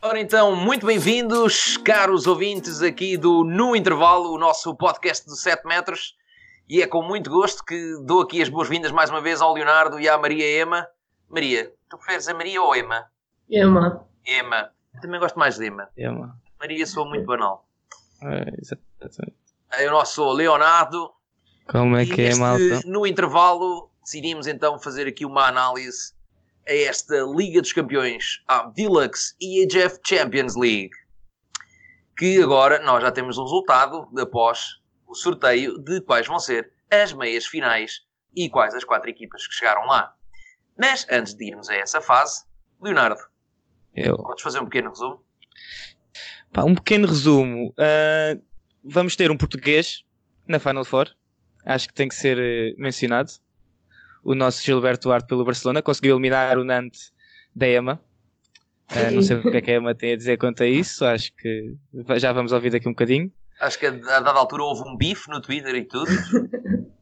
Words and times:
Ora 0.00 0.20
então, 0.20 0.54
muito 0.54 0.86
bem-vindos, 0.86 1.76
caros 1.78 2.26
ouvintes 2.26 2.80
aqui 2.80 3.16
do 3.16 3.42
No 3.42 3.74
Intervalo, 3.74 4.32
o 4.32 4.38
nosso 4.38 4.74
podcast 4.76 5.26
de 5.26 5.36
7 5.36 5.66
metros. 5.66 6.16
E 6.68 6.80
é 6.80 6.86
com 6.86 7.02
muito 7.02 7.28
gosto 7.28 7.64
que 7.64 7.96
dou 8.04 8.20
aqui 8.20 8.40
as 8.40 8.48
boas-vindas 8.48 8.92
mais 8.92 9.10
uma 9.10 9.20
vez 9.20 9.40
ao 9.40 9.52
Leonardo 9.52 9.98
e 9.98 10.08
à 10.08 10.16
Maria 10.16 10.46
Ema. 10.60 10.86
Maria, 11.28 11.72
tu 11.90 11.98
preferes 11.98 12.28
a 12.28 12.34
Maria 12.34 12.62
ou 12.62 12.74
Ema? 12.76 13.06
Ema. 13.50 14.06
Ema. 14.24 14.70
Eu 14.94 15.00
também 15.00 15.18
gosto 15.18 15.38
mais 15.38 15.56
de 15.56 15.66
Ema. 15.66 15.88
Ema. 15.96 16.38
Maria 16.60 16.86
sou 16.86 17.04
muito 17.06 17.26
banal. 17.26 17.66
É, 18.22 18.54
exatamente. 18.60 18.87
Eu 19.78 19.90
não 19.90 20.04
sou 20.04 20.32
Leonardo. 20.32 21.10
Como 21.70 21.96
é 21.96 22.04
que 22.06 22.20
é, 22.22 22.24
neste- 22.28 22.40
malta? 22.40 22.80
No 22.86 23.06
intervalo, 23.06 23.90
decidimos 24.02 24.46
então 24.46 24.78
fazer 24.78 25.06
aqui 25.06 25.24
uma 25.26 25.46
análise 25.46 26.14
a 26.66 26.72
esta 26.72 27.16
Liga 27.34 27.60
dos 27.60 27.72
Campeões, 27.72 28.42
a 28.48 28.64
Deluxe 28.70 29.34
EHF 29.40 30.00
Champions 30.06 30.56
League. 30.56 30.90
Que 32.16 32.42
agora 32.42 32.80
nós 32.80 33.02
já 33.02 33.12
temos 33.12 33.38
o 33.38 33.42
resultado 33.44 34.08
após 34.18 34.78
o 35.06 35.14
sorteio 35.14 35.78
de 35.78 36.00
quais 36.00 36.26
vão 36.26 36.38
ser 36.38 36.72
as 36.90 37.12
meias 37.12 37.46
finais 37.46 38.00
e 38.34 38.48
quais 38.50 38.74
as 38.74 38.84
quatro 38.84 39.08
equipas 39.08 39.46
que 39.46 39.54
chegaram 39.54 39.86
lá. 39.86 40.14
Mas 40.76 41.06
antes 41.10 41.34
de 41.34 41.46
irmos 41.48 41.68
a 41.68 41.74
essa 41.76 42.00
fase, 42.00 42.44
Leonardo, 42.80 43.20
Eu. 43.94 44.16
podes 44.16 44.42
fazer 44.42 44.60
um 44.60 44.64
pequeno 44.64 44.90
resumo? 44.90 45.22
Pá, 46.52 46.64
um 46.64 46.74
pequeno 46.74 47.06
resumo. 47.06 47.72
Ah, 47.78 48.36
vamos 48.84 49.16
ter 49.16 49.30
um 49.30 49.36
português 49.36 50.04
na 50.46 50.58
Final 50.58 50.84
Four. 50.84 51.08
Acho 51.64 51.88
que 51.88 51.94
tem 51.94 52.08
que 52.08 52.14
ser 52.14 52.38
eh, 52.38 52.74
mencionado. 52.78 53.30
O 54.24 54.34
nosso 54.34 54.64
Gilberto 54.64 55.08
Duarte 55.08 55.28
pelo 55.28 55.44
Barcelona 55.44 55.82
conseguiu 55.82 56.14
eliminar 56.14 56.58
o 56.58 56.64
Nantes 56.64 57.12
da 57.54 57.68
EMA. 57.68 58.00
Ah, 58.88 59.10
não 59.10 59.22
sei 59.22 59.36
o 59.36 59.42
que 59.42 59.56
é 59.56 59.60
que 59.60 59.70
a 59.70 59.74
EMA 59.74 59.94
tem 59.94 60.12
a 60.12 60.16
dizer 60.16 60.38
quanto 60.38 60.62
a 60.62 60.66
isso. 60.66 61.04
Acho 61.04 61.32
que 61.34 61.74
já 62.16 62.32
vamos 62.32 62.52
ouvir 62.52 62.70
daqui 62.70 62.88
um 62.88 62.92
bocadinho. 62.92 63.30
Acho 63.60 63.78
que 63.78 63.86
a, 63.86 63.90
dada 63.90 64.30
altura 64.30 64.62
houve 64.62 64.88
um 64.88 64.96
bife 64.96 65.28
no 65.28 65.40
Twitter 65.40 65.74
e 65.74 65.84
tudo. 65.84 66.10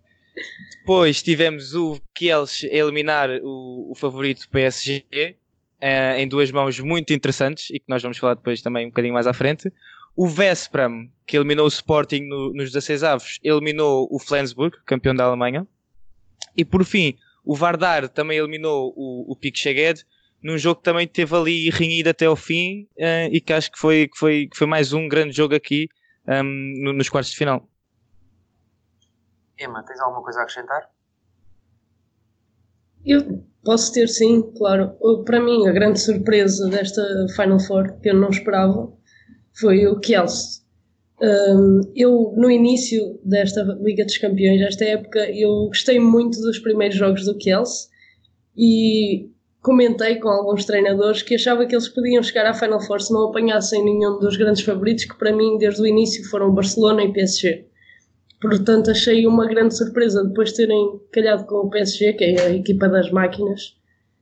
Depois 0.81 1.23
tivemos 1.23 1.75
o 1.75 2.01
Kielce 2.15 2.67
a 2.67 2.75
eliminar 2.75 3.31
o, 3.43 3.91
o 3.91 3.95
favorito 3.95 4.49
PSG 4.49 5.37
eh, 5.81 6.21
em 6.21 6.29
duas 6.29 6.51
mãos 6.51 6.79
muito 6.81 7.13
interessantes 7.13 7.71
e 7.71 7.79
que 7.79 7.87
nós 7.89 8.03
vamos 8.03 8.19
falar 8.19 8.35
depois 8.35 8.63
também 8.63 8.87
um 8.87 8.89
bocadinho 8.89 9.15
mais 9.15 9.27
à 9.27 9.33
frente. 9.33 9.73
O 10.17 10.27
Veszprem, 10.27 11.13
que 11.27 11.37
eliminou 11.37 11.67
o 11.67 11.69
Sporting 11.69 12.23
no- 12.23 12.53
nos 12.55 12.73
16 12.73 13.03
avos, 13.05 13.39
eliminou 13.43 14.09
o 14.11 14.19
Flensburg, 14.19 14.75
campeão 14.87 15.15
da 15.15 15.25
Alemanha. 15.25 15.67
E 16.57 16.65
por 16.65 16.85
fim, 16.85 17.17
o 17.45 17.55
Vardar 17.55 18.09
também 18.09 18.39
eliminou 18.39 18.95
o, 18.97 19.31
o 19.31 19.37
Pique 19.37 19.59
Szeged 19.59 20.05
num 20.43 20.57
jogo 20.57 20.77
que 20.79 20.85
também 20.85 21.07
teve 21.07 21.35
ali 21.37 21.71
rinhido 21.71 22.09
até 22.11 22.27
ao 22.27 22.37
fim 22.37 22.89
eh, 22.97 23.29
e 23.31 23.41
que 23.41 23.53
acho 23.53 23.71
que 23.71 23.79
foi, 23.79 24.09
que 24.09 24.17
foi, 24.19 24.47
que 24.47 24.57
foi 24.57 24.67
mais 24.67 24.93
um 24.93 25.07
grande 25.09 25.37
jogo 25.37 25.55
aqui 25.55 25.89
ehm, 26.27 26.83
no- 26.83 26.93
nos 26.93 27.09
quartos 27.09 27.31
de 27.33 27.37
final. 27.37 27.69
Ema, 29.59 29.83
tens 29.83 30.01
alguma 30.01 30.23
coisa 30.23 30.41
a 30.41 30.43
acrescentar? 30.43 30.89
Eu 33.05 33.45
posso 33.65 33.93
ter 33.93 34.09
sim, 34.09 34.43
claro. 34.57 34.97
Para 35.25 35.41
mim, 35.41 35.67
a 35.69 35.73
grande 35.73 36.01
surpresa 36.01 36.69
desta 36.69 37.03
Final 37.35 37.61
Four, 37.61 37.99
que 38.01 38.11
eu 38.11 38.15
não 38.15 38.31
esperava, 38.31 38.93
foi 39.59 39.87
o 39.87 39.99
Kielce. 39.99 40.61
Um, 41.21 41.81
eu, 41.95 42.35
no 42.37 42.51
início 42.51 43.19
desta 43.25 43.63
Liga 43.81 44.05
dos 44.05 44.19
Campeões, 44.19 44.61
desta 44.61 44.85
época, 44.85 45.31
eu 45.31 45.67
gostei 45.69 45.99
muito 45.99 46.39
dos 46.41 46.59
primeiros 46.59 46.97
jogos 46.97 47.25
do 47.25 47.37
Kielce 47.39 47.89
e 48.57 49.31
comentei 49.63 50.17
com 50.17 50.29
alguns 50.29 50.65
treinadores 50.65 51.23
que 51.23 51.35
achava 51.35 51.65
que 51.67 51.75
eles 51.75 51.89
podiam 51.89 52.23
chegar 52.23 52.47
à 52.47 52.55
Final 52.55 52.81
Four 52.81 53.01
se 53.01 53.13
não 53.13 53.29
apanhassem 53.29 53.83
nenhum 53.83 54.19
dos 54.19 54.37
grandes 54.37 54.63
favoritos, 54.63 55.07
que 55.07 55.19
para 55.19 55.35
mim, 55.35 55.57
desde 55.59 55.83
o 55.83 55.87
início, 55.87 56.23
foram 56.29 56.55
Barcelona 56.55 57.03
e 57.03 57.13
PSG. 57.13 57.67
Portanto, 58.41 58.91
achei 58.91 59.27
uma 59.27 59.47
grande 59.47 59.77
surpresa 59.77 60.23
depois 60.23 60.51
de 60.51 60.57
terem 60.57 61.01
calhado 61.11 61.47
com 61.47 61.57
o 61.57 61.71
PSG, 61.71 62.13
que 62.13 62.25
é 62.25 62.41
a 62.43 62.51
equipa 62.51 62.89
das 62.89 63.11
máquinas, 63.11 63.75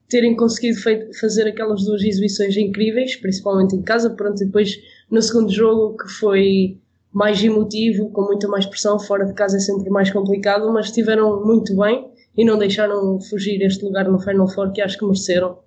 terem 0.09 0.36
conseguido 0.36 0.78
fazer 1.19 1.48
aquelas 1.48 1.84
duas 1.84 2.03
exibições 2.03 2.56
incríveis, 2.56 3.16
principalmente 3.16 3.75
em 3.75 3.82
casa. 3.82 4.10
Pronto, 4.10 4.41
e 4.41 4.47
depois 4.47 4.78
no 5.10 5.22
segundo 5.22 5.53
jogo, 5.53 5.97
que 5.97 6.09
foi 6.09 6.81
mais 7.12 7.42
emotivo, 7.42 8.10
com 8.10 8.22
muita 8.22 8.48
mais 8.48 8.66
pressão, 8.66 8.98
fora 8.98 9.25
de 9.25 9.34
casa 9.34 9.56
é 9.56 9.60
sempre 9.60 9.88
mais 9.88 10.10
complicado, 10.10 10.72
mas 10.72 10.87
estiveram 10.87 11.44
muito 11.44 11.76
bem 11.76 12.10
e 12.37 12.44
não 12.44 12.59
deixaram 12.59 13.20
fugir 13.20 13.62
este 13.62 13.84
lugar 13.84 14.09
no 14.09 14.19
Final 14.19 14.48
Four 14.48 14.72
que 14.72 14.82
acho 14.82 14.98
que 14.98 15.04
mereceram. 15.04 15.60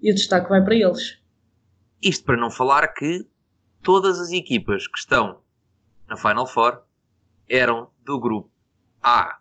E 0.00 0.10
o 0.10 0.14
destaque 0.14 0.50
vai 0.50 0.62
para 0.62 0.74
eles. 0.74 1.18
Isto 2.02 2.24
para 2.24 2.36
não 2.36 2.50
falar 2.50 2.88
que 2.88 3.26
todas 3.82 4.20
as 4.20 4.32
equipas 4.32 4.86
que 4.86 4.98
estão 4.98 5.38
na 6.08 6.16
Final 6.16 6.46
Four 6.46 6.82
eram 7.48 7.88
do 8.04 8.20
grupo 8.20 8.50
A, 9.02 9.38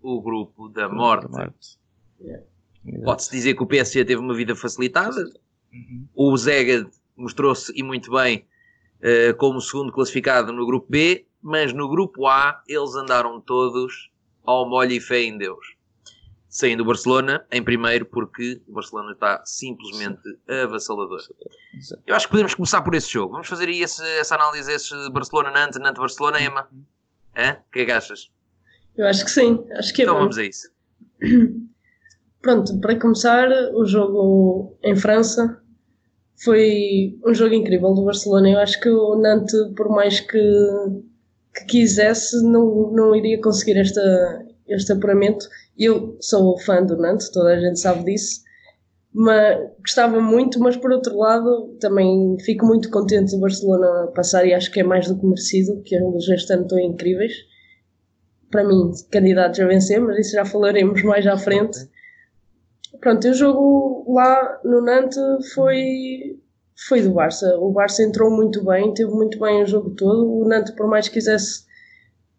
o 0.00 0.22
grupo 0.22 0.68
da 0.68 0.88
morte. 0.88 1.26
Exato. 1.26 3.04
Pode-se 3.04 3.30
dizer 3.30 3.54
que 3.54 3.62
o 3.62 3.66
PSG 3.66 4.04
teve 4.04 4.20
uma 4.20 4.34
vida 4.34 4.54
facilitada. 4.54 5.24
Uhum. 5.72 6.06
O 6.14 6.36
Zega 6.36 6.88
mostrou-se 7.16 7.72
e 7.74 7.82
muito 7.82 8.12
bem 8.12 8.46
como 9.38 9.60
segundo 9.60 9.92
classificado 9.92 10.52
no 10.52 10.66
grupo 10.66 10.86
B, 10.88 11.26
mas 11.42 11.72
no 11.72 11.88
grupo 11.88 12.26
A 12.26 12.62
eles 12.68 12.94
andaram 12.94 13.40
todos 13.40 14.10
ao 14.44 14.68
molho 14.68 14.92
e 14.92 15.00
fé 15.00 15.22
em 15.22 15.36
Deus. 15.38 15.74
Saindo 16.48 16.82
o 16.82 16.86
Barcelona 16.86 17.44
em 17.52 17.62
primeiro 17.62 18.06
porque 18.06 18.62
o 18.66 18.72
Barcelona 18.72 19.12
está 19.12 19.42
simplesmente 19.44 20.22
avassalador. 20.48 21.20
Exato. 21.76 22.02
Eu 22.06 22.14
acho 22.16 22.26
que 22.26 22.30
podemos 22.30 22.54
começar 22.54 22.80
por 22.80 22.94
esse 22.94 23.10
jogo. 23.12 23.32
Vamos 23.32 23.46
fazer 23.48 23.68
aí 23.68 23.82
esse- 23.82 24.02
essa 24.18 24.36
análise, 24.36 24.72
esse 24.72 24.94
Barcelona-Nantes, 25.10 25.78
Nantes-Barcelona, 25.78 26.40
Emma. 26.40 26.68
Hã? 27.36 27.58
O 27.68 27.72
que 27.72 27.80
é 27.80 27.84
que 27.84 27.92
achas? 27.92 28.30
Eu 28.96 29.06
acho 29.06 29.24
que 29.26 29.30
sim, 29.30 29.62
acho 29.72 29.92
que 29.92 30.00
é 30.00 30.04
Então 30.04 30.14
bom. 30.14 30.20
vamos 30.20 30.38
a 30.38 30.44
isso. 30.44 30.70
Pronto, 32.40 32.78
para 32.80 32.98
começar, 32.98 33.48
o 33.74 33.84
jogo 33.84 34.76
em 34.82 34.96
França 34.96 35.60
foi 36.42 37.18
um 37.26 37.34
jogo 37.34 37.54
incrível 37.54 37.94
do 37.94 38.04
Barcelona. 38.04 38.50
Eu 38.50 38.58
acho 38.58 38.80
que 38.80 38.88
o 38.88 39.16
Nantes, 39.16 39.54
por 39.76 39.88
mais 39.88 40.20
que, 40.20 40.38
que 41.54 41.64
quisesse, 41.66 42.42
não, 42.42 42.92
não 42.92 43.14
iria 43.14 43.40
conseguir 43.40 43.78
esta, 43.78 44.44
este 44.68 44.92
apuramento. 44.92 45.46
Eu 45.78 46.16
sou 46.20 46.58
fã 46.60 46.82
do 46.82 46.96
Nantes, 46.96 47.30
toda 47.30 47.54
a 47.54 47.60
gente 47.60 47.80
sabe 47.80 48.04
disso, 48.04 48.42
mas 49.12 49.58
gostava 49.78 50.20
muito. 50.20 50.60
Mas 50.60 50.76
por 50.76 50.92
outro 50.92 51.16
lado, 51.16 51.76
também 51.80 52.36
fico 52.40 52.66
muito 52.66 52.90
contente 52.90 53.32
do 53.32 53.40
Barcelona 53.40 54.08
passar 54.14 54.46
e 54.46 54.52
acho 54.52 54.70
que 54.70 54.80
é 54.80 54.84
mais 54.84 55.08
do 55.08 55.18
que 55.18 55.26
merecido, 55.26 55.82
que 55.82 55.94
eles 55.94 56.28
este 56.28 56.52
ano 56.52 56.62
estão 56.62 56.78
incríveis. 56.78 57.32
Para 58.50 58.62
mim, 58.62 58.92
candidatos 59.10 59.58
a 59.58 59.66
vencer, 59.66 60.00
mas 60.00 60.18
isso 60.18 60.32
já 60.32 60.44
falaremos 60.44 61.02
mais 61.02 61.26
à 61.26 61.36
frente. 61.36 61.78
Pronto, 63.00 63.26
e 63.26 63.30
o 63.30 63.34
jogo 63.34 64.12
lá 64.12 64.60
no 64.64 64.80
Nantes 64.80 65.18
foi, 65.54 66.38
foi 66.88 67.02
do 67.02 67.12
Barça. 67.12 67.56
O 67.58 67.70
Barça 67.72 68.02
entrou 68.02 68.30
muito 68.30 68.64
bem, 68.64 68.92
teve 68.94 69.10
muito 69.10 69.38
bem 69.38 69.62
o 69.62 69.66
jogo 69.66 69.90
todo. 69.90 70.30
O 70.32 70.48
Nantes, 70.48 70.74
por 70.74 70.86
mais 70.88 71.08
que 71.08 71.14
quisesse, 71.14 71.64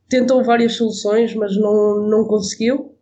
tentou 0.09 0.43
várias 0.43 0.73
soluções, 0.73 1.33
mas 1.35 1.55
não, 1.57 2.07
não 2.07 2.25
conseguiu. 2.25 2.95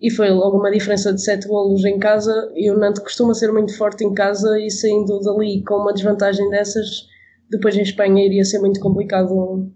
E 0.00 0.10
foi 0.10 0.30
logo 0.30 0.58
uma 0.58 0.70
diferença 0.70 1.12
de 1.12 1.22
7 1.22 1.46
golos 1.46 1.84
em 1.84 1.98
casa. 1.98 2.52
E 2.54 2.70
o 2.70 2.76
Nantes 2.76 3.02
costuma 3.02 3.34
ser 3.34 3.52
muito 3.52 3.76
forte 3.76 4.04
em 4.04 4.12
casa 4.12 4.58
e 4.58 4.70
saindo 4.70 5.20
dali 5.20 5.62
com 5.64 5.74
uma 5.76 5.92
desvantagem 5.92 6.48
dessas, 6.50 7.06
depois 7.50 7.76
em 7.76 7.82
Espanha 7.82 8.24
iria 8.24 8.44
ser 8.44 8.58
muito 8.58 8.80
complicado 8.80 9.70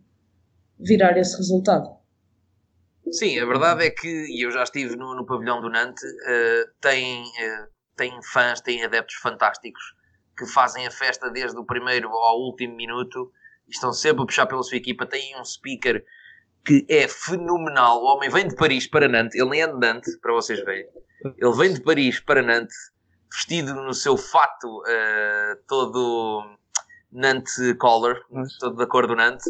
virar 0.79 1.17
esse 1.17 1.37
resultado. 1.37 1.96
Sim, 3.13 3.39
a 3.39 3.47
verdade 3.47 3.85
é 3.85 3.91
que, 3.91 4.09
e 4.09 4.45
eu 4.45 4.51
já 4.51 4.63
estive 4.63 4.97
no, 4.97 5.15
no 5.15 5.25
pavilhão 5.25 5.61
do 5.61 5.71
Nantes, 5.71 6.03
eh, 6.27 6.65
tem, 6.81 7.25
eh, 7.41 7.67
tem 7.97 8.21
fãs, 8.33 8.61
tem 8.61 8.85
adeptos 8.85 9.17
fantásticos 9.17 9.83
que 10.37 10.47
fazem 10.47 10.87
a 10.87 10.91
festa 10.91 11.31
desde 11.31 11.57
o 11.59 11.65
primeiro 11.65 12.09
ao 12.09 12.41
último 12.41 12.75
minuto 12.75 13.33
e 13.67 13.71
estão 13.71 13.93
sempre 13.93 14.23
a 14.23 14.27
puxar 14.27 14.47
pela 14.47 14.63
sua 14.63 14.77
equipa. 14.77 15.07
Tem 15.07 15.39
um 15.41 15.45
speaker 15.45 16.05
que 16.65 16.85
é 16.89 17.07
fenomenal. 17.07 18.03
O 18.03 18.07
homem 18.07 18.29
vem 18.29 18.49
de 18.49 18.57
Paris 18.57 18.89
para 18.89 19.09
Nantes, 19.09 19.39
ele 19.39 19.51
nem 19.51 19.63
é 19.63 19.69
de 19.69 19.79
Nantes, 19.79 20.19
para 20.19 20.33
vocês 20.33 20.63
verem. 20.65 20.87
Ele 21.39 21.57
vem 21.57 21.73
de 21.73 21.81
Paris 21.81 22.21
para 22.21 22.43
Nantes, 22.43 22.77
vestido 23.33 23.73
no 23.75 23.95
seu 23.95 24.17
fato 24.17 24.83
eh, 24.87 25.59
todo 25.69 26.57
Nantes 27.13 27.57
color, 27.79 28.21
todo 28.59 28.77
da 28.77 28.87
cor 28.87 29.07
do 29.07 29.15
Nantes 29.15 29.47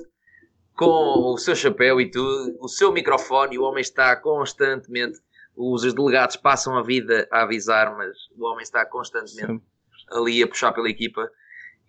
com 0.77 1.33
o 1.33 1.39
seu 1.39 1.57
chapéu 1.57 2.01
e 2.01 2.11
tudo, 2.11 2.57
o 2.61 2.69
seu 2.69 2.93
microfone, 2.93 3.55
e 3.55 3.59
o 3.59 3.63
homem 3.63 3.81
está 3.81 4.15
constantemente. 4.17 5.19
Os 5.57 5.83
delegados 5.95 6.37
passam 6.37 6.77
a 6.77 6.83
vida 6.83 7.27
a 7.33 7.43
avisar, 7.43 7.97
mas 7.97 8.15
o 8.37 8.45
homem 8.45 8.63
está 8.63 8.85
constantemente 8.85 9.53
Sim. 9.53 9.63
ali 10.13 10.43
a 10.43 10.47
puxar 10.47 10.73
pela 10.73 10.91
equipa. 10.91 11.31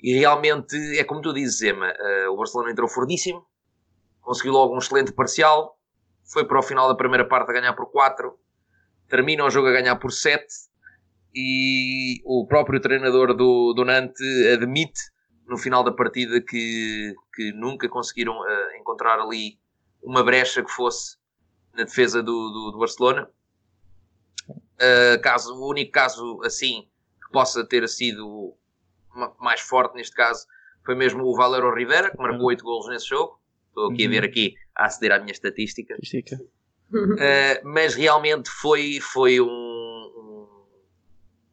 E 0.01 0.13
realmente 0.13 0.75
é 0.97 1.03
como 1.03 1.21
tu 1.21 1.33
dizes, 1.33 1.59
Zema, 1.59 1.87
eh, 1.87 2.29
o 2.29 2.37
Barcelona 2.37 2.71
entrou 2.71 2.87
fortíssimo, 2.87 3.45
conseguiu 4.21 4.53
logo 4.53 4.73
um 4.73 4.77
excelente 4.77 5.11
parcial, 5.11 5.77
foi 6.23 6.45
para 6.45 6.59
o 6.59 6.63
final 6.63 6.87
da 6.87 6.95
primeira 6.95 7.27
parte 7.27 7.49
a 7.49 7.53
ganhar 7.53 7.73
por 7.73 7.91
4, 7.91 8.33
termina 9.09 9.43
o 9.43 9.49
jogo 9.49 9.67
a 9.67 9.71
ganhar 9.71 9.95
por 9.97 10.11
7 10.11 10.45
e 11.35 12.21
o 12.25 12.45
próprio 12.47 12.79
treinador 12.79 13.35
do, 13.35 13.73
do 13.73 13.83
Nantes 13.83 14.21
admite 14.53 14.99
no 15.47 15.57
final 15.57 15.83
da 15.83 15.91
partida 15.91 16.41
que, 16.41 17.15
que 17.33 17.51
nunca 17.53 17.87
conseguiram 17.87 18.39
uh, 18.39 18.77
encontrar 18.79 19.19
ali 19.19 19.57
uma 20.03 20.23
brecha 20.23 20.63
que 20.63 20.71
fosse 20.71 21.17
na 21.73 21.83
defesa 21.83 22.21
do, 22.21 22.49
do, 22.49 22.71
do 22.71 22.79
Barcelona. 22.79 23.29
Uh, 24.49 25.21
caso, 25.21 25.55
o 25.55 25.69
único 25.69 25.91
caso 25.91 26.41
assim 26.43 26.87
que 27.23 27.31
possa 27.31 27.65
ter 27.65 27.87
sido 27.87 28.55
mais 29.39 29.61
forte 29.61 29.95
neste 29.95 30.15
caso 30.15 30.45
foi 30.85 30.95
mesmo 30.95 31.23
o 31.23 31.35
Valero 31.35 31.73
Rivera, 31.73 32.11
que 32.11 32.17
marcou 32.17 32.45
8 32.45 32.63
golos 32.63 32.87
nesse 32.87 33.07
jogo. 33.07 33.39
Estou 33.69 33.91
aqui 33.91 34.05
a 34.05 34.09
ver 34.09 34.23
uhum. 34.23 34.29
aqui 34.29 34.55
a 34.75 34.85
aceder 34.85 35.11
à 35.11 35.19
minha 35.19 35.31
estatística. 35.31 35.95
Uh, 36.93 37.67
mas 37.67 37.95
realmente 37.95 38.49
foi, 38.49 38.99
foi 39.01 39.41
um, 39.41 39.47
um, 39.47 40.47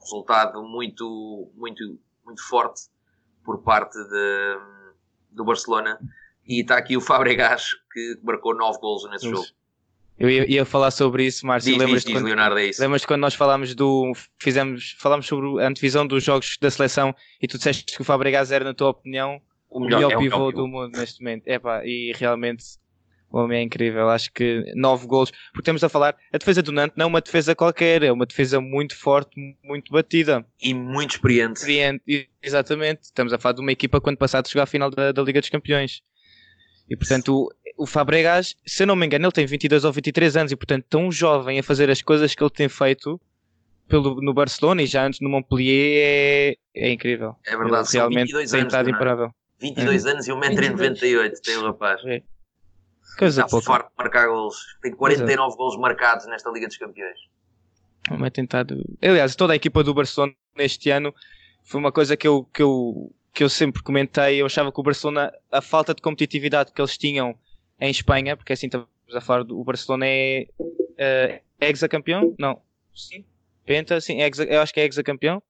resultado 0.00 0.62
muito, 0.62 1.50
muito, 1.55 1.99
muito 2.25 2.47
forte 2.47 2.82
por 3.44 3.62
parte 3.62 3.96
de, 3.96 4.58
do 5.31 5.44
Barcelona. 5.44 5.99
E 6.46 6.61
está 6.61 6.76
aqui 6.76 6.96
o 6.96 7.00
Fabregas 7.00 7.70
que 7.93 8.19
marcou 8.23 8.55
9 8.55 8.79
golos 8.79 9.11
nesse 9.11 9.29
jogo. 9.29 9.46
Eu 10.19 10.31
ia, 10.31 10.49
ia, 10.49 10.64
falar 10.64 10.91
sobre 10.91 11.26
isso, 11.26 11.44
Márcio. 11.44 11.76
Lembras-te 11.76 12.12
quando, 12.12 12.26
Leonardo, 12.26 12.58
é 12.58 12.70
lembras 12.79 13.05
quando 13.05 13.20
nós 13.20 13.35
falámos 13.35 13.75
do. 13.75 14.12
Fizemos, 14.38 14.96
falámos 15.00 15.26
sobre 15.26 15.61
a 15.61 15.69
antevisão 15.69 16.06
dos 16.06 16.23
jogos 16.23 16.56
da 16.61 16.70
seleção 16.70 17.14
e 17.43 17.49
tu 17.49 17.56
disseste 17.56 17.85
que 17.85 18.00
o 18.00 18.05
Fabregas 18.05 18.52
era, 18.52 18.64
na 18.64 18.73
tua 18.73 18.91
opinião, 18.91 19.41
o 19.69 19.81
melhor, 19.81 20.02
melhor 20.02 20.12
é 20.12 20.17
pivô 20.19 20.52
do 20.52 20.69
mundo 20.69 20.97
neste 20.97 21.20
momento. 21.20 21.49
Epá, 21.49 21.85
e 21.85 22.12
realmente 22.14 22.64
o 23.34 23.40
homem 23.40 23.58
é 23.58 23.62
incrível. 23.62 24.08
Acho 24.08 24.32
que 24.32 24.72
nove 24.76 25.08
gols. 25.08 25.32
Porque 25.52 25.64
temos 25.64 25.82
a 25.82 25.88
falar, 25.88 26.16
a 26.32 26.38
defesa 26.38 26.62
do 26.62 26.70
Nantes 26.70 26.96
não 26.96 27.06
é 27.06 27.08
uma 27.08 27.20
defesa 27.20 27.52
qualquer, 27.52 28.04
é 28.04 28.12
uma 28.12 28.25
defesa 28.25 28.60
muito 28.60 28.96
forte, 28.96 29.32
muito 29.64 29.90
batida. 29.90 30.46
E 30.62 30.72
muito 30.72 31.16
experiente. 31.16 31.58
experiente. 31.58 32.31
Exatamente. 32.40 33.02
Estamos 33.02 33.32
a 33.32 33.38
falar 33.38 33.54
de 33.54 33.60
uma 33.60 33.72
equipa 33.72 34.00
quando 34.00 34.19
passado 34.19 34.48
chegar 34.48 34.62
à 34.62 34.66
final 34.66 34.88
da, 34.88 35.10
da 35.10 35.20
Liga 35.20 35.40
dos 35.40 35.50
Campeões. 35.50 36.00
E 36.88 36.96
portanto, 36.96 37.48
o, 37.76 37.82
o 37.82 37.86
Fabregas, 37.86 38.54
se 38.64 38.84
eu 38.84 38.86
não 38.86 38.94
me 38.94 39.04
engano, 39.04 39.25
ele 39.25 39.32
tem 39.32 39.46
22 39.46 39.84
ou 39.84 39.92
23 39.92 40.37
anos 40.37 40.52
e 40.52 40.56
portanto 40.56 40.87
tão 40.88 41.10
jovem 41.10 41.58
a 41.58 41.62
fazer 41.62 41.90
as 41.90 42.00
coisas 42.00 42.37
que 42.37 42.42
ele 42.42 42.50
tem 42.50 42.69
feito 42.69 43.20
pelo, 43.88 44.20
no 44.20 44.32
Barcelona 44.32 44.80
e 44.82 44.87
já 44.87 45.04
antes 45.04 45.19
no 45.20 45.28
Montpellier 45.28 46.00
é, 46.00 46.56
é 46.72 46.92
incrível. 46.92 47.34
É 47.44 47.56
verdade, 47.56 47.88
ele 47.88 47.98
realmente 47.98 48.32
tem 48.32 48.44
estado 48.44 48.88
imparável. 48.88 49.30
22 49.60 50.06
é. 50.06 50.10
anos 50.10 50.28
e 50.28 50.30
1,98m 50.30 51.32
tem 51.42 51.56
o 51.56 51.62
rapaz. 51.62 52.00
É. 52.04 52.22
Coisa 53.19 53.43
Está 53.43 53.50
pouca. 53.50 53.66
forte 53.66 53.90
marcar 53.96 54.26
golos. 54.26 54.56
Tem 54.82 54.93
49 54.93 55.32
Exato. 55.32 55.56
golos 55.56 55.76
marcados 55.78 56.26
nesta 56.26 56.50
Liga 56.50 56.66
dos 56.66 56.76
Campeões. 56.76 57.19
É 58.11 58.31
tentado. 58.31 58.84
Aliás, 59.02 59.34
toda 59.34 59.52
a 59.52 59.56
equipa 59.56 59.82
do 59.82 59.94
Barcelona 59.94 60.34
neste 60.56 60.90
ano 60.90 61.14
foi 61.62 61.81
uma 61.81 61.90
coisa 61.90 62.16
que 62.16 62.28
eu, 62.28 62.44
que 62.52 62.62
eu 62.62 63.11
que 63.34 63.43
eu 63.43 63.49
sempre 63.49 63.82
comentei, 63.82 64.40
eu 64.40 64.46
achava 64.46 64.70
que 64.70 64.78
o 64.78 64.82
Barcelona, 64.82 65.32
a 65.50 65.61
falta 65.61 65.93
de 65.93 66.00
competitividade 66.00 66.70
que 66.72 66.81
eles 66.81 66.96
tinham 66.96 67.37
em 67.81 67.90
Espanha, 67.90 68.37
porque 68.37 68.52
assim 68.52 68.66
estamos 68.66 68.87
a 69.12 69.20
falar 69.20 69.43
do 69.43 69.58
o 69.58 69.64
Barcelona 69.64 70.06
é 70.06 70.46
uh, 70.61 71.40
ex-campeão? 71.61 72.32
Não, 72.38 72.62
sim, 72.94 73.25
Penta, 73.66 74.00
sim, 74.00 74.22
exa, 74.22 74.44
eu 74.44 74.61
acho 74.61 74.72
que 74.72 74.78
é 74.78 74.84
ex-campeão. 74.84 75.43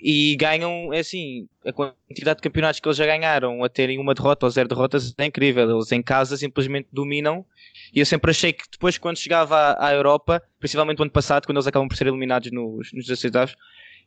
E 0.00 0.36
ganham, 0.36 0.92
é 0.92 1.00
assim, 1.00 1.48
a 1.66 1.72
quantidade 1.72 2.36
de 2.36 2.42
campeonatos 2.42 2.78
que 2.78 2.86
eles 2.86 2.96
já 2.96 3.04
ganharam, 3.04 3.64
a 3.64 3.68
terem 3.68 3.98
uma 3.98 4.14
derrota 4.14 4.46
ou 4.46 4.50
zero 4.50 4.68
derrotas, 4.68 5.12
é 5.18 5.24
incrível. 5.24 5.68
Eles 5.68 5.90
em 5.90 6.02
casa 6.02 6.36
simplesmente 6.36 6.88
dominam. 6.92 7.44
E 7.92 7.98
eu 7.98 8.06
sempre 8.06 8.30
achei 8.30 8.52
que 8.52 8.64
depois, 8.70 8.96
quando 8.96 9.16
chegava 9.16 9.56
à, 9.56 9.88
à 9.88 9.94
Europa, 9.94 10.42
principalmente 10.60 10.98
no 10.98 11.04
ano 11.04 11.10
passado, 11.10 11.46
quando 11.46 11.56
eles 11.56 11.66
acabam 11.66 11.88
por 11.88 11.96
ser 11.96 12.06
eliminados 12.06 12.52
nos, 12.52 12.92
nos 12.92 13.06
16 13.06 13.56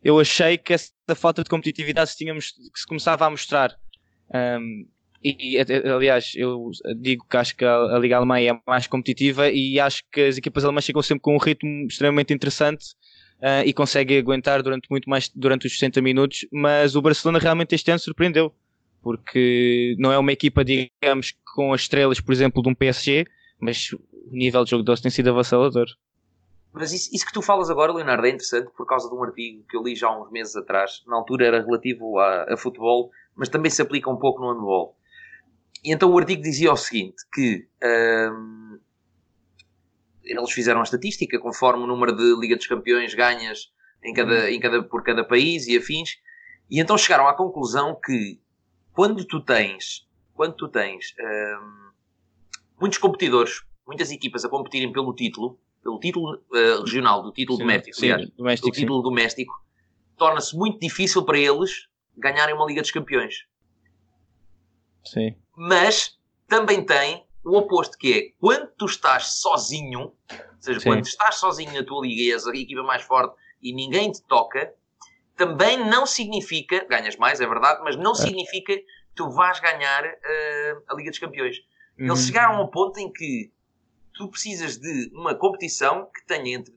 eu 0.02 0.18
achei 0.18 0.58
que 0.58 0.72
essa 0.72 0.92
falta 1.14 1.44
de 1.44 1.50
competitividade 1.50 2.10
se, 2.10 2.16
tínhamos, 2.16 2.50
que 2.50 2.80
se 2.80 2.86
começava 2.86 3.24
a 3.24 3.30
mostrar. 3.30 3.76
Um, 4.34 4.86
e, 5.22 5.56
aliás, 5.94 6.32
eu 6.34 6.70
digo 6.96 7.24
que 7.28 7.36
acho 7.36 7.56
que 7.56 7.64
a, 7.64 7.96
Liga 7.98 8.16
Alemã 8.16 8.40
é 8.40 8.58
mais 8.66 8.88
competitiva 8.88 9.48
e 9.48 9.78
acho 9.78 10.02
que 10.10 10.20
as 10.20 10.36
equipas 10.36 10.64
alemãs 10.64 10.84
chegam 10.84 11.00
sempre 11.00 11.22
com 11.22 11.36
um 11.36 11.38
ritmo 11.38 11.86
extremamente 11.86 12.34
interessante 12.34 12.96
uh, 13.42 13.66
e 13.66 13.72
conseguem 13.72 14.18
aguentar 14.18 14.62
durante 14.62 14.88
muito 14.88 15.10
mais 15.10 15.28
durante 15.28 15.66
os 15.66 15.72
60 15.72 16.00
minutos. 16.00 16.46
Mas 16.52 16.94
o 16.94 17.02
Barcelona 17.02 17.38
realmente 17.38 17.74
este 17.74 17.90
ano 17.90 17.98
surpreendeu, 17.98 18.54
porque 19.02 19.96
não 19.98 20.12
é 20.12 20.18
uma 20.18 20.32
equipa, 20.32 20.64
digamos, 20.64 21.34
com 21.54 21.72
as 21.72 21.82
estrelas, 21.82 22.20
por 22.20 22.32
exemplo, 22.32 22.62
de 22.62 22.68
um 22.68 22.74
PSG, 22.74 23.26
mas 23.60 23.92
o 23.92 24.00
nível 24.30 24.64
de 24.64 24.70
jogo 24.70 24.84
deles 24.84 25.00
tem 25.00 25.10
sido 25.10 25.30
avassalador. 25.30 25.86
Mas 26.72 26.90
isso, 26.92 27.10
isso, 27.12 27.26
que 27.26 27.32
tu 27.34 27.42
falas 27.42 27.68
agora, 27.68 27.92
Leonardo, 27.92 28.26
é 28.26 28.30
interessante 28.30 28.70
por 28.74 28.86
causa 28.86 29.06
de 29.06 29.14
um 29.14 29.22
artigo 29.22 29.62
que 29.68 29.76
eu 29.76 29.82
li 29.82 29.94
já 29.94 30.08
há 30.08 30.22
uns 30.22 30.30
meses 30.30 30.56
atrás. 30.56 31.02
Na 31.06 31.16
altura 31.16 31.46
era 31.46 31.62
relativo 31.62 32.18
a, 32.18 32.54
a 32.54 32.56
futebol, 32.56 33.10
mas 33.36 33.50
também 33.50 33.70
se 33.70 33.82
aplica 33.82 34.08
um 34.08 34.16
pouco 34.16 34.40
no 34.40 34.50
handball. 34.50 34.96
E 35.84 35.92
então 35.92 36.10
o 36.10 36.18
artigo 36.18 36.40
dizia 36.40 36.72
o 36.72 36.76
seguinte, 36.76 37.16
que 37.30 37.66
hum, 37.84 38.61
eles 40.24 40.52
fizeram 40.52 40.80
a 40.80 40.84
estatística 40.84 41.38
conforme 41.38 41.84
o 41.84 41.86
número 41.86 42.14
de 42.16 42.40
Liga 42.40 42.56
dos 42.56 42.66
Campeões 42.66 43.14
ganhas 43.14 43.72
em 44.04 44.12
cada, 44.12 44.50
em 44.50 44.58
cada, 44.58 44.82
por 44.82 45.02
cada 45.02 45.24
país 45.24 45.66
e 45.66 45.76
afins, 45.76 46.18
e 46.70 46.80
então 46.80 46.98
chegaram 46.98 47.28
à 47.28 47.34
conclusão 47.34 47.98
que 48.04 48.40
quando 48.92 49.24
tu 49.24 49.40
tens, 49.40 50.06
quando 50.34 50.54
tu 50.54 50.68
tens 50.68 51.14
hum, 51.20 51.90
muitos 52.80 52.98
competidores, 52.98 53.62
muitas 53.86 54.10
equipas 54.10 54.44
a 54.44 54.48
competirem 54.48 54.92
pelo 54.92 55.14
título, 55.14 55.58
pelo 55.82 55.98
título 55.98 56.34
uh, 56.34 56.82
regional, 56.82 57.22
do 57.22 57.32
título 57.32 57.58
sim, 57.58 57.64
doméstico, 57.64 57.96
sim, 57.96 58.10
aliás, 58.10 58.30
doméstico, 58.30 58.68
do 58.68 58.74
título 58.74 58.98
sim. 58.98 59.08
doméstico, 59.08 59.64
torna-se 60.16 60.56
muito 60.56 60.80
difícil 60.80 61.24
para 61.24 61.38
eles 61.38 61.88
ganharem 62.16 62.54
uma 62.54 62.66
Liga 62.66 62.80
dos 62.80 62.90
Campeões. 62.90 63.46
Sim. 65.04 65.34
Mas 65.56 66.18
também 66.46 66.84
tem 66.84 67.24
o 67.44 67.56
oposto, 67.56 67.98
que 67.98 68.12
é 68.12 68.32
quando 68.40 68.68
tu 68.76 68.86
estás 68.86 69.40
sozinho, 69.40 70.00
ou 70.00 70.14
seja, 70.60 70.80
sim. 70.80 70.88
quando 70.88 71.04
estás 71.04 71.36
sozinho 71.36 71.72
na 71.72 71.84
tua 71.84 72.06
liga 72.06 72.22
e 72.22 72.32
és 72.32 72.46
a 72.46 72.54
equipa 72.54 72.82
mais 72.82 73.02
forte 73.02 73.36
e 73.60 73.72
ninguém 73.74 74.10
te 74.12 74.22
toca, 74.22 74.72
também 75.36 75.78
não 75.88 76.06
significa, 76.06 76.84
ganhas 76.88 77.16
mais, 77.16 77.40
é 77.40 77.46
verdade, 77.46 77.80
mas 77.82 77.96
não 77.96 78.12
é. 78.12 78.14
significa 78.14 78.76
que 78.76 78.84
tu 79.14 79.30
vais 79.30 79.58
ganhar 79.60 80.04
uh, 80.04 80.82
a 80.88 80.94
Liga 80.94 81.10
dos 81.10 81.18
Campeões. 81.18 81.56
Eles 81.98 82.10
uhum. 82.10 82.16
chegaram 82.26 82.56
a 82.56 82.62
um 82.62 82.68
ponto 82.68 82.98
em 82.98 83.12
que 83.12 83.52
tu 84.14 84.28
precisas 84.28 84.78
de 84.78 85.10
uma 85.14 85.34
competição 85.34 86.08
que 86.14 86.24
tenha 86.26 86.56
entre 86.56 86.74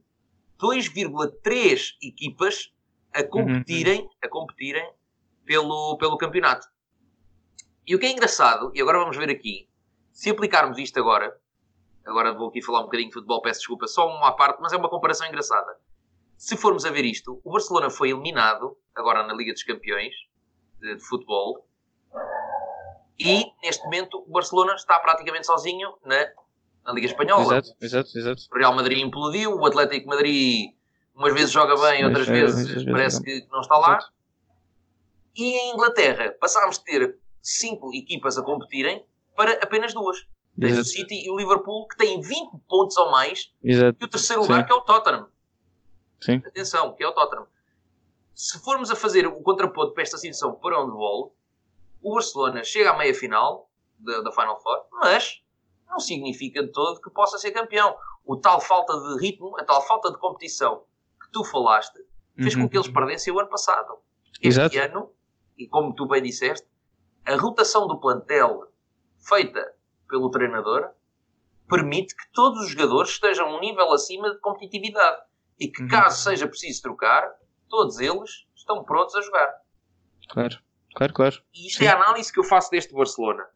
2,3 0.60 1.96
equipas 2.02 2.74
a 3.14 3.24
competirem, 3.24 4.02
uhum. 4.02 4.10
a 4.22 4.28
competirem 4.28 4.94
pelo, 5.46 5.98
pelo 5.98 6.18
campeonato. 6.18 6.68
E 7.88 7.96
o 7.96 8.00
que 8.00 8.06
é 8.06 8.12
engraçado, 8.12 8.72
e 8.74 8.82
agora 8.82 9.00
vamos 9.00 9.16
ver 9.16 9.30
aqui, 9.30 9.70
se 10.16 10.30
aplicarmos 10.30 10.80
isto 10.80 10.98
agora, 10.98 11.38
agora 12.06 12.34
vou 12.34 12.48
aqui 12.48 12.62
falar 12.62 12.80
um 12.80 12.86
bocadinho 12.86 13.10
de 13.10 13.14
futebol, 13.14 13.42
peço 13.42 13.60
desculpa, 13.60 13.86
só 13.86 14.08
uma 14.08 14.32
parte, 14.32 14.62
mas 14.62 14.72
é 14.72 14.78
uma 14.78 14.90
comparação 14.90 15.28
engraçada. 15.28 15.78
Se 16.38 16.56
formos 16.56 16.86
a 16.86 16.90
ver 16.90 17.04
isto, 17.04 17.42
o 17.44 17.52
Barcelona 17.52 17.90
foi 17.90 18.12
eliminado, 18.12 18.78
agora 18.96 19.28
na 19.28 19.34
Liga 19.34 19.52
dos 19.52 19.64
Campeões 19.64 20.16
de, 20.80 20.96
de 20.96 21.04
futebol, 21.06 21.68
e 23.20 23.46
neste 23.62 23.84
momento 23.84 24.24
o 24.26 24.32
Barcelona 24.32 24.76
está 24.76 24.98
praticamente 25.02 25.46
sozinho 25.46 25.98
na 26.06 26.26
na 26.86 26.94
Liga 26.94 27.08
Espanhola. 27.08 27.58
Exato, 27.58 27.76
exato, 27.82 28.18
exato. 28.18 28.42
O 28.54 28.58
Real 28.58 28.76
Madrid 28.76 29.00
implodiu, 29.00 29.56
o 29.56 29.66
Atlético 29.66 30.08
Madrid 30.08 30.72
umas 31.16 31.34
vezes 31.34 31.52
joga 31.52 31.76
bem, 31.82 32.06
outras 32.06 32.28
vezes, 32.28 32.86
parece 32.86 33.24
que 33.24 33.48
não 33.50 33.62
está 33.62 33.76
lá. 33.76 34.00
E 35.36 35.44
em 35.44 35.74
Inglaterra 35.74 36.36
passámos 36.40 36.78
de 36.78 36.84
ter 36.86 37.20
cinco 37.42 37.92
equipas 37.92 38.38
a 38.38 38.44
competirem 38.44 39.04
para 39.36 39.54
apenas 39.64 39.94
duas. 39.94 40.26
Tens 40.60 40.78
o 40.78 40.86
City 40.86 41.26
e 41.26 41.30
o 41.30 41.38
Liverpool 41.38 41.86
que 41.88 41.98
têm 41.98 42.22
20 42.22 42.60
pontos 42.68 42.96
ou 42.96 43.12
mais 43.12 43.54
Exato. 43.62 43.98
e 44.00 44.06
o 44.06 44.08
terceiro 44.08 44.42
lugar 44.42 44.62
Sim. 44.62 44.66
que 44.66 44.72
é 44.72 44.76
o 44.76 44.82
Tottenham. 44.82 45.28
Sim. 46.22 46.42
Atenção, 46.46 46.94
que 46.94 47.04
é 47.04 47.08
o 47.08 47.12
Tottenham. 47.12 47.48
Se 48.34 48.60
formos 48.60 48.90
a 48.90 48.96
fazer 48.96 49.28
o 49.28 49.42
contraponto 49.42 49.94
para 49.94 50.04
esta 50.04 50.18
situação 50.18 50.56
para 50.56 50.80
onde 50.80 50.92
handball, 50.92 51.36
o 52.02 52.14
Barcelona 52.14 52.64
chega 52.64 52.92
à 52.92 52.98
meia 52.98 53.14
final 53.14 53.70
da, 54.00 54.22
da 54.22 54.32
Final 54.32 54.62
Four, 54.62 54.86
mas 54.92 55.42
não 55.90 56.00
significa 56.00 56.64
de 56.64 56.72
todo 56.72 57.02
que 57.02 57.10
possa 57.10 57.38
ser 57.38 57.52
campeão. 57.52 57.96
O 58.26 58.38
tal 58.38 58.62
falta 58.62 58.94
de 58.94 59.20
ritmo, 59.20 59.58
a 59.60 59.64
tal 59.64 59.82
falta 59.86 60.12
de 60.12 60.18
competição 60.18 60.84
que 61.22 61.32
tu 61.32 61.44
falaste, 61.44 62.00
fez 62.36 62.56
uhum. 62.56 62.64
com 62.64 62.70
que 62.70 62.78
eles 62.78 62.88
perdessem 62.88 63.34
o 63.34 63.40
ano 63.40 63.50
passado. 63.50 63.98
Este 64.42 64.48
Exato. 64.48 64.80
ano, 64.80 65.12
e 65.58 65.68
como 65.68 65.94
tu 65.94 66.08
bem 66.08 66.22
disseste, 66.22 66.68
a 67.26 67.36
rotação 67.36 67.88
do 67.88 68.00
plantel 68.00 68.68
feita 69.28 69.74
pelo 70.08 70.30
treinador 70.30 70.92
permite 71.68 72.16
que 72.16 72.32
todos 72.32 72.62
os 72.62 72.70
jogadores 72.70 73.12
estejam 73.12 73.48
a 73.48 73.58
um 73.58 73.60
nível 73.60 73.92
acima 73.92 74.32
de 74.32 74.40
competitividade 74.40 75.22
e 75.60 75.68
que, 75.68 75.82
uhum. 75.82 75.88
caso 75.88 76.24
seja 76.24 76.48
preciso 76.48 76.82
trocar, 76.82 77.34
todos 77.68 78.00
eles 78.00 78.46
estão 78.56 78.84
prontos 78.84 79.16
a 79.16 79.22
jogar. 79.22 79.62
Claro, 80.30 80.60
claro, 80.96 81.14
claro. 81.14 81.44
E 81.54 81.68
isto 81.68 81.80
Sim. 81.80 81.86
é 81.86 81.90
a 81.90 81.96
análise 81.96 82.32
que 82.32 82.40
eu 82.40 82.44
faço 82.44 82.70
deste 82.70 82.94
Barcelona. 82.94 83.48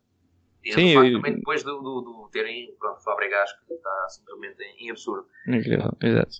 E 0.63 0.73
Sim, 0.73 0.93
facto, 0.95 1.07
eu- 1.07 1.13
também 1.17 1.35
depois 1.35 1.63
do, 1.63 1.81
do, 1.81 2.01
do 2.01 2.29
terem 2.31 2.75
pronto, 2.79 3.01
Fabregas, 3.03 3.51
que 3.67 3.73
está 3.73 4.09
simplesmente 4.09 4.61
em, 4.61 4.87
em 4.87 4.91
absurdo. 4.91 5.27
Incrível, 5.47 5.91
exato. 6.01 6.37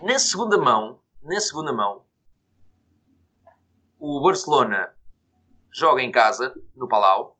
Na 0.00 0.18
segunda 0.18 0.56
mão, 0.56 1.00
na 1.22 1.40
segunda 1.40 1.72
mão, 1.72 2.04
o 3.98 4.20
Barcelona 4.22 4.94
joga 5.72 6.02
em 6.02 6.10
casa, 6.10 6.54
no 6.74 6.88
Palau, 6.88 7.36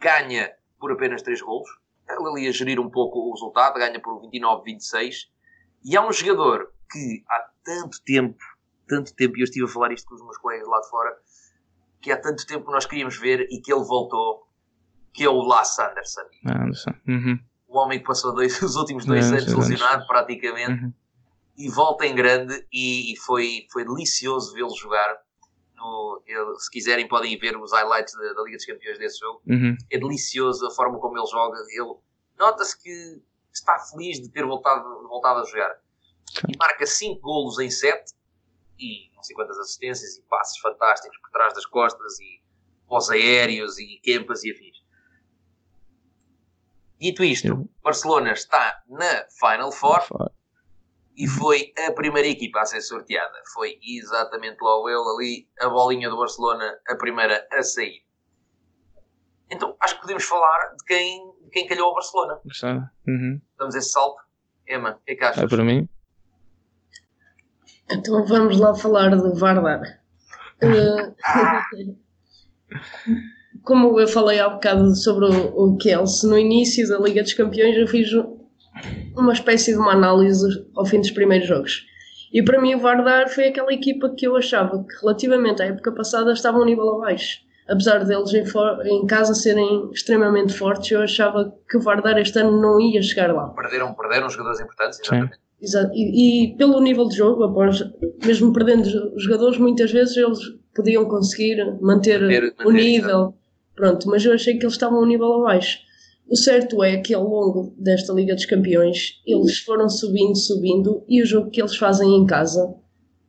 ganha 0.00 0.52
por 0.78 0.92
apenas 0.92 1.22
3 1.22 1.40
golos, 1.42 1.68
ele 2.08 2.28
ali 2.28 2.48
a 2.48 2.52
gerir 2.52 2.78
um 2.78 2.90
pouco 2.90 3.18
o 3.18 3.32
resultado, 3.32 3.74
ganha 3.78 4.00
por 4.00 4.20
29-26, 4.30 5.28
e 5.84 5.96
há 5.96 6.06
um 6.06 6.12
jogador 6.12 6.72
que 6.90 7.24
há 7.28 7.48
tanto 7.64 8.00
tempo, 8.04 8.38
tanto 8.86 9.14
tempo, 9.14 9.36
e 9.36 9.40
eu 9.40 9.44
estive 9.44 9.64
a 9.64 9.68
falar 9.68 9.92
isto 9.92 10.06
com 10.08 10.14
os 10.14 10.22
meus 10.22 10.38
colegas 10.38 10.68
lá 10.68 10.80
de 10.80 10.88
fora, 10.90 11.16
que 12.00 12.12
há 12.12 12.20
tanto 12.20 12.46
tempo 12.46 12.70
nós 12.70 12.86
queríamos 12.86 13.16
ver 13.18 13.40
e 13.50 13.60
que 13.60 13.72
ele 13.72 13.82
voltou, 13.84 14.46
que 15.12 15.24
é 15.24 15.28
o 15.28 15.40
Lasse 15.42 15.82
Anderson. 15.82 16.20
Anderson. 16.46 16.90
Uhum. 17.08 17.38
O 17.66 17.78
homem 17.78 17.98
que 17.98 18.04
passou 18.06 18.32
dois, 18.34 18.60
os 18.62 18.76
últimos 18.76 19.04
dois 19.04 19.30
anos. 19.32 19.52
lesionado, 19.52 20.06
praticamente, 20.06 20.84
Uhum. 20.84 20.92
e 21.58 21.68
volta 21.70 22.06
em 22.06 22.14
grande 22.14 22.54
e, 22.72 23.12
e 23.12 23.16
foi, 23.16 23.66
foi 23.72 23.84
delicioso 23.84 24.54
vê-lo 24.54 24.74
jogar. 24.76 25.08
No- 25.76 26.22
se 26.58 26.70
quiserem 26.70 27.06
podem 27.06 27.38
ver 27.38 27.56
os 27.56 27.72
highlights 27.72 28.14
da, 28.14 28.32
da 28.32 28.42
Liga 28.42 28.56
dos 28.56 28.66
Campeões 28.66 28.98
desse 28.98 29.18
jogo. 29.20 29.42
Uhum. 29.46 29.76
É 29.90 29.98
delicioso 29.98 30.66
a 30.66 30.70
forma 30.70 30.98
como 30.98 31.18
ele 31.18 31.26
joga. 31.26 31.58
Ele 31.70 31.94
nota-se 32.38 32.80
que 32.82 33.22
está 33.52 33.78
feliz 33.78 34.20
de 34.20 34.28
ter 34.30 34.44
voltado, 34.44 34.82
voltado 35.08 35.40
a 35.40 35.44
jogar. 35.44 35.78
E 36.48 36.56
marca 36.58 36.86
5 36.86 37.20
golos 37.20 37.58
em 37.58 37.70
7 37.70 38.12
e 38.78 39.10
não 39.14 39.22
sei 39.22 39.34
quantas 39.36 39.58
assistências 39.58 40.16
e 40.16 40.22
passes 40.22 40.58
fantásticos 40.58 41.18
por 41.18 41.30
trás 41.30 41.54
das 41.54 41.64
costas 41.66 42.18
e 42.20 42.42
pós-aéreos 42.86 43.78
e 43.78 44.00
campas 44.04 44.44
e 44.44 44.50
afins. 44.52 44.76
Dito 46.98 47.22
isto, 47.22 47.68
Barcelona 47.82 48.32
está 48.32 48.82
na 48.88 49.26
Final 49.30 49.70
Four 49.70 50.02
Fora. 50.02 50.32
E 51.16 51.26
foi 51.26 51.72
a 51.88 51.92
primeira 51.92 52.28
equipa 52.28 52.60
a 52.60 52.64
ser 52.66 52.80
sorteada. 52.80 53.38
Foi 53.54 53.78
exatamente 53.82 54.58
logo 54.60 54.88
ele 54.88 54.98
ali, 54.98 55.48
a 55.60 55.68
bolinha 55.68 56.10
do 56.10 56.16
Barcelona, 56.16 56.78
a 56.88 56.94
primeira 56.96 57.46
a 57.52 57.62
sair. 57.62 58.04
Então, 59.50 59.76
acho 59.80 59.94
que 59.94 60.00
podemos 60.02 60.24
falar 60.24 60.74
de 60.76 60.84
quem, 60.84 61.32
de 61.44 61.50
quem 61.50 61.66
calhou 61.66 61.88
ao 61.88 61.94
Barcelona. 61.94 62.40
Gostava. 62.44 62.90
Uhum. 63.06 63.40
Damos 63.58 63.74
esse 63.74 63.90
salto. 63.90 64.20
Emma, 64.68 64.90
o 65.00 65.04
que 65.04 65.12
é 65.12 65.14
que 65.14 65.24
É 65.24 65.28
achas? 65.28 65.48
para 65.48 65.64
mim. 65.64 65.88
Então 67.90 68.24
vamos 68.26 68.58
lá 68.58 68.74
falar 68.74 69.10
de 69.10 69.38
Vardar. 69.38 69.80
Eh, 70.60 71.14
como 73.62 73.98
eu 74.00 74.08
falei 74.08 74.40
há 74.40 74.48
bocado 74.48 74.94
sobre 74.96 75.26
o, 75.26 75.54
o 75.56 75.76
Kelsey, 75.76 76.28
no 76.28 76.36
início 76.38 76.88
da 76.88 76.98
Liga 76.98 77.22
dos 77.22 77.34
Campeões 77.34 77.76
eu 77.76 77.86
fiz 77.86 78.08
uma 79.16 79.32
espécie 79.32 79.72
de 79.72 79.78
uma 79.78 79.92
análise 79.92 80.46
ao 80.76 80.84
fim 80.84 81.00
dos 81.00 81.10
primeiros 81.10 81.48
jogos. 81.48 81.84
E 82.32 82.42
para 82.42 82.60
mim 82.60 82.74
o 82.74 82.78
Vardar 82.80 83.28
foi 83.28 83.48
aquela 83.48 83.72
equipa 83.72 84.10
que 84.10 84.26
eu 84.26 84.36
achava 84.36 84.84
que 84.84 84.94
relativamente 85.00 85.62
à 85.62 85.66
época 85.66 85.92
passada 85.92 86.32
estava 86.32 86.58
um 86.58 86.64
nível 86.64 86.88
abaixo. 86.96 87.38
Apesar 87.68 88.04
deles 88.04 88.32
em, 88.32 88.44
em 88.90 89.06
casa 89.06 89.34
serem 89.34 89.90
extremamente 89.92 90.52
fortes, 90.52 90.90
eu 90.90 91.00
achava 91.02 91.52
que 91.68 91.76
o 91.76 91.80
Vardar 91.80 92.16
este 92.18 92.38
ano 92.38 92.60
não 92.60 92.80
ia 92.80 93.02
chegar 93.02 93.32
lá. 93.34 93.48
Perderam, 93.48 93.92
perderam 93.94 94.28
jogadores 94.30 94.60
importantes, 94.60 94.98
Sim. 94.98 95.02
exatamente. 95.04 95.38
Exato. 95.60 95.90
E, 95.94 96.44
e 96.52 96.56
pelo 96.56 96.80
nível 96.80 97.08
de 97.08 97.16
jogo, 97.16 97.42
após, 97.44 97.82
mesmo 98.24 98.52
perdendo 98.52 98.84
os 99.16 99.22
jogadores, 99.24 99.58
muitas 99.58 99.90
vezes 99.90 100.16
eles 100.16 100.38
podiam 100.74 101.06
conseguir 101.06 101.56
manter, 101.80 102.20
Manter- 102.20 102.42
manter, 102.42 102.66
o 102.66 102.70
nível. 102.70 103.34
Pronto, 103.74 104.08
mas 104.08 104.24
eu 104.24 104.32
achei 104.34 104.54
que 104.58 104.64
eles 104.64 104.74
estavam 104.74 105.00
um 105.02 105.06
nível 105.06 105.32
abaixo. 105.40 105.78
O 106.28 106.36
certo 106.36 106.82
é 106.82 106.96
que 106.98 107.14
ao 107.14 107.22
longo 107.22 107.72
desta 107.78 108.12
Liga 108.12 108.34
dos 108.34 108.46
Campeões 108.46 109.20
eles 109.26 109.58
foram 109.60 109.88
subindo, 109.88 110.36
subindo, 110.36 111.04
e 111.08 111.22
o 111.22 111.26
jogo 111.26 111.50
que 111.50 111.60
eles 111.60 111.76
fazem 111.76 112.16
em 112.16 112.26
casa, 112.26 112.74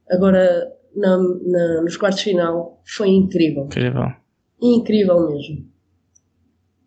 agora 0.09 0.67
na, 0.95 1.17
na- 1.17 1.81
nos 1.83 1.95
quartos 1.95 2.19
de 2.23 2.31
final, 2.31 2.81
foi 2.85 3.09
incrível 3.09 3.65
Incrível. 3.65 4.11
incrível 4.59 5.27
mesmo. 5.29 5.67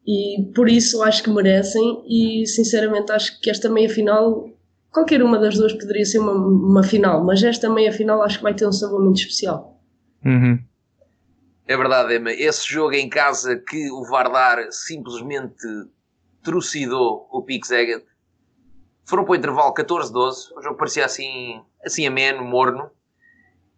E 0.07 0.51
por 0.55 0.69
isso 0.69 1.03
acho 1.03 1.23
que 1.23 1.31
merecem 1.31 2.03
e 2.09 2.47
sinceramente 2.47 3.13
acho 3.13 3.41
que 3.41 3.49
esta 3.51 3.69
meia 3.69 3.89
final, 3.89 4.49
qualquer 4.91 5.23
uma 5.23 5.39
das 5.39 5.55
duas 5.57 5.73
poderia 5.75 6.05
ser 6.05 6.19
uma, 6.19 6.33
uma 6.33 6.83
final, 6.83 7.25
mas 7.25 7.43
esta 7.43 7.71
meia 7.71 7.93
final 7.93 8.21
acho 8.23 8.39
que 8.39 8.43
vai 8.43 8.55
ter 8.55 8.67
um 8.67 8.73
sabor 8.73 9.01
muito 9.05 9.21
especial. 9.21 9.81
Uhum. 10.25 10.59
É 11.69 11.77
verdade, 11.77 12.17
Emma. 12.17 12.33
Esse 12.33 12.67
jogo 12.69 12.95
em 12.95 13.09
casa 13.09 13.57
que 13.57 13.89
o 13.93 14.03
Vardar 14.05 14.73
simplesmente 14.73 15.65
trucidou 16.43 17.29
o 17.31 17.43
Pixeget. 17.43 18.05
Foram 19.05 19.25
para 19.25 19.33
o 19.33 19.37
intervalo 19.37 19.75
14-12. 19.75 20.53
O 20.57 20.63
jogo 20.63 20.77
parecia 20.77 21.05
assim, 21.05 21.65
assim 21.85 22.07
ameno, 22.07 22.45
morno. 22.45 22.91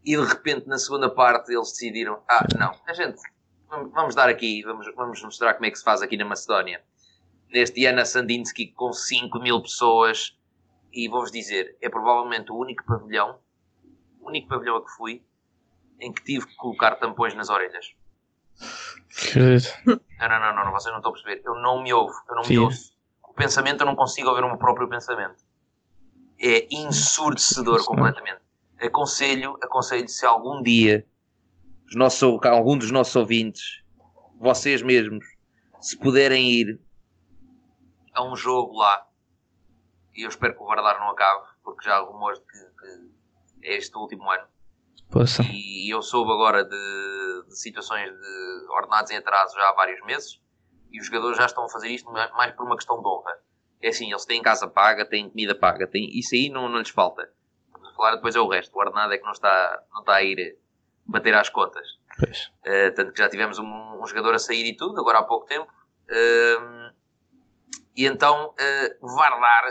E 0.04 0.16
de 0.16 0.22
repente, 0.24 0.66
na 0.68 0.78
segunda 0.78 1.08
parte, 1.08 1.52
eles 1.52 1.70
decidiram: 1.70 2.22
ah, 2.28 2.44
não, 2.58 2.74
a 2.86 2.92
gente 2.92 3.20
vamos- 3.68 3.92
vamos 3.92 4.14
dar 4.14 4.28
aqui, 4.28 4.62
vamos, 4.62 4.86
vamos 4.94 5.22
mostrar 5.22 5.54
como 5.54 5.66
é 5.66 5.70
que 5.70 5.78
se 5.78 5.84
faz 5.84 6.02
aqui 6.02 6.16
na 6.16 6.24
Macedónia. 6.24 6.82
Neste 7.50 7.84
Ana 7.86 8.04
Sandinsky 8.04 8.72
com 8.72 8.92
5 8.92 9.38
mil 9.38 9.60
pessoas. 9.62 10.36
E 10.92 11.08
vou-vos 11.08 11.30
dizer: 11.32 11.76
é 11.80 11.88
provavelmente 11.88 12.52
o 12.52 12.56
único 12.56 12.84
pavilhão, 12.84 13.38
o 14.20 14.28
único 14.28 14.48
pavilhão 14.48 14.76
a 14.76 14.84
que 14.84 14.90
fui, 14.90 15.24
em 15.98 16.12
que 16.12 16.22
tive 16.22 16.46
que 16.46 16.54
colocar 16.56 16.96
tampões 16.96 17.34
nas 17.34 17.48
orelhas. 17.48 17.94
Acredito. 19.28 19.68
Não, 19.86 20.28
não, 20.28 20.54
não, 20.54 20.64
não, 20.64 20.72
vocês 20.72 20.92
não 20.92 20.98
estão 20.98 21.10
a 21.10 21.14
perceber. 21.14 21.42
Eu 21.44 21.54
não 21.56 21.82
me 21.82 21.92
ouvo, 21.92 22.14
eu 22.28 22.34
não 22.34 22.42
me 22.42 22.48
Sim. 22.48 22.58
ouço. 22.58 22.92
O 23.28 23.34
pensamento, 23.34 23.80
eu 23.80 23.86
não 23.86 23.96
consigo 23.96 24.28
ouvir 24.28 24.44
o 24.44 24.48
meu 24.48 24.58
próprio 24.58 24.88
pensamento. 24.88 25.42
É 26.38 26.66
ensurdecedor 26.70 27.80
Sim. 27.80 27.86
completamente. 27.86 28.40
Aconselho, 28.80 29.56
aconselho 29.62 30.08
se 30.08 30.26
algum 30.26 30.62
dia 30.62 31.06
os 31.86 31.96
nossos, 31.96 32.38
algum 32.44 32.76
dos 32.76 32.90
nossos 32.90 33.14
ouvintes, 33.14 33.82
vocês 34.40 34.82
mesmos, 34.82 35.24
se 35.80 35.96
puderem 35.96 36.50
ir 36.50 36.80
a 38.14 38.24
um 38.24 38.34
jogo 38.34 38.76
lá, 38.78 39.06
e 40.14 40.22
eu 40.22 40.28
espero 40.28 40.54
que 40.54 40.62
o 40.62 40.66
Vardar 40.66 40.98
não 40.98 41.10
acabe, 41.10 41.46
porque 41.62 41.84
já 41.84 41.96
há 41.96 42.00
rumores 42.00 42.38
de 42.40 42.46
que, 42.46 42.58
que 43.60 43.66
é 43.66 43.76
este 43.76 43.96
último 43.96 44.30
ano. 44.30 44.46
Poça. 45.12 45.42
E 45.52 45.92
eu 45.92 46.00
soube 46.00 46.32
agora 46.32 46.64
de, 46.64 47.44
de 47.48 47.58
situações 47.58 48.10
de 48.10 48.66
ordenados 48.70 49.10
em 49.10 49.16
atraso 49.16 49.54
já 49.54 49.68
há 49.68 49.72
vários 49.74 50.02
meses 50.06 50.40
e 50.90 50.98
os 50.98 51.06
jogadores 51.06 51.36
já 51.36 51.46
estão 51.46 51.64
a 51.64 51.68
fazer 51.68 51.88
isto 51.88 52.10
ma- 52.10 52.30
mais 52.30 52.52
por 52.54 52.64
uma 52.64 52.76
questão 52.76 53.00
de 53.00 53.06
honra. 53.06 53.32
É 53.82 53.88
assim, 53.88 54.10
eles 54.10 54.24
têm 54.24 54.40
casa 54.40 54.66
paga, 54.68 55.04
têm 55.04 55.28
comida 55.28 55.54
paga, 55.54 55.86
têm, 55.86 56.08
isso 56.18 56.34
aí 56.34 56.48
não, 56.48 56.68
não 56.68 56.78
lhes 56.78 56.88
falta. 56.88 57.30
Vamos 57.72 57.94
falar 57.94 58.14
depois 58.16 58.34
é 58.34 58.40
o 58.40 58.48
resto. 58.48 58.74
O 58.74 58.80
ordenado 58.80 59.12
é 59.12 59.18
que 59.18 59.24
não 59.24 59.32
está, 59.32 59.82
não 59.92 60.00
está 60.00 60.14
a 60.14 60.22
ir 60.22 60.56
bater 61.04 61.34
às 61.34 61.48
contas. 61.48 61.86
Uh, 62.20 62.94
tanto 62.94 63.12
que 63.12 63.18
já 63.18 63.28
tivemos 63.28 63.58
um, 63.58 64.00
um 64.00 64.06
jogador 64.06 64.34
a 64.34 64.38
sair 64.38 64.64
e 64.66 64.76
tudo, 64.76 65.00
agora 65.00 65.18
há 65.18 65.22
pouco 65.24 65.46
tempo. 65.46 65.70
Um, 66.10 66.90
e 67.96 68.06
então 68.06 68.50
uh, 68.50 69.06
Vardar 69.14 69.64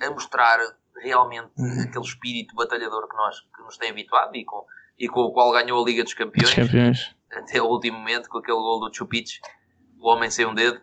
a 0.00 0.10
mostrar 0.10 0.58
realmente 1.00 1.50
Uhum. 1.58 1.82
aquele 1.82 2.04
espírito 2.04 2.54
batalhador 2.54 3.08
que, 3.08 3.16
nós, 3.16 3.40
que 3.40 3.62
nos 3.62 3.76
tem 3.76 3.90
habituado 3.90 4.34
e 4.36 4.44
com, 4.44 4.64
e 4.98 5.08
com 5.08 5.20
o 5.20 5.32
qual 5.32 5.52
ganhou 5.52 5.82
a 5.82 5.86
Liga 5.86 6.02
dos 6.02 6.12
Os 6.12 6.18
Campeões 6.18 6.54
campeões. 6.54 7.16
até 7.32 7.60
o 7.60 7.66
último 7.66 7.98
momento 7.98 8.28
com 8.28 8.38
aquele 8.38 8.56
gol 8.58 8.80
do 8.88 8.94
Chupic, 8.94 9.28
o 9.98 10.08
homem 10.08 10.30
sem 10.30 10.46
um 10.46 10.54
dedo. 10.54 10.80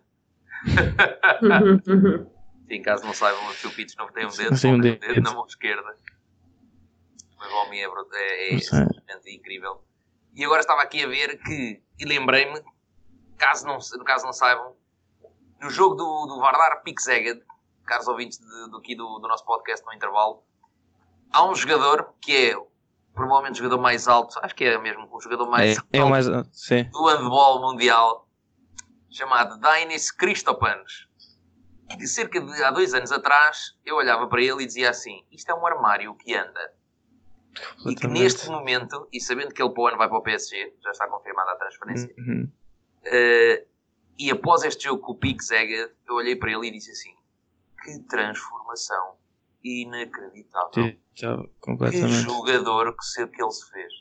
Em 2.70 2.82
caso 2.82 3.04
não 3.06 3.14
saibam, 3.14 3.48
o 3.48 3.54
Chupic 3.54 3.90
não 3.98 4.12
tem 4.12 4.26
um 4.26 4.30
dedo, 4.30 4.60
tem 4.62 4.72
um 4.72 4.76
um 4.76 4.80
dedo. 4.80 5.00
dedo 5.00 5.22
na 5.22 5.34
mão 5.34 5.46
esquerda. 5.46 5.96
Mas 7.38 7.52
o 7.52 7.56
homem 7.56 7.82
é, 7.84 7.90
bruto- 7.90 8.16
é, 8.16 8.56
é 8.56 9.34
incrível. 9.34 9.82
E 10.36 10.44
agora 10.46 10.62
estava 10.62 10.82
aqui 10.84 11.04
a 11.04 11.08
ver 11.08 11.42
que, 11.42 11.82
e 12.00 12.06
lembrei-me, 12.06 12.62
caso 13.38 13.66
não, 13.66 13.78
no 13.98 14.04
caso 14.04 14.26
não 14.26 14.34
saibam, 14.34 14.76
no 15.60 15.70
jogo 15.70 15.96
do, 15.96 16.26
do 16.28 16.40
Vardar 16.40 16.84
Pixeged, 16.84 17.42
caros 17.90 18.08
ouvintes 18.08 18.38
de- 18.40 18.70
do, 18.70 18.78
aqui 18.78 18.96
do, 18.96 19.20
do 19.20 19.28
nosso 19.28 19.44
podcast 19.46 19.86
no 19.86 19.94
intervalo, 19.94 20.44
há 21.32 21.44
um 21.46 21.56
jogador 21.56 22.14
que 22.22 22.52
é 22.52 22.56
provavelmente 23.14 23.56
o 23.60 23.64
jogador 23.64 23.82
mais 23.82 24.08
alto, 24.08 24.40
acho 24.42 24.56
que 24.56 24.64
é 24.64 24.78
mesmo 24.78 25.08
o 25.12 25.20
jogador 25.22 25.50
mais 25.50 25.78
É, 25.92 25.98
é 26.00 26.04
o 26.04 26.10
mais. 26.10 26.26
Sim. 26.54 26.84
do 26.92 27.06
handball 27.08 27.60
mundial 27.62 28.28
chamado 29.10 29.60
Dainis 29.60 30.12
Christopanos. 30.12 31.10
Que 31.98 32.06
cerca 32.06 32.40
de 32.40 32.64
há 32.64 32.70
dois 32.70 32.94
anos 32.94 33.12
atrás 33.12 33.76
eu 33.84 33.96
olhava 33.96 34.28
para 34.28 34.42
ele 34.42 34.62
e 34.64 34.66
dizia 34.68 34.92
assim: 34.92 35.26
Isto 35.32 35.50
é 35.52 35.56
um 35.56 35.66
armário 35.66 36.14
que 36.16 36.36
anda. 36.36 36.74
E 37.88 37.96
que 37.96 38.06
neste 38.08 38.48
momento, 38.48 39.08
e 39.12 39.20
sabendo 39.20 39.52
que 39.56 39.62
ele 39.62 39.72
para 39.74 39.82
o 39.84 39.88
ano 39.88 39.98
vai 39.98 40.08
para 40.08 40.18
o 40.20 40.22
PSG, 40.22 40.76
já 40.84 40.92
está 40.92 41.08
confirmada 41.08 41.52
a 41.52 41.56
transferência, 41.56 42.14
Uhum. 42.20 42.48
eh, 43.06 43.66
e 44.20 44.30
após 44.30 44.64
este 44.64 44.84
jogo 44.84 45.02
com 45.02 45.14
o 45.14 45.42
Zega, 45.44 45.92
eu 46.08 46.14
olhei 46.14 46.36
para 46.36 46.52
ele 46.52 46.68
e 46.68 46.72
disse 46.72 46.92
assim: 46.92 47.12
Que 47.84 48.00
transformação 48.04 49.16
inacreditável. 49.64 50.70
Sim, 50.74 51.00
já, 51.14 51.38
Que 51.38 51.50
completamente. 51.62 52.14
jogador 52.14 52.96
que, 52.96 53.04
se, 53.06 53.28
que 53.28 53.42
ele 53.42 53.52
se 53.52 53.70
fez. 53.72 53.94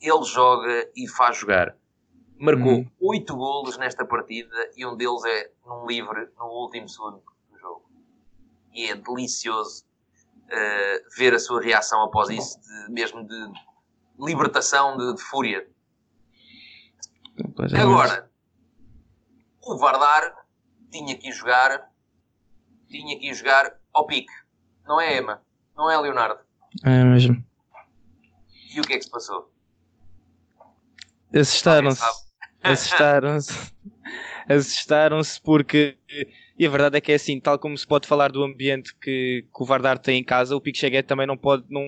Ele 0.00 0.24
joga 0.24 0.90
e 0.96 1.08
faz 1.08 1.36
jogar. 1.38 1.76
Marcou. 2.38 2.86
8 3.00 3.36
golos 3.36 3.76
nesta 3.76 4.04
partida 4.04 4.54
e 4.76 4.86
um 4.86 4.96
deles 4.96 5.22
é 5.26 5.52
num 5.66 5.86
livre 5.86 6.28
no 6.38 6.46
último 6.46 6.88
segundo 6.88 7.22
do 7.50 7.58
jogo. 7.58 7.90
E 8.72 8.86
é 8.86 8.94
delicioso 8.96 9.84
eh, 10.48 11.02
ver 11.16 11.34
a 11.34 11.38
sua 11.38 11.60
reação 11.60 12.02
após 12.02 12.30
isso, 12.30 12.58
de- 12.60 12.92
mesmo 12.92 13.26
de 13.26 13.52
libertação, 14.18 14.96
de, 14.96 15.14
de 15.14 15.22
fúria. 15.22 15.68
Completamente. 17.40 17.82
Agora, 17.86 18.30
o 19.62 19.76
Vardar 19.78 20.34
tinha 20.90 21.16
que 21.18 21.30
jogar, 21.32 21.89
tinha 22.90 23.18
que 23.18 23.28
ir 23.28 23.34
jogar 23.34 23.72
ao 23.92 24.06
pique. 24.06 24.32
Não 24.86 25.00
é 25.00 25.16
Ema, 25.16 25.40
não 25.76 25.90
é 25.90 25.98
Leonardo. 25.98 26.40
É 26.84 27.04
mesmo. 27.04 27.42
E 28.74 28.80
o 28.80 28.84
que 28.84 28.94
é 28.94 28.98
que 28.98 29.04
se 29.04 29.10
passou? 29.10 29.50
Assustaram-se. 31.34 32.02
Assustaram-se. 32.62 33.72
Assustaram-se 34.48 35.40
porque. 35.40 35.96
E 36.58 36.66
a 36.66 36.70
verdade 36.70 36.98
é 36.98 37.00
que 37.00 37.12
é 37.12 37.14
assim, 37.14 37.40
tal 37.40 37.58
como 37.58 37.78
se 37.78 37.86
pode 37.86 38.06
falar 38.06 38.30
do 38.30 38.42
ambiente 38.42 38.94
que, 38.96 39.46
que 39.54 39.62
o 39.62 39.64
Vardar 39.64 39.98
tem 39.98 40.20
em 40.20 40.24
casa, 40.24 40.54
o 40.54 40.60
Pique 40.60 40.78
Cheguete 40.78 41.06
também 41.06 41.26
não 41.26 41.36
pode, 41.36 41.64
não, 41.70 41.82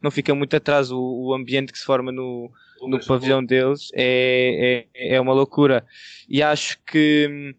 não 0.00 0.10
fica 0.12 0.32
muito 0.34 0.54
atrás. 0.54 0.92
O, 0.92 1.00
o 1.00 1.34
ambiente 1.34 1.72
que 1.72 1.78
se 1.78 1.84
forma 1.84 2.12
no, 2.12 2.50
no 2.82 3.04
pavilhão 3.04 3.44
deles 3.44 3.90
é, 3.94 4.86
é, 4.94 5.14
é 5.16 5.20
uma 5.20 5.32
loucura. 5.32 5.84
E 6.28 6.42
acho 6.42 6.78
que 6.84 7.28
hum, 7.28 7.54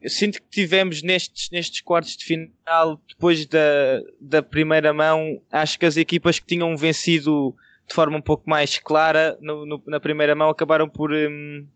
eu 0.00 0.08
sinto 0.10 0.40
que 0.40 0.48
tivemos 0.48 1.02
nestes, 1.02 1.50
nestes 1.50 1.80
quartos 1.80 2.16
de 2.16 2.24
final, 2.24 3.00
depois 3.08 3.44
da, 3.46 4.00
da 4.20 4.42
primeira 4.42 4.92
mão, 4.92 5.40
acho 5.50 5.78
que 5.78 5.86
as 5.86 5.96
equipas 5.96 6.38
que 6.38 6.46
tinham 6.46 6.76
vencido 6.76 7.54
de 7.86 7.94
forma 7.94 8.16
um 8.16 8.22
pouco 8.22 8.48
mais 8.48 8.78
clara 8.78 9.36
no- 9.40 9.64
no- 9.66 9.82
na 9.86 9.98
primeira 9.98 10.34
mão 10.34 10.50
acabaram 10.50 10.88
por 10.88 11.10
hum, 11.12 11.66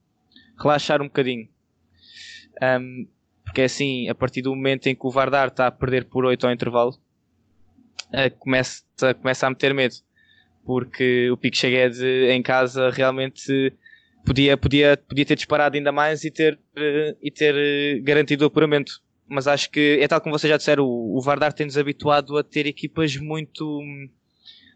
relaxar 0.58 1.00
um 1.00 1.06
bocadinho. 1.06 1.48
Hum, 2.62 3.06
porque 3.44 3.62
é 3.62 3.64
assim, 3.64 4.08
a 4.08 4.14
partir 4.14 4.42
do 4.42 4.54
momento 4.54 4.86
em 4.86 4.94
que 4.94 5.06
o 5.06 5.10
Vardar 5.10 5.48
está 5.48 5.66
a 5.66 5.70
perder 5.72 6.04
por 6.04 6.24
8 6.24 6.46
ao 6.46 6.52
intervalo, 6.52 6.96
eh, 8.12 8.30
começa, 8.30 8.82
começa 9.20 9.46
a 9.46 9.50
meter 9.50 9.74
medo 9.74 9.96
porque 10.64 11.28
o 11.30 11.36
Pique 11.36 11.56
Cheguede 11.56 12.04
em 12.30 12.40
casa 12.40 12.88
realmente 12.90 13.72
podia, 14.24 14.56
podia, 14.56 14.96
podia 14.96 15.24
ter 15.24 15.34
disparado 15.36 15.76
ainda 15.76 15.92
mais 15.92 16.24
e 16.24 16.30
ter, 16.30 16.58
eh, 16.76 17.16
e 17.22 17.30
ter 17.30 17.54
eh, 17.56 18.00
garantido 18.00 18.44
o 18.44 18.46
apuramento. 18.48 19.00
Mas 19.28 19.46
acho 19.46 19.70
que 19.70 19.98
é 20.00 20.06
tal 20.08 20.20
como 20.20 20.36
vocês 20.38 20.50
já 20.50 20.56
disseram, 20.56 20.84
o, 20.84 21.16
o 21.16 21.20
Vardar 21.22 21.52
tem-nos 21.52 21.78
habituado 21.78 22.36
a 22.36 22.42
ter 22.44 22.66
equipas 22.66 23.16
muito, 23.16 23.80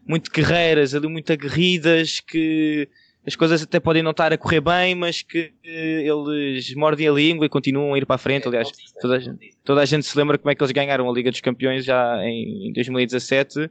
muito 0.05 0.31
guerreiras, 0.31 0.95
ali 0.95 1.07
muito 1.07 1.31
aguerridas, 1.31 2.19
que 2.19 2.87
as 3.25 3.35
coisas 3.35 3.61
até 3.61 3.79
podem 3.79 4.01
não 4.01 4.11
estar 4.11 4.31
a 4.31 4.37
correr 4.37 4.61
bem, 4.61 4.95
mas 4.95 5.21
que 5.21 5.51
eh, 5.63 6.07
eles 6.07 6.73
mordem 6.75 7.07
a 7.07 7.11
língua 7.11 7.45
e 7.45 7.49
continuam 7.49 7.93
a 7.93 7.97
ir 7.97 8.05
para 8.05 8.15
a 8.15 8.19
frente. 8.19 8.47
Aliás, 8.47 8.69
toda 9.01 9.17
a 9.17 9.19
gente- 9.19 9.51
toda 9.65 9.81
a 9.81 9.85
gente 9.85 10.05
se 10.05 10.17
lembra 10.17 10.37
como 10.37 10.49
é 10.49 10.55
que 10.55 10.63
eles 10.63 10.71
ganharam 10.71 11.09
a 11.09 11.13
Liga 11.13 11.29
dos 11.29 11.41
Campeões 11.41 11.83
já 11.83 12.17
em 12.23 12.71
2017. 12.73 13.69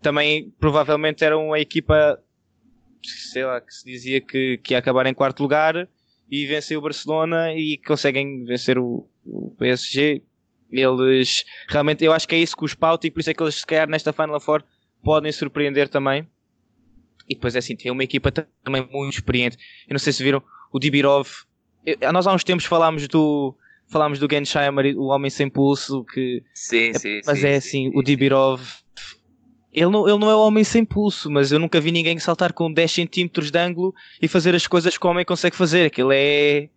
Também 0.00 0.52
provavelmente 0.58 1.24
eram 1.24 1.52
a 1.52 1.60
equipa, 1.60 2.18
sei 3.02 3.44
lá, 3.44 3.60
que 3.60 3.72
se 3.72 3.84
dizia 3.84 4.20
que, 4.20 4.58
que 4.58 4.74
ia 4.74 4.78
acabar 4.78 5.06
em 5.06 5.14
quarto 5.14 5.42
lugar 5.42 5.88
e 6.30 6.46
venceu 6.46 6.78
o 6.78 6.82
Barcelona 6.82 7.52
e 7.54 7.78
conseguem 7.78 8.44
vencer 8.44 8.78
o, 8.78 9.08
o 9.24 9.50
PSG. 9.58 10.22
Eles 10.70 11.44
realmente, 11.68 12.02
eu 12.04 12.12
acho 12.12 12.26
que 12.26 12.34
é 12.34 12.38
isso 12.38 12.56
que 12.56 12.64
os 12.64 12.74
pauta 12.74 13.06
e 13.06 13.10
por 13.10 13.20
isso 13.20 13.30
é 13.30 13.34
que 13.34 13.42
eles, 13.42 13.56
se 13.56 13.66
calhar, 13.66 13.88
nesta 13.88 14.12
Final 14.12 14.40
Four 14.40 14.64
podem 15.02 15.30
surpreender 15.30 15.88
também. 15.88 16.26
E 17.28 17.34
depois 17.34 17.54
é 17.54 17.58
assim, 17.58 17.76
tem 17.76 17.90
uma 17.92 18.02
equipa 18.04 18.30
também 18.30 18.88
muito 18.90 19.14
experiente. 19.14 19.56
Eu 19.86 19.92
não 19.94 19.98
sei 19.98 20.12
se 20.12 20.22
viram 20.22 20.42
o 20.72 20.78
Dibirov. 20.78 21.28
Eu- 21.84 22.12
Nós 22.12 22.26
há 22.26 22.32
uns 22.34 22.42
tempos 22.44 22.64
falámos 22.64 23.06
do 23.08 23.56
falámos 23.88 24.18
do 24.18 24.26
Gensheimer, 24.30 24.96
o 24.96 25.08
homem 25.08 25.30
sem 25.30 25.50
pulso, 25.50 26.02
que 26.04 26.42
Sim, 26.54 26.94
sim, 26.94 27.20
mas 27.26 27.38
sim, 27.40 27.46
é 27.46 27.50
sim, 27.50 27.56
assim, 27.56 27.90
sim, 27.90 27.92
o 27.94 28.02
Dibirov 28.02 28.62
ele 29.72 29.90
não, 29.90 30.06
ele 30.08 30.18
não 30.18 30.30
é 30.30 30.34
o 30.34 30.40
homem 30.46 30.62
sem 30.64 30.84
pulso, 30.84 31.30
mas 31.30 31.50
eu 31.50 31.58
nunca 31.58 31.80
vi 31.80 31.90
ninguém 31.90 32.18
saltar 32.18 32.52
com 32.52 32.70
10 32.72 32.92
cm 32.92 33.28
de 33.50 33.58
ângulo 33.58 33.94
e 34.20 34.28
fazer 34.28 34.54
as 34.54 34.66
coisas 34.66 34.98
que 34.98 35.06
o 35.06 35.10
homem 35.10 35.24
consegue 35.24 35.56
fazer. 35.56 35.86
Aquilo 35.86 36.12
é, 36.12 36.68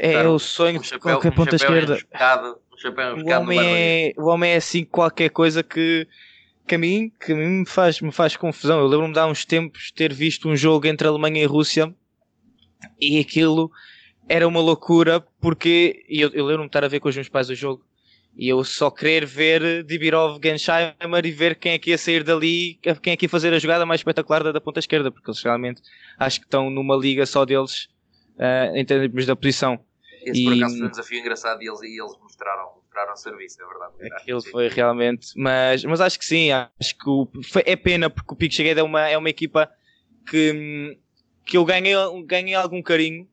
é 0.00 0.26
o 0.28 0.38
sonho 0.38 0.78
um 0.78 0.82
de 0.82 0.88
chapéu- 0.88 1.00
qualquer 1.12 1.28
um 1.32 1.34
ponta 1.34 1.56
esquerda. 1.56 1.94
Um 1.94 3.22
O 3.24 3.30
homem, 3.42 3.58
é, 3.60 4.12
o 4.16 4.26
homem 4.26 4.50
é 4.52 4.56
assim 4.56 4.84
qualquer 4.84 5.28
coisa 5.30 5.62
que, 5.62 6.06
que 6.66 6.74
a 6.74 6.78
mim, 6.78 7.12
que 7.24 7.32
a 7.32 7.36
mim 7.36 7.46
me, 7.60 7.66
faz, 7.66 8.00
me 8.00 8.10
faz 8.12 8.36
confusão. 8.36 8.80
Eu 8.80 8.86
lembro-me 8.86 9.12
de 9.12 9.18
há 9.20 9.26
uns 9.26 9.44
tempos 9.44 9.90
ter 9.92 10.12
visto 10.12 10.48
um 10.48 10.56
jogo 10.56 10.86
entre 10.86 11.06
Alemanha 11.06 11.42
e 11.42 11.46
Rússia 11.46 11.94
e 13.00 13.18
aquilo 13.18 13.70
era 14.28 14.46
uma 14.46 14.60
loucura 14.60 15.20
porque 15.40 16.04
e 16.08 16.20
eu, 16.20 16.30
eu 16.30 16.44
lembro-me 16.44 16.66
de 16.66 16.70
estar 16.70 16.84
a 16.84 16.88
ver 16.88 17.00
com 17.00 17.08
os 17.08 17.14
meus 17.14 17.28
pais 17.28 17.48
o 17.50 17.54
jogo 17.54 17.84
e 18.36 18.48
eu 18.48 18.62
só 18.62 18.90
querer 18.90 19.26
ver 19.26 19.82
Dibirov, 19.84 20.38
Gensheimer 20.42 21.24
e 21.24 21.30
ver 21.32 21.56
quem 21.56 21.72
é 21.72 21.78
que 21.78 21.90
ia 21.90 21.98
sair 21.98 22.22
dali, 22.22 22.78
quem 23.02 23.12
é 23.12 23.16
que 23.16 23.24
ia 23.26 23.28
fazer 23.28 23.52
a 23.52 23.58
jogada 23.58 23.84
mais 23.84 24.00
espetacular 24.00 24.42
da, 24.44 24.52
da 24.52 24.60
ponta 24.60 24.78
esquerda, 24.78 25.10
porque 25.10 25.28
eles 25.30 25.42
realmente 25.42 25.82
acho 26.18 26.38
que 26.40 26.46
estão 26.46 26.70
numa 26.70 26.96
liga 26.96 27.26
só 27.26 27.44
deles 27.44 27.88
ah, 28.38 28.70
em 28.74 28.84
termos 28.84 29.26
da 29.26 29.34
posição. 29.34 29.78
Esse 30.24 30.44
por 30.44 30.52
E- 30.52 30.56
acaso 30.58 30.78
foi 30.78 30.86
um 30.86 30.90
desafio 30.90 31.18
engraçado 31.20 31.62
e 31.62 31.68
eles, 31.68 31.80
e 31.82 32.00
eles 32.00 32.16
mostraram, 32.20 32.74
mostraram 32.76 33.16
serviço, 33.16 33.62
é 33.62 33.66
verdade. 33.66 33.92
Aquilo 34.14 34.40
Sim. 34.40 34.50
foi 34.50 34.68
realmente, 34.68 35.28
mas, 35.36 35.84
mas 35.84 36.00
acho 36.00 36.18
que 36.18 36.24
sim, 36.24 36.50
acho 36.52 36.96
que 36.96 37.08
o- 37.08 37.28
foi- 37.50 37.64
é 37.66 37.76
pena 37.76 38.08
porque 38.10 38.32
o 38.34 38.36
Pico 38.36 38.54
Chegueda 38.54 38.80
é 38.80 38.84
uma, 38.84 39.08
é 39.08 39.16
uma 39.16 39.30
equipa 39.30 39.70
que, 40.28 40.98
que 41.44 41.56
eu 41.56 41.64
ganhei, 41.64 41.94
ganhei 42.26 42.54
algum 42.54 42.82
carinho 42.82 43.28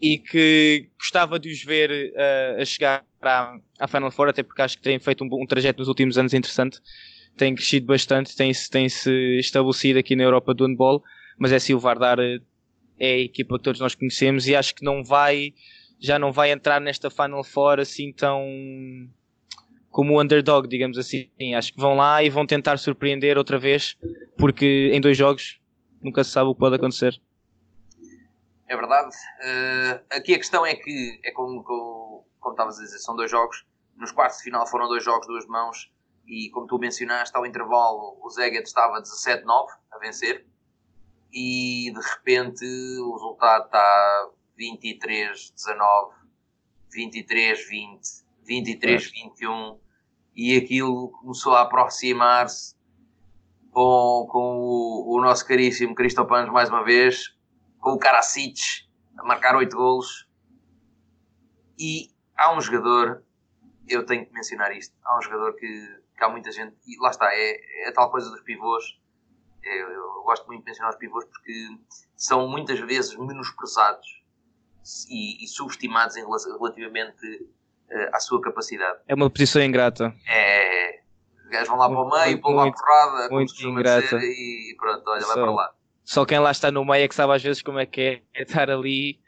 e 0.00 0.18
que 0.18 0.90
gostava 0.98 1.38
de 1.38 1.50
os 1.50 1.62
ver 1.62 2.12
eh, 2.14 2.58
a 2.60 2.64
chegar 2.64 3.04
à, 3.26 3.56
à 3.78 3.88
Final 3.88 4.10
Four, 4.10 4.28
até 4.28 4.42
porque 4.42 4.62
acho 4.62 4.76
que 4.76 4.82
têm 4.82 4.98
feito 4.98 5.24
um, 5.24 5.28
um 5.32 5.46
trajeto 5.46 5.78
nos 5.78 5.88
últimos 5.88 6.18
anos 6.18 6.34
interessante, 6.34 6.80
têm 7.36 7.54
crescido 7.54 7.86
bastante, 7.86 8.34
têm 8.36 8.52
-se 8.52 9.38
estabelecido 9.38 9.98
aqui 9.98 10.14
na 10.16 10.24
Europa 10.24 10.54
do 10.54 10.66
handball, 10.66 11.02
mas 11.38 11.52
é 11.52 11.56
assim, 11.56 11.74
o 11.74 11.78
Vardar 11.78 12.18
eh, 12.20 12.38
é 12.98 13.14
a 13.14 13.18
equipa 13.18 13.58
que 13.58 13.64
todos 13.64 13.80
nós 13.80 13.94
conhecemos 13.94 14.46
e 14.46 14.54
acho 14.54 14.74
que 14.74 14.84
não 14.84 15.02
vai, 15.02 15.52
já 15.98 16.18
não 16.18 16.32
vai 16.32 16.52
entrar 16.52 16.80
nesta 16.80 17.10
Final 17.10 17.42
Four 17.42 17.80
assim 17.80 18.12
tão 18.12 18.46
como 19.90 20.14
o 20.14 20.20
underdog, 20.20 20.66
digamos 20.66 20.98
assim. 20.98 21.30
Acho 21.56 21.72
que 21.72 21.80
vão 21.80 21.94
lá 21.94 22.20
e 22.20 22.28
vão 22.28 22.44
tentar 22.44 22.78
surpreender 22.78 23.38
outra 23.38 23.58
vez, 23.58 23.96
porque 24.36 24.90
em 24.92 25.00
dois 25.00 25.16
jogos 25.16 25.60
nunca 26.02 26.24
se 26.24 26.30
sabe 26.30 26.50
o 26.50 26.54
que 26.54 26.58
pode 26.58 26.74
acontecer. 26.74 27.20
É 28.68 28.76
verdade. 28.76 29.14
Eh, 29.40 30.00
aqui 30.10 30.34
a 30.34 30.38
questão 30.38 30.66
é 30.66 30.74
que, 30.74 31.20
é 31.22 31.30
como, 31.30 31.62
como, 31.62 31.93
como 32.44 32.54
estavas 32.54 32.78
a 32.78 32.82
dizer, 32.82 32.98
são 32.98 33.16
dois 33.16 33.30
jogos. 33.30 33.66
Nos 33.96 34.12
quartos 34.12 34.38
de 34.38 34.44
final 34.44 34.66
foram 34.66 34.86
dois 34.86 35.02
jogos, 35.02 35.26
duas 35.26 35.46
mãos. 35.46 35.90
E 36.26 36.50
como 36.50 36.66
tu 36.66 36.78
mencionaste, 36.78 37.36
ao 37.36 37.46
intervalo 37.46 38.18
o 38.22 38.30
Zeget 38.30 38.66
estava 38.66 39.02
17-9 39.02 39.66
a 39.92 39.98
vencer. 39.98 40.46
E 41.32 41.90
de 41.92 42.00
repente 42.00 42.64
o 43.00 43.12
resultado 43.14 43.64
está 43.64 44.30
23-19, 44.58 46.12
23-20, 46.94 48.24
23-21. 48.48 49.78
E 50.36 50.56
aquilo 50.56 51.10
começou 51.10 51.54
a 51.54 51.62
aproximar-se 51.62 52.76
com, 53.70 54.26
com 54.30 54.58
o, 54.58 55.16
o 55.16 55.20
nosso 55.20 55.46
caríssimo 55.46 55.94
Cristo 55.94 56.24
Panos 56.26 56.52
mais 56.52 56.68
uma 56.68 56.84
vez 56.84 57.34
com 57.80 57.92
o 57.92 57.98
Karacic 57.98 58.60
a 59.18 59.24
marcar 59.24 59.56
8 59.56 59.76
golos. 59.76 60.28
E 61.78 62.13
há 62.36 62.54
um 62.56 62.60
jogador, 62.60 63.22
eu 63.88 64.04
tenho 64.06 64.26
que 64.26 64.32
mencionar 64.32 64.72
isto, 64.76 64.94
há 65.04 65.18
um 65.18 65.22
jogador 65.22 65.54
que, 65.54 65.66
que 66.16 66.24
há 66.24 66.28
muita 66.28 66.50
gente, 66.52 66.74
e 66.86 66.98
lá 67.00 67.10
está, 67.10 67.32
é, 67.34 67.60
é 67.84 67.88
a 67.88 67.92
tal 67.92 68.10
coisa 68.10 68.30
dos 68.30 68.40
pivôs. 68.42 68.84
Eu, 69.62 69.88
eu 69.90 70.22
gosto 70.24 70.46
muito 70.46 70.60
de 70.60 70.66
mencionar 70.66 70.92
os 70.92 70.98
pivôs 70.98 71.24
porque 71.24 71.68
são 72.16 72.46
muitas 72.48 72.78
vezes 72.80 73.16
menosprezados 73.16 74.06
e, 75.08 75.42
e 75.42 75.48
subestimados 75.48 76.16
em 76.16 76.24
relativamente 76.24 77.48
eh, 77.90 78.10
à 78.12 78.20
sua 78.20 78.40
capacidade. 78.42 78.98
É 79.08 79.14
uma 79.14 79.30
posição 79.30 79.62
ingrata. 79.62 80.14
É, 80.28 81.00
os 81.44 81.48
gajos 81.48 81.68
vão 81.68 81.78
lá 81.78 81.88
para 81.88 81.98
o 81.98 82.08
Muito, 82.08 82.24
meio, 82.24 82.40
pôr 82.42 82.50
lá 82.54 82.62
a 82.62 82.64
muito, 82.66 82.78
porrada, 82.78 83.28
muito 83.30 83.66
ingrata. 83.66 84.02
dizer, 84.02 84.20
e 84.20 84.76
pronto, 84.78 85.02
olha, 85.08 85.20
vai 85.26 85.34
Só- 85.34 85.42
para 85.42 85.50
lá. 85.52 85.74
Só 86.04 86.24
quem 86.26 86.38
lá 86.38 86.50
está 86.50 86.70
no 86.70 86.84
meio 86.84 87.02
é 87.04 87.08
que 87.08 87.14
sabe 87.14 87.32
às 87.32 87.42
vezes 87.42 87.62
como 87.62 87.78
é 87.78 87.86
que 87.86 88.00
é, 88.02 88.22
é 88.34 88.42
estar 88.42 88.68
ali, 88.70 89.18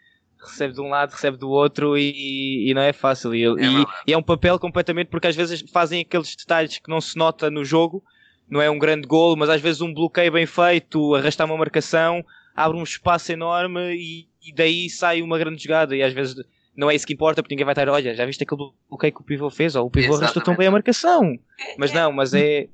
recebe 0.40 0.74
de 0.74 0.80
um 0.80 0.88
lado, 0.88 1.10
recebe 1.12 1.36
do 1.36 1.48
outro 1.50 1.96
e, 1.98 2.70
e 2.70 2.74
não 2.74 2.82
é 2.82 2.92
fácil. 2.92 3.34
E, 3.34 3.42
e- 3.44 3.54
verdade. 3.54 3.86
e 4.06 4.12
é 4.12 4.16
um 4.18 4.22
papel 4.22 4.58
completamente 4.58 5.08
porque 5.08 5.26
às 5.26 5.36
vezes 5.36 5.64
fazem 5.72 6.00
aqueles 6.02 6.34
detalhes 6.36 6.78
que 6.78 6.90
não 6.90 7.00
se 7.00 7.16
nota 7.16 7.50
no 7.50 7.64
jogo, 7.64 8.02
não 8.48 8.60
é 8.62 8.70
um 8.70 8.78
grande 8.78 9.06
golo, 9.06 9.36
mas 9.36 9.48
às 9.50 9.60
vezes 9.60 9.80
um 9.80 9.92
bloqueio 9.92 10.30
bem 10.32 10.46
feito, 10.46 11.14
arrastar 11.14 11.46
uma 11.46 11.56
marcação, 11.56 12.24
abre 12.54 12.78
um 12.78 12.82
espaço 12.84 13.32
enorme 13.32 13.80
e, 13.96 14.28
e 14.42 14.54
daí 14.54 14.88
sai 14.88 15.20
uma 15.22 15.38
grande 15.38 15.62
jogada. 15.62 15.96
E 15.96 16.02
às 16.02 16.12
vezes 16.12 16.36
não 16.76 16.90
é 16.90 16.94
isso 16.94 17.06
que 17.06 17.14
importa 17.14 17.42
porque 17.42 17.54
ninguém 17.54 17.64
vai 17.64 17.72
estar, 17.72 17.88
olha, 17.88 18.14
já 18.14 18.24
viste 18.26 18.42
aquele 18.44 18.70
bloqueio 18.88 19.12
que 19.14 19.20
o 19.20 19.24
pivô 19.24 19.50
fez? 19.50 19.74
Ou 19.74 19.86
o 19.86 19.90
pivô 19.90 20.14
arrastou 20.14 20.42
tão 20.42 20.54
bem 20.54 20.68
a 20.68 20.70
marcação. 20.70 21.36
Mas 21.78 21.92
não, 21.92 22.12
mas 22.12 22.34
é. 22.34 22.68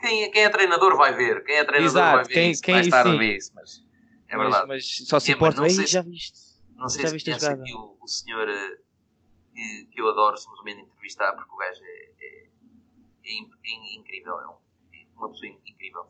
Quem, 0.00 0.30
quem 0.30 0.42
é 0.44 0.48
treinador 0.48 0.96
vai 0.96 1.14
ver, 1.14 1.42
quem 1.44 1.56
é 1.56 1.64
treinador 1.64 1.90
Exato, 1.98 2.16
vai 2.16 2.24
ver 2.24 2.32
quem- 2.34 2.50
isso, 2.50 2.62
quem- 2.62 2.74
mais 2.74 2.88
tarde 2.88 3.10
sim. 3.18 3.36
isso, 3.36 3.52
mas 3.54 3.82
é 4.28 4.36
verdade. 4.36 4.66
Mas, 4.68 4.84
mas 5.00 5.08
só 5.08 5.18
suporto 5.18 5.56
não 5.58 5.64
aí, 5.64 5.70
sei- 5.74 5.86
já 5.86 6.02
viste. 6.02 6.38
Não 6.76 6.88
sei 6.88 7.02
Já 7.02 7.08
se 7.18 7.24
conhece 7.24 7.46
aqui 7.46 7.74
o, 7.74 7.96
o 8.00 8.08
senhor 8.08 8.48
eh, 8.48 8.78
que, 9.54 9.86
que 9.92 10.00
eu 10.00 10.08
adoro 10.08 10.36
simplesmente 10.36 10.82
entrevistar, 10.82 11.32
porque 11.34 11.52
o 11.52 11.56
gajo 11.56 11.80
é, 11.82 12.10
é- 12.20 12.48
é 13.24 13.38
é 13.64 13.96
incrível, 13.96 14.38
é, 14.40 14.46
um- 14.48 14.58
é 14.92 15.06
uma 15.16 15.28
pessoa 15.30 15.48
in- 15.48 15.60
incrível. 15.66 16.06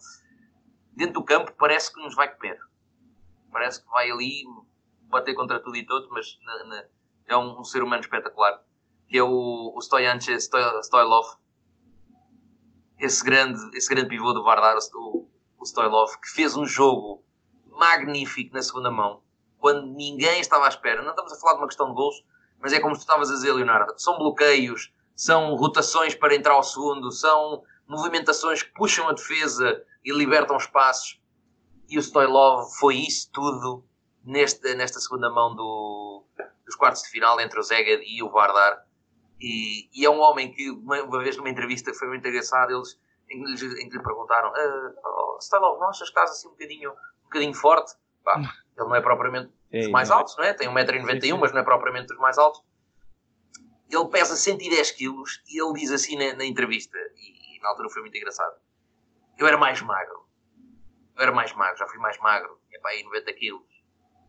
Dentro 0.93 1.15
do 1.15 1.25
campo 1.25 1.53
parece 1.53 1.93
que 1.93 2.01
nos 2.01 2.15
vai 2.15 2.35
comer. 2.35 2.59
Parece 3.53 3.83
que 3.83 3.89
vai 3.91 4.11
ali 4.11 4.45
bater 5.09 5.35
contra 5.35 5.61
tudo 5.61 5.77
e 5.77 5.87
todos, 5.87 6.09
mas 6.11 6.39
na- 6.43 6.65
na- 6.65 6.85
é 7.27 7.37
um, 7.37 7.61
um 7.61 7.65
ser 7.65 7.83
humano 7.83 8.03
espetacular. 8.03 8.65
Que 9.07 9.19
é 9.19 9.23
o, 9.23 9.73
o 9.77 9.81
Stoyanche 9.81 10.35
Sto- 10.41 10.81
Stoilov. 10.83 11.37
Esse 12.99 13.23
grande, 13.25 13.61
esse 13.77 13.89
grande 13.89 14.09
pivô 14.09 14.33
do 14.33 14.43
Vardar, 14.43 14.77
o, 14.95 15.29
o 15.59 15.65
Stoilov, 15.65 16.17
que 16.21 16.29
fez 16.31 16.57
um 16.57 16.65
jogo 16.65 17.23
magnífico 17.67 18.55
na 18.55 18.63
segunda 18.63 18.91
mão 18.91 19.23
quando 19.65 19.87
ninguém 19.87 20.41
estava 20.41 20.67
à 20.67 20.69
espera. 20.69 21.01
Não 21.01 21.09
estamos 21.09 21.33
a 21.33 21.37
falar 21.37 21.55
de 21.55 21.61
uma 21.61 21.67
questão 21.67 21.89
de 21.89 21.95
gols, 21.95 22.23
mas 22.61 22.75
é 22.75 22.81
como 22.81 22.95
tu 22.95 22.99
estavas 22.99 23.31
a 23.31 23.33
dizer, 23.33 23.51
Leonardo. 23.51 23.95
São 23.97 24.19
bloqueios, 24.19 24.93
são 25.17 25.55
rotações 25.55 26.15
para 26.15 26.35
entrar 26.35 26.53
ao 26.53 26.63
segundo, 26.63 27.11
são 27.11 27.63
movimentações 27.89 28.63
que 28.63 28.71
puxam 28.75 29.09
a 29.09 29.15
defesa 29.15 29.83
e 30.05 30.13
libertam 30.13 30.59
espaços. 30.59 31.19
E 31.89 31.97
o 31.97 32.03
Stoilov 32.03 32.77
foi 32.79 32.97
isso 32.97 33.31
tudo 33.33 33.83
nesta, 34.23 35.01
segunda 35.01 35.31
mão 35.31 35.57
do, 35.57 36.27
dos 36.67 36.77
quartos 36.77 37.03
de 37.05 37.09
final 37.09 37.41
entre 37.41 37.59
o 37.59 37.63
Zeged 37.63 38.05
e 38.05 38.23
o 38.23 38.29
Vardar. 38.29 38.85
E, 39.41 39.89
e 39.99 40.05
é 40.05 40.11
um 40.11 40.21
homem 40.21 40.53
que, 40.53 40.73
uma, 40.73 41.01
uma 41.05 41.23
vez 41.23 41.39
numa 41.39 41.49
entrevista 41.49 41.91
que 41.91 41.97
foi 41.97 42.09
muito 42.09 42.29
engraçado, 42.29 42.71
eles 42.71 43.01
em 43.31 43.43
em 43.43 43.89
que 43.89 43.97
lhe 43.97 44.03
perguntaram: 44.03 44.53
ah, 44.55 44.93
oh, 45.07 45.39
Stoilov, 45.41 45.81
não 45.81 45.89
achas 45.89 46.11
que 46.11 46.19
estás 46.19 46.33
assim 46.33 46.49
um 46.49 46.51
bocadinho, 46.51 46.91
um 46.91 47.25
bocadinho 47.25 47.55
forte? 47.55 47.95
Pá, 48.23 48.43
ele 48.77 48.89
não 48.89 48.95
é 48.95 49.01
propriamente 49.01 49.47
dos 49.49 49.87
Ei, 49.87 49.91
mais 49.91 50.09
não 50.09 50.17
é? 50.17 50.19
altos, 50.19 50.37
não 50.37 50.45
é? 50.45 50.53
Tem 50.55 50.69
Sim, 50.69 50.75
1,91m, 50.75 51.21
sim. 51.21 51.33
mas 51.39 51.53
não 51.53 51.61
é 51.61 51.65
propriamente 51.65 52.09
dos 52.09 52.19
mais 52.19 52.39
altos. 52.39 52.63
Ele 53.91 54.09
pesa 54.09 54.35
110 54.37 54.91
quilos 54.93 55.43
e 55.49 55.63
ele 55.63 55.73
diz 55.75 55.91
assim 55.93 56.17
na, 56.17 56.35
na 56.37 56.45
entrevista, 56.45 56.97
e, 57.17 57.57
e 57.57 57.61
na 57.61 57.69
altura 57.69 57.89
foi 57.91 58.03
muito 58.03 58.17
engraçado: 58.17 58.57
Eu 59.39 59.47
era 59.47 59.57
mais 59.57 59.81
magro. 59.83 60.25
Eu 61.17 61.23
era 61.23 61.33
mais 61.33 61.53
magro, 61.53 61.77
já 61.79 61.87
fui 61.87 61.99
mais 61.99 62.19
magro, 62.19 62.59
tinha 62.69 62.81
para 62.81 62.91
aí 62.91 63.05
90 63.05 63.33
quilos. 63.35 63.63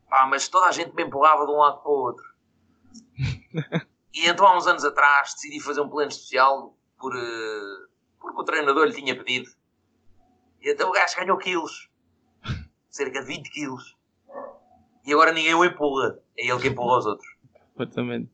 Pá, 0.07 0.27
mas 0.27 0.47
toda 0.47 0.67
a 0.67 0.71
gente 0.71 0.93
me 0.93 1.03
empurrava 1.03 1.45
de 1.45 1.51
um 1.51 1.57
lado 1.57 1.81
para 1.81 1.89
o 1.91 1.95
outro. 1.95 2.23
e 4.13 4.27
então 4.27 4.45
há 4.45 4.55
uns 4.55 4.67
anos 4.67 4.85
atrás 4.85 5.33
decidi 5.33 5.59
fazer 5.59 5.81
um 5.81 5.89
plano 5.89 6.09
especial 6.09 6.77
por, 6.99 7.15
eh, 7.15 7.87
porque 8.19 8.39
o 8.39 8.43
treinador 8.43 8.85
lhe 8.85 8.93
tinha 8.93 9.17
pedido. 9.17 9.49
E 10.61 10.71
então 10.71 10.89
o 10.89 10.91
gajo 10.91 11.15
ganhou 11.15 11.37
quilos. 11.39 11.89
Cerca 12.89 13.21
de 13.21 13.25
20 13.25 13.49
quilos. 13.49 13.94
E 15.05 15.13
agora 15.13 15.31
ninguém 15.31 15.53
o 15.53 15.63
empurra. 15.65 16.17
É 16.37 16.47
ele 16.47 16.59
que 16.59 16.67
empurra 16.67 16.97
os 16.99 17.05
outros. 17.05 17.27
Completamente. 17.73 18.29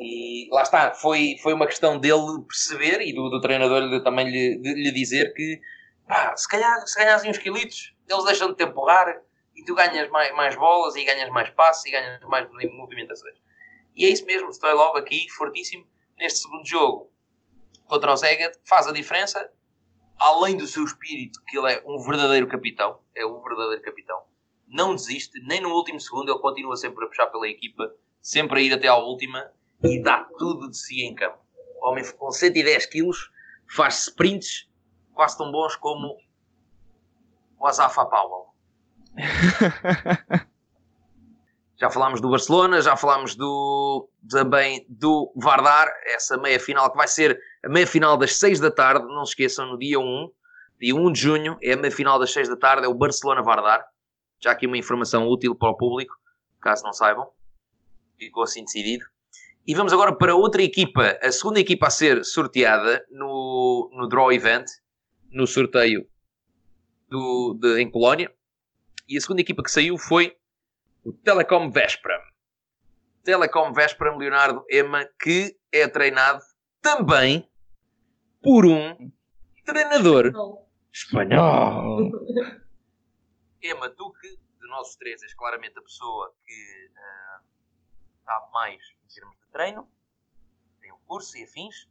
E 0.00 0.48
lá 0.52 0.62
está, 0.62 0.92
foi, 0.94 1.36
foi 1.42 1.52
uma 1.52 1.66
questão 1.66 1.98
dele 1.98 2.42
perceber 2.46 3.00
e 3.02 3.12
do, 3.12 3.28
do 3.28 3.40
treinador 3.40 3.82
lhe- 3.82 4.02
também 4.02 4.28
lhe, 4.30 4.56
de- 4.58 4.74
lhe 4.74 4.92
dizer 4.92 5.32
que 5.34 5.60
pá, 6.06 6.36
se 6.36 6.48
calhar 6.48 6.86
se 6.86 6.96
ganhas 6.98 7.24
uns 7.24 7.38
quilitos, 7.38 7.94
eles 8.08 8.24
deixam 8.24 8.48
de 8.50 8.54
te 8.56 8.64
empurrar 8.64 9.20
e 9.56 9.64
tu 9.64 9.74
ganhas 9.74 10.08
mais, 10.10 10.32
mais 10.36 10.54
bolas 10.56 10.94
e 10.94 11.04
ganhas 11.04 11.28
mais 11.30 11.50
passos 11.50 11.84
e 11.86 11.90
ganhas 11.90 12.20
mais 12.28 12.48
movi- 12.48 12.68
movimentações. 12.70 13.34
E 13.96 14.04
é 14.06 14.08
isso 14.10 14.24
mesmo, 14.24 14.50
Stoilov 14.52 14.96
aqui, 14.96 15.28
fortíssimo, 15.30 15.84
neste 16.16 16.40
segundo 16.40 16.64
jogo 16.64 17.10
contra 17.86 18.12
o 18.12 18.16
Zeged, 18.16 18.54
faz 18.64 18.86
a 18.86 18.92
diferença, 18.92 19.50
além 20.18 20.56
do 20.56 20.66
seu 20.68 20.84
espírito, 20.84 21.40
que 21.48 21.58
ele 21.58 21.72
é 21.72 21.82
um 21.84 21.98
verdadeiro 21.98 22.46
capitão, 22.46 23.00
é 23.16 23.26
um 23.26 23.42
verdadeiro 23.42 23.82
capitão, 23.82 24.22
não 24.68 24.94
desiste, 24.94 25.40
nem 25.40 25.60
no 25.60 25.70
último 25.70 26.00
segundo, 26.00 26.30
ele 26.30 26.40
continua 26.40 26.76
sempre 26.76 27.04
a 27.04 27.08
puxar 27.08 27.26
pela 27.26 27.48
equipa, 27.48 27.92
sempre 28.20 28.60
a 28.60 28.62
ir 28.62 28.72
até 28.72 28.88
à 28.88 28.96
última 28.96 29.50
e 29.82 30.02
dá 30.02 30.24
tudo 30.38 30.70
de 30.70 30.76
si 30.76 31.02
em 31.02 31.14
campo. 31.14 31.38
O 31.80 31.88
homem 31.88 32.04
com 32.16 32.30
110 32.30 32.86
quilos 32.86 33.30
faz 33.66 34.04
sprints 34.04 34.68
quase 35.14 35.36
tão 35.36 35.50
bons 35.50 35.76
como 35.76 36.16
o 37.58 37.66
Azafa 37.66 38.06
Powell. 38.06 38.48
Já 41.80 41.88
falámos 41.88 42.20
do 42.20 42.28
Barcelona, 42.28 42.80
já 42.82 42.96
falámos 42.96 43.36
do, 43.36 44.08
também 44.28 44.84
do 44.88 45.32
Vardar, 45.36 45.88
essa 46.06 46.36
meia 46.36 46.58
final 46.58 46.90
que 46.90 46.96
vai 46.96 47.06
ser 47.06 47.40
a 47.64 47.68
meia 47.68 47.86
final 47.86 48.16
das 48.16 48.36
6 48.36 48.58
da 48.58 48.68
tarde, 48.68 49.06
não 49.06 49.24
se 49.24 49.30
esqueçam, 49.30 49.64
no 49.64 49.78
dia 49.78 50.00
1, 50.00 50.28
dia 50.80 50.96
1 50.96 51.12
de 51.12 51.20
junho, 51.20 51.56
é 51.62 51.74
a 51.74 51.76
meia 51.76 51.92
final 51.92 52.18
das 52.18 52.32
6 52.32 52.48
da 52.48 52.56
tarde, 52.56 52.84
é 52.84 52.88
o 52.88 52.94
Barcelona-Vardar. 52.94 53.86
Já 54.40 54.52
aqui 54.52 54.66
uma 54.66 54.78
informação 54.78 55.28
útil 55.28 55.54
para 55.54 55.70
o 55.70 55.76
público, 55.76 56.14
caso 56.60 56.84
não 56.84 56.92
saibam. 56.92 57.28
Ficou 58.16 58.44
assim 58.44 58.64
decidido. 58.64 59.04
E 59.66 59.74
vamos 59.74 59.92
agora 59.92 60.16
para 60.16 60.34
outra 60.34 60.62
equipa, 60.62 61.18
a 61.20 61.30
segunda 61.30 61.60
equipa 61.60 61.88
a 61.88 61.90
ser 61.90 62.24
sorteada 62.24 63.04
no, 63.10 63.90
no 63.92 64.08
Draw 64.08 64.32
Event, 64.32 64.66
no 65.30 65.46
sorteio 65.46 66.08
do, 67.08 67.54
de, 67.60 67.80
em 67.80 67.90
Colónia. 67.90 68.32
E 69.08 69.16
a 69.16 69.20
segunda 69.20 69.42
equipa 69.42 69.62
que 69.62 69.70
saiu 69.70 69.98
foi 69.98 70.36
o 71.04 71.12
Telecom 71.12 71.70
Vespram. 71.70 72.20
Telecom 73.24 73.72
Vespram 73.72 74.16
Leonardo 74.16 74.64
Ema, 74.70 75.06
que 75.20 75.56
é 75.72 75.86
treinado 75.86 76.42
também 76.80 77.46
por 78.42 78.64
um 78.64 79.10
treinador 79.64 80.32
espanhol. 80.92 82.10
Oh. 82.10 82.58
Ema, 83.62 83.90
tu 83.90 84.12
que 84.12 84.36
de 84.36 84.68
nós 84.68 84.96
três 84.96 85.22
és 85.22 85.34
claramente 85.34 85.78
a 85.78 85.82
pessoa 85.82 86.34
que 86.44 86.90
ah, 86.96 87.42
sabe 88.24 88.52
mais 88.52 88.82
em 89.04 89.08
termos 89.08 89.36
de 89.38 89.48
treino, 89.50 89.90
tem 90.80 90.92
o 90.92 90.98
curso 90.98 91.36
e 91.36 91.44
afins, 91.44 91.88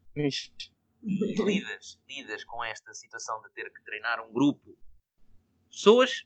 e 1.04 1.44
lidas, 1.44 2.00
lidas 2.08 2.44
com 2.46 2.64
esta 2.64 2.94
situação 2.94 3.42
de 3.42 3.50
ter 3.52 3.72
que 3.72 3.84
treinar 3.84 4.26
um 4.26 4.32
grupo 4.32 4.72
de 4.72 5.70
pessoas. 5.70 6.26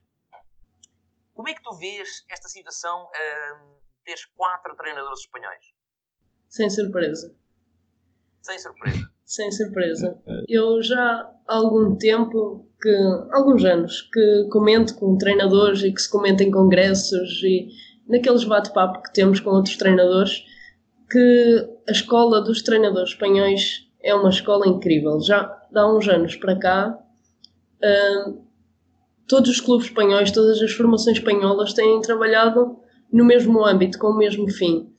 Como 1.34 1.48
é 1.50 1.54
que 1.54 1.62
tu 1.64 1.74
vês 1.78 2.26
esta 2.30 2.48
situação 2.48 3.10
ah, 3.14 3.78
de 3.98 4.04
teres 4.04 4.26
quatro 4.26 4.76
treinadores 4.76 5.22
espanhóis? 5.22 5.74
Sem 6.50 6.70
surpresa. 6.70 7.36
Sem 8.42 8.60
surpresa. 8.60 9.11
Sem 9.32 9.50
surpresa. 9.50 10.18
Eu 10.46 10.84
já 10.84 11.26
há 11.48 11.56
algum 11.56 11.96
tempo, 11.96 12.66
que, 12.82 12.90
alguns 13.32 13.64
anos, 13.64 14.02
que 14.14 14.48
comento 14.52 14.94
com 14.96 15.18
treinadores 15.18 15.82
e 15.84 15.94
que 15.94 16.02
se 16.02 16.12
comenta 16.12 16.44
em 16.44 16.52
congressos 16.52 17.42
e 17.42 17.70
naqueles 18.10 18.44
bate-papo 18.44 19.02
que 19.02 19.14
temos 19.14 19.40
com 19.40 19.52
outros 19.52 19.78
treinadores, 19.78 20.44
que 21.10 21.70
a 21.88 21.92
escola 21.94 22.42
dos 22.42 22.62
treinadores 22.62 23.12
espanhóis 23.12 23.88
é 24.04 24.14
uma 24.14 24.32
escola 24.32 24.68
incrível. 24.68 25.22
Já 25.22 25.58
há 25.74 25.96
uns 25.96 26.10
anos 26.10 26.36
para 26.36 26.60
cá, 26.60 27.00
hum, 27.82 28.42
todos 29.30 29.50
os 29.50 29.62
clubes 29.62 29.88
espanhóis, 29.88 30.30
todas 30.30 30.62
as 30.62 30.74
formações 30.74 31.20
espanholas 31.20 31.72
têm 31.72 32.02
trabalhado 32.02 32.78
no 33.10 33.24
mesmo 33.24 33.66
âmbito, 33.66 33.98
com 33.98 34.08
o 34.08 34.18
mesmo 34.18 34.52
fim. 34.52 34.92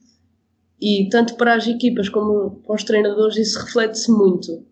E 0.85 1.09
tanto 1.09 1.37
para 1.37 1.55
as 1.55 1.69
equipas 1.69 2.09
como 2.09 2.61
para 2.67 2.75
os 2.75 2.83
treinadores 2.83 3.37
isso 3.37 3.61
reflete-se 3.61 4.11
muito. 4.11 4.67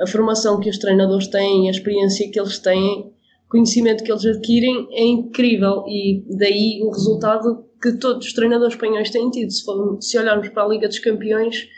A 0.00 0.06
formação 0.06 0.58
que 0.58 0.68
os 0.68 0.76
treinadores 0.76 1.28
têm, 1.28 1.68
a 1.68 1.70
experiência 1.70 2.28
que 2.30 2.40
eles 2.40 2.58
têm, 2.58 3.12
o 3.46 3.48
conhecimento 3.48 4.02
que 4.02 4.10
eles 4.10 4.26
adquirem 4.26 4.88
é 4.90 5.04
incrível 5.04 5.84
e 5.86 6.24
daí 6.36 6.82
o 6.82 6.90
resultado 6.90 7.64
que 7.80 7.92
todos 7.92 8.26
os 8.26 8.32
treinadores 8.32 8.74
espanhóis 8.74 9.08
têm 9.10 9.30
tido. 9.30 9.52
Se, 9.52 9.64
for- 9.64 9.98
se 10.02 10.18
olharmos 10.18 10.48
para 10.48 10.64
a 10.64 10.68
Liga 10.68 10.88
dos 10.88 10.98
Campeões, 10.98 11.68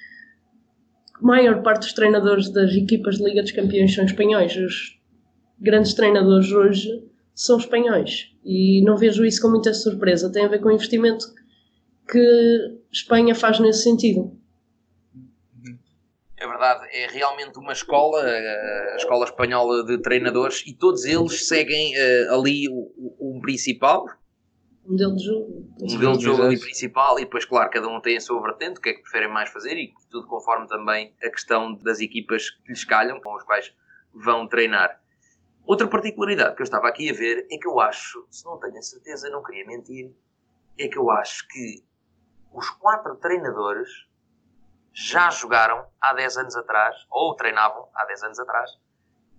a 1.15 1.23
maior 1.23 1.63
parte 1.63 1.83
dos 1.83 1.93
treinadores 1.93 2.49
das 2.51 2.73
equipas 2.73 3.19
de 3.19 3.25
Liga 3.25 3.43
dos 3.43 3.53
Campeões 3.53 3.95
são 3.95 4.05
espanhóis. 4.05 4.57
Os 4.57 4.99
grandes 5.61 5.93
treinadores 5.93 6.51
hoje 6.51 6.89
são 7.35 7.59
espanhóis 7.59 8.29
e 8.45 8.83
não 8.83 8.97
vejo 8.97 9.27
isso 9.27 9.43
com 9.43 9.51
muita 9.51 9.75
surpresa. 9.75 10.33
Tem 10.33 10.47
a 10.47 10.49
ver 10.49 10.61
com 10.61 10.69
o 10.69 10.73
investimento 10.73 11.35
que 11.35 11.48
Espanha 12.91 13.35
faz 13.35 13.59
nesse 13.61 13.83
sentido. 13.83 14.39
É 16.41 16.47
verdade, 16.47 16.87
é 16.93 17.09
realmente 17.09 17.59
uma 17.59 17.73
escola, 17.73 18.23
eh, 18.23 18.93
a 18.93 18.97
escola 18.97 19.25
espanhola 19.25 19.85
de 19.85 19.99
treinadores, 19.99 20.65
e 20.65 20.73
todos 20.73 21.05
eles 21.05 21.49
seguem 21.49 21.97
eh, 21.97 22.29
ali 22.31 22.69
o, 22.69 22.93
o, 23.19 23.37
um 23.37 23.41
principal, 23.41 24.07
Um 24.87 24.93
modelo 24.93 25.17
de 25.17 25.25
jogo. 25.25 25.69
um 25.83 25.93
modelo 25.93 26.17
de 26.17 26.25
jogo 26.25 26.43
ali 26.45 26.61
principal, 26.61 27.19
e 27.19 27.25
depois, 27.25 27.45
claro, 27.45 27.69
cada 27.71 27.89
um 27.89 28.01
tem 28.01 28.17
a 28.17 28.21
sua 28.21 28.41
vertente, 28.41 28.79
o 28.79 28.81
que 28.81 28.91
é 28.91 28.95
que 28.95 29.03
preferem 29.03 29.29
mais 29.29 29.51
fazer, 29.51 29.77
e 29.77 29.93
tudo 30.09 30.29
conforme 30.29 30.69
também 30.69 31.13
a 31.21 31.29
questão 31.29 31.75
das 31.75 31.99
equipas 31.99 32.51
que 32.51 32.69
lhes 32.69 32.85
calham, 32.85 33.21
com 33.21 33.35
os 33.35 33.43
quais 33.43 33.75
vão 34.15 34.47
treinar. 34.47 35.03
Outra 35.67 35.89
particularidade 35.89 36.55
que 36.55 36.63
eu 36.63 36.65
estava 36.65 36.87
aqui 36.87 37.11
a 37.11 37.13
ver 37.13 37.49
é 37.51 37.59
que 37.59 37.67
eu 37.67 37.81
acho, 37.81 38.25
se 38.31 38.45
não 38.45 38.59
tenho 38.61 38.79
a 38.79 38.83
certeza, 38.83 39.29
não 39.29 39.43
queria 39.43 39.67
mentir, 39.67 40.13
é 40.79 40.87
que 40.87 40.97
eu 40.97 41.11
acho 41.11 41.47
que 41.49 41.83
os 42.53 42.71
quatro 42.71 43.17
treinadores 43.17 43.89
já 44.93 45.31
jogaram 45.31 45.87
há 46.01 46.13
10 46.15 46.37
anos 46.39 46.57
atrás, 46.57 46.97
ou 47.11 47.35
treinavam 47.37 47.89
há 47.95 48.05
10 48.07 48.23
anos 48.25 48.39
atrás, 48.41 48.71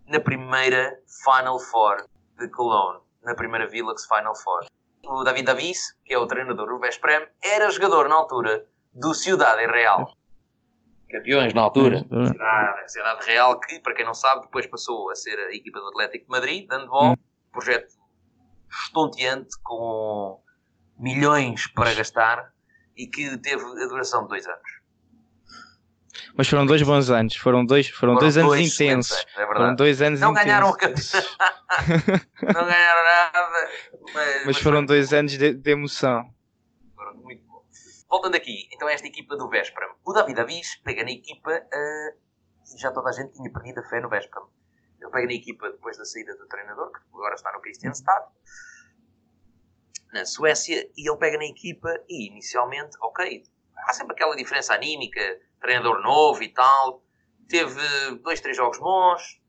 na 0.08 0.20
primeira 0.20 1.00
Final 1.24 1.60
Four 1.60 2.08
de 2.38 2.48
Cologne. 2.50 3.02
na 3.22 3.36
primeira 3.36 3.68
Village 3.68 4.08
Final 4.08 4.34
Four. 4.34 4.66
O 5.04 5.24
David 5.24 5.46
Davis, 5.46 5.94
que 6.06 6.14
é 6.14 6.18
o 6.18 6.26
treinador 6.26 6.68
do 6.68 6.80
Vesprem, 6.80 7.28
era 7.44 7.70
jogador 7.70 8.08
na 8.08 8.16
altura 8.16 8.66
do 8.94 9.14
Ciudad 9.14 9.58
Real. 9.58 10.14
Campeões 11.12 11.54
na 11.54 11.62
altura. 11.62 12.00
Cidade, 12.00 12.92
Cidade 12.92 13.26
Real, 13.26 13.60
que, 13.60 13.80
para 13.82 13.94
quem 13.94 14.06
não 14.06 14.14
sabe, 14.14 14.44
depois 14.44 14.68
passou 14.68 15.12
a 15.12 15.16
ser 15.16 15.38
a 15.38 15.54
equipa 15.54 15.80
do 15.80 15.88
Atlético 15.88 16.26
de 16.26 16.32
Madrid, 16.32 16.68
dando 16.68 16.88
volta. 16.88 17.20
Hum. 17.20 17.52
Projeto 17.52 17.94
estonteante, 18.70 19.50
com 19.64 20.42
milhões 20.98 21.68
para 21.74 21.94
gastar 21.94 22.54
e 23.00 23.08
que 23.08 23.38
teve 23.38 23.64
a 23.64 23.88
duração 23.88 24.24
de 24.24 24.30
dois 24.30 24.46
anos. 24.46 24.80
Mas 26.36 26.50
foram 26.50 26.66
dois 26.66 26.82
bons 26.82 27.10
anos, 27.10 27.36
foram 27.36 27.66
dois, 27.66 27.88
foram, 27.88 28.16
foram 28.16 28.20
dois, 28.20 28.36
dois 28.36 28.46
anos 28.46 28.74
intensos. 28.74 29.12
Anos, 29.12 29.38
é 29.38 29.46
foram 29.46 29.76
dois 29.76 30.02
anos 30.02 30.20
não 30.20 30.32
intensos. 30.32 30.46
Ganharam 30.46 30.68
não 32.54 32.66
ganharam 32.66 33.04
nada. 33.04 33.70
Mas, 34.02 34.14
mas, 34.14 34.46
mas 34.46 34.58
foram 34.58 34.86
dois 34.86 35.14
anos 35.14 35.32
de, 35.32 35.54
de, 35.54 35.72
emoção. 35.72 36.30
Foram 36.94 37.16
muito 37.16 37.42
bom. 37.46 37.64
Voltando 38.10 38.36
aqui, 38.36 38.68
então 38.74 38.90
esta 38.90 39.08
equipa 39.08 39.38
do 39.38 39.50
Véspera. 39.50 39.88
O 40.06 40.14
David 40.14 40.40
Avis 40.42 40.76
pega 40.84 41.04
na 41.04 41.12
equipa 41.12 41.52
uh, 41.52 42.78
já 42.78 42.92
toda 42.92 43.10
a 43.10 43.14
gente 43.14 43.34
tinha 43.34 43.52
perdido 43.52 43.80
a 43.80 43.84
fé 43.84 44.02
no 44.02 44.10
Véspera. 44.10 44.46
Ele 45.02 45.12
pega 45.12 45.28
na 45.28 45.34
equipa 45.34 45.70
depois 45.72 45.98
da 45.98 46.04
saída 46.04 46.36
do 46.36 46.48
treinador, 46.48 46.92
que 46.92 47.00
agora 47.14 47.36
está 47.36 47.52
no 47.54 47.62
Kristianstad, 47.62 48.26
na 50.12 50.26
Suécia, 50.26 50.90
e 50.98 51.10
ele 51.10 51.18
pega 51.18 51.38
na 51.38 51.46
equipa 51.46 51.90
e 52.08 52.28
inicialmente, 52.28 52.98
ok, 53.02 53.44
há 53.78 53.94
sempre 53.94 54.14
aquela 54.14 54.36
diferença 54.36 54.74
anímica, 54.74 55.40
treinador 55.62 56.02
novo 56.02 56.42
e 56.44 56.50
tal. 56.50 57.04
Teve 57.48 57.82
dois, 58.22 58.40
três 58.42 58.56
jogos 58.56 58.78
bons, 58.80 59.42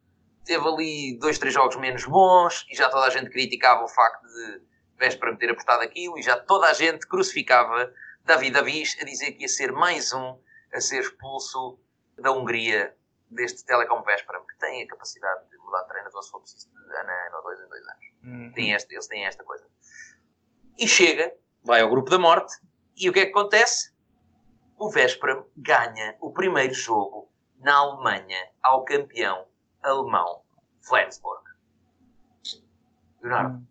teve 0.44 0.66
ali 0.66 1.18
dois, 1.18 1.38
três 1.38 1.54
jogos 1.54 1.76
menos 1.76 2.04
bons, 2.04 2.66
e 2.70 2.76
já 2.76 2.88
toda 2.88 3.06
a 3.06 3.10
gente 3.10 3.30
criticava 3.30 3.84
o 3.84 3.88
facto 3.88 4.26
de 4.26 4.70
Véspera 4.98 5.36
ter 5.36 5.50
apostado 5.50 5.82
aquilo, 5.82 6.18
e 6.18 6.22
já 6.22 6.38
toda 6.38 6.66
a 6.66 6.72
gente 6.72 7.06
crucificava 7.06 7.92
David 8.24 8.56
Avis 8.58 8.96
a 9.00 9.04
dizer 9.04 9.32
que 9.32 9.42
ia 9.42 9.48
ser 9.48 9.72
mais 9.72 10.12
um 10.12 10.38
a 10.72 10.80
ser 10.80 11.00
expulso 11.00 11.78
da 12.18 12.32
Hungria 12.32 12.94
deste 13.30 13.64
Telecom 13.64 14.02
Véspera, 14.02 14.40
que 14.40 14.58
tem 14.58 14.82
a 14.82 14.86
capacidade 14.88 15.48
de 15.48 15.56
mudar 15.58 15.82
de 15.82 15.88
treinador 15.88 16.22
se 16.22 16.30
for 16.30 16.40
preciso 16.40 16.68
de 16.68 16.96
ano 16.96 17.10
a 17.10 17.26
ano 17.26 17.36
ou 17.36 17.42
dois 17.42 17.60
em 17.60 17.68
dois 17.68 17.82
anos. 17.82 18.04
Uhum. 18.24 18.52
Tem 18.52 18.72
este, 18.72 18.94
eles 18.94 19.06
têm 19.06 19.24
esta 19.24 19.44
coisa. 19.44 19.66
E 20.78 20.88
chega, 20.88 21.32
vai 21.62 21.80
ao 21.80 21.90
grupo 21.90 22.10
da 22.10 22.18
morte, 22.18 22.54
e 22.96 23.08
o 23.08 23.12
que 23.12 23.20
é 23.20 23.24
que 23.26 23.30
acontece? 23.30 23.90
o 24.80 24.88
Véspera 24.88 25.44
ganha 25.54 26.16
o 26.20 26.32
primeiro 26.32 26.72
jogo 26.72 27.28
na 27.60 27.76
Alemanha 27.76 28.48
ao 28.62 28.82
campeão 28.82 29.44
alemão 29.82 30.40
Flensburg. 30.80 31.42
Leonardo, 33.22 33.62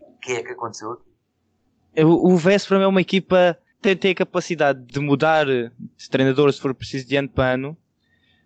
o 0.00 0.16
que 0.18 0.32
é 0.32 0.42
que 0.44 0.52
aconteceu 0.52 0.92
aqui? 0.92 2.04
O, 2.04 2.32
o 2.32 2.36
Véspera 2.36 2.84
é 2.84 2.86
uma 2.86 3.00
equipa 3.00 3.58
que 3.82 3.96
tem 3.96 4.12
a 4.12 4.14
capacidade 4.14 4.84
de 4.84 5.00
mudar 5.00 5.46
de 5.46 6.08
treinador 6.08 6.52
se 6.52 6.60
for 6.60 6.72
preciso 6.72 7.08
de 7.08 7.16
ano 7.16 7.28
para 7.28 7.54
ano, 7.54 7.76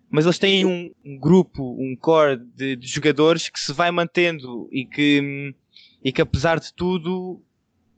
mas 0.09 0.25
eles 0.25 0.39
têm 0.39 0.65
um, 0.65 0.91
um 1.05 1.19
grupo, 1.19 1.77
um 1.79 1.95
core 1.95 2.37
de, 2.37 2.75
de, 2.75 2.87
jogadores 2.87 3.47
que 3.47 3.59
se 3.59 3.71
vai 3.71 3.91
mantendo 3.91 4.67
e 4.71 4.85
que, 4.85 5.55
e 6.03 6.11
que 6.11 6.21
apesar 6.21 6.59
de 6.59 6.73
tudo 6.73 7.41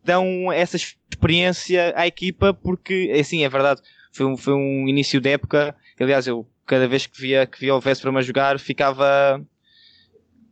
dão 0.03 0.51
essa 0.51 0.75
experiência 0.75 1.93
à 1.95 2.05
equipa 2.05 2.53
porque, 2.53 3.13
assim, 3.19 3.43
é 3.43 3.49
verdade, 3.49 3.81
foi 4.11 4.25
um, 4.25 4.37
foi 4.37 4.53
um 4.53 4.87
início 4.87 5.19
de 5.21 5.29
época, 5.29 5.75
aliás, 5.99 6.27
eu 6.27 6.47
cada 6.65 6.87
vez 6.87 7.05
que 7.05 7.19
via, 7.19 7.45
que 7.45 7.59
via 7.59 7.75
o 7.75 7.79
Vesper 7.79 8.15
a 8.15 8.21
jogar 8.21 8.59
ficava 8.59 9.41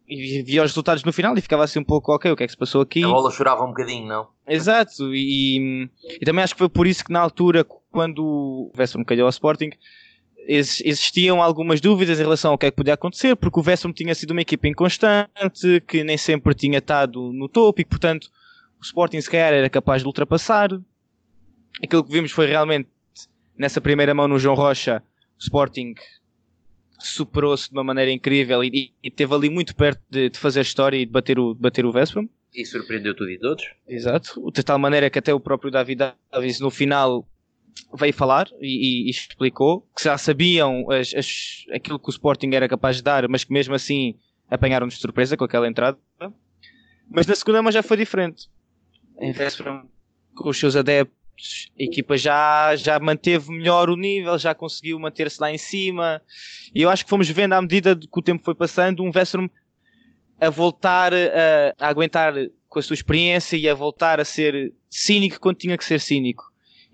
e 0.08 0.42
via 0.42 0.62
os 0.62 0.72
resultados 0.72 1.06
no 1.06 1.14
final 1.14 1.38
e 1.38 1.42
ficava 1.42 1.64
assim 1.64 1.80
um 1.80 1.86
pouco 1.86 2.14
ok, 2.14 2.32
o 2.32 2.36
que 2.36 2.44
é 2.44 2.46
que 2.46 2.52
se 2.52 2.58
passou 2.58 2.82
aqui? 2.82 3.02
A 3.02 3.08
bola 3.08 3.32
chorava 3.32 3.64
um 3.64 3.68
bocadinho, 3.68 4.06
não? 4.06 4.28
Exato, 4.46 5.16
e, 5.16 5.90
e 6.20 6.26
também 6.26 6.44
acho 6.44 6.54
que 6.54 6.60
foi 6.60 6.68
por 6.68 6.86
isso 6.86 7.06
que 7.06 7.14
na 7.14 7.22
altura, 7.22 7.64
quando 7.90 8.22
o 8.22 8.72
Vesper 8.76 9.06
calhou 9.06 9.26
ao 9.26 9.30
Sporting, 9.30 9.70
existiam 10.48 11.42
algumas 11.42 11.80
dúvidas 11.80 12.20
em 12.20 12.24
relação 12.24 12.52
ao 12.52 12.58
que 12.58 12.66
é 12.66 12.72
que 12.72 12.76
podia 12.76 12.96
acontecer, 12.96 13.38
porque 13.38 13.60
o 13.60 13.64
Vesper 13.64 13.94
tinha 13.94 14.14
sido 14.14 14.32
uma 14.32 14.42
equipa 14.42 14.68
inconstante, 14.68 15.82
que 15.88 16.04
nem 16.04 16.18
sempre 16.18 16.54
tinha 16.54 16.80
estado 16.80 17.32
no 17.32 17.48
topo 17.48 17.80
e 17.80 17.86
portanto, 17.86 18.30
o 18.82 18.84
Sporting 18.84 19.22
se 19.22 19.30
calhar 19.30 19.54
era 19.54 19.70
capaz 19.70 20.02
de 20.02 20.08
ultrapassar. 20.08 20.70
Aquilo 21.84 22.04
que 22.04 22.12
vimos 22.12 22.32
foi 22.32 22.48
realmente 22.48 22.89
nessa 23.58 23.80
primeira 23.80 24.13
mão 24.13 24.28
no 24.28 24.39
João 24.39 24.56
Rocha, 24.56 25.04
o 25.38 25.44
Sporting 25.44 25.94
superou-se 27.00 27.70
de 27.70 27.74
uma 27.76 27.84
maneira 27.84 28.12
incrível 28.12 28.63
e, 28.63 28.91
e 29.04 29.12
teve 29.12 29.34
ali 29.34 29.50
muito 29.50 29.76
perto 29.76 30.02
de, 30.10 30.30
de, 30.30 30.38
fazer 30.38 30.62
história 30.62 30.98
e 30.98 31.06
de 31.06 31.12
bater 31.12 31.39
o, 31.39 31.54
de 31.54 31.60
bater 31.60 31.86
o 31.86 31.91
Vesprum. 31.91 32.28
E 32.54 32.65
surpreendeu 32.65 33.15
tudo 33.15 33.30
e 33.30 33.39
todos. 33.39 33.63
Exato. 33.88 34.52
De 34.52 34.63
tal 34.63 34.78
maneira 34.78 35.10
que 35.10 35.20
até 35.20 35.34
o 35.34 35.39
próprio 35.39 35.72
David 35.72 36.13
Davis 36.32 36.60
no 36.60 36.70
final 36.70 37.28
veio 37.94 38.13
falar 38.13 38.50
e, 38.60 39.06
e, 39.06 39.08
e 39.08 39.10
explicou 39.10 39.88
que 39.96 40.04
já 40.04 40.17
sabiam 40.17 40.89
as, 40.91 41.13
as, 41.13 41.65
aquilo 41.72 42.00
que 42.00 42.10
o 42.10 42.12
Sporting 42.12 42.50
era 42.54 42.67
capaz 42.67 42.98
de 42.98 43.04
dar, 43.04 43.28
mas 43.28 43.44
que 43.44 43.54
mesmo 43.54 43.74
assim 43.74 44.15
apanharam 44.50 44.88
de 44.88 44.96
surpresa 44.96 45.38
com 45.38 45.46
aquela 45.46 45.67
entrada. 45.67 45.98
Mas 47.10 47.28
na 47.28 47.36
segunda 47.36 47.62
mão 47.62 47.72
já 47.72 47.84
foi 47.84 47.98
diferente. 47.98 48.50
Em 49.21 49.31
Vesprum, 49.31 49.84
com 50.36 50.49
os 50.49 50.60
seus 50.60 50.75
adeptos 50.75 51.21
a 51.79 51.84
equipa 51.84 52.17
já, 52.17 52.75
já 52.75 52.99
manteve 52.99 53.51
melhor 53.51 53.89
o 53.89 53.95
nível, 53.95 54.38
já 54.38 54.53
conseguiu 54.53 54.99
manter-se 54.99 55.39
lá 55.39 55.51
em 55.51 55.57
cima. 55.57 56.21
E 56.73 56.81
eu 56.81 56.89
acho 56.89 57.03
que 57.03 57.10
fomos 57.10 57.29
vendo 57.29 57.53
à 57.53 57.62
medida 57.62 57.95
que 57.95 58.07
o 58.12 58.21
tempo 58.21 58.43
foi 58.43 58.55
passando, 58.55 59.03
um 59.03 59.12
Vesserum 59.12 59.49
a 60.39 60.49
voltar 60.49 61.13
a, 61.13 61.17
a, 61.79 61.88
aguentar 61.88 62.34
com 62.67 62.79
a 62.79 62.81
sua 62.81 62.93
experiência 62.95 63.55
e 63.57 63.69
a 63.69 63.75
voltar 63.75 64.19
a 64.19 64.25
ser 64.25 64.73
cínico 64.89 65.39
quando 65.39 65.57
tinha 65.57 65.77
que 65.77 65.86
ser 65.86 65.99
cínico. 65.99 66.43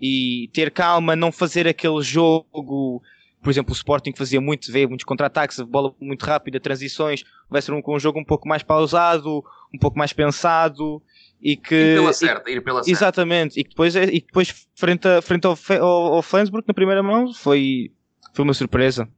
E 0.00 0.50
ter 0.52 0.70
calma, 0.70 1.16
não 1.16 1.32
fazer 1.32 1.66
aquele 1.66 2.00
jogo. 2.02 3.02
Por 3.42 3.50
exemplo, 3.50 3.72
o 3.72 3.76
Sporting 3.76 4.12
fazia 4.14 4.40
muito, 4.40 4.70
vê 4.70 4.86
muitos 4.86 5.04
contra-ataques, 5.04 5.60
bola 5.60 5.94
muito 6.00 6.24
rápida, 6.24 6.60
transições. 6.60 7.22
O 7.50 7.54
Vesserum 7.54 7.82
com 7.82 7.96
um 7.96 7.98
jogo 7.98 8.18
um 8.18 8.24
pouco 8.24 8.46
mais 8.48 8.62
pausado, 8.62 9.42
um 9.74 9.78
pouco 9.78 9.98
mais 9.98 10.12
pensado 10.12 11.02
e 11.40 11.56
que 11.56 11.74
ir 11.74 11.96
pela 11.96 12.12
certa, 12.12 12.50
ir 12.50 12.62
pela 12.62 12.82
certa. 12.82 12.90
exatamente 12.90 13.60
e 13.60 13.64
que 13.64 13.70
depois 13.70 13.94
é, 13.94 14.04
e 14.04 14.20
depois 14.20 14.66
frente, 14.74 15.06
a, 15.06 15.22
frente 15.22 15.46
ao, 15.46 15.56
ao, 15.80 16.14
ao 16.14 16.22
Flensburg 16.22 16.66
na 16.66 16.74
primeira 16.74 17.02
mão 17.02 17.32
foi 17.32 17.92
foi 18.34 18.44
uma 18.44 18.54
surpresa 18.54 19.08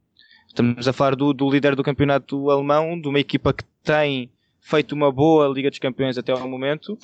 estamos 0.47 0.87
a 0.87 0.93
falar 0.93 1.15
do, 1.15 1.33
do 1.33 1.49
líder 1.49 1.75
do 1.75 1.83
campeonato 1.83 2.49
alemão 2.51 2.99
de 2.99 3.07
uma 3.07 3.19
equipa 3.19 3.53
que 3.53 3.63
tem 3.83 4.31
feito 4.59 4.93
uma 4.93 5.11
boa 5.11 5.47
Liga 5.47 5.69
dos 5.69 5.79
Campeões 5.79 6.17
até 6.17 6.31
ao 6.31 6.47
momento 6.47 6.97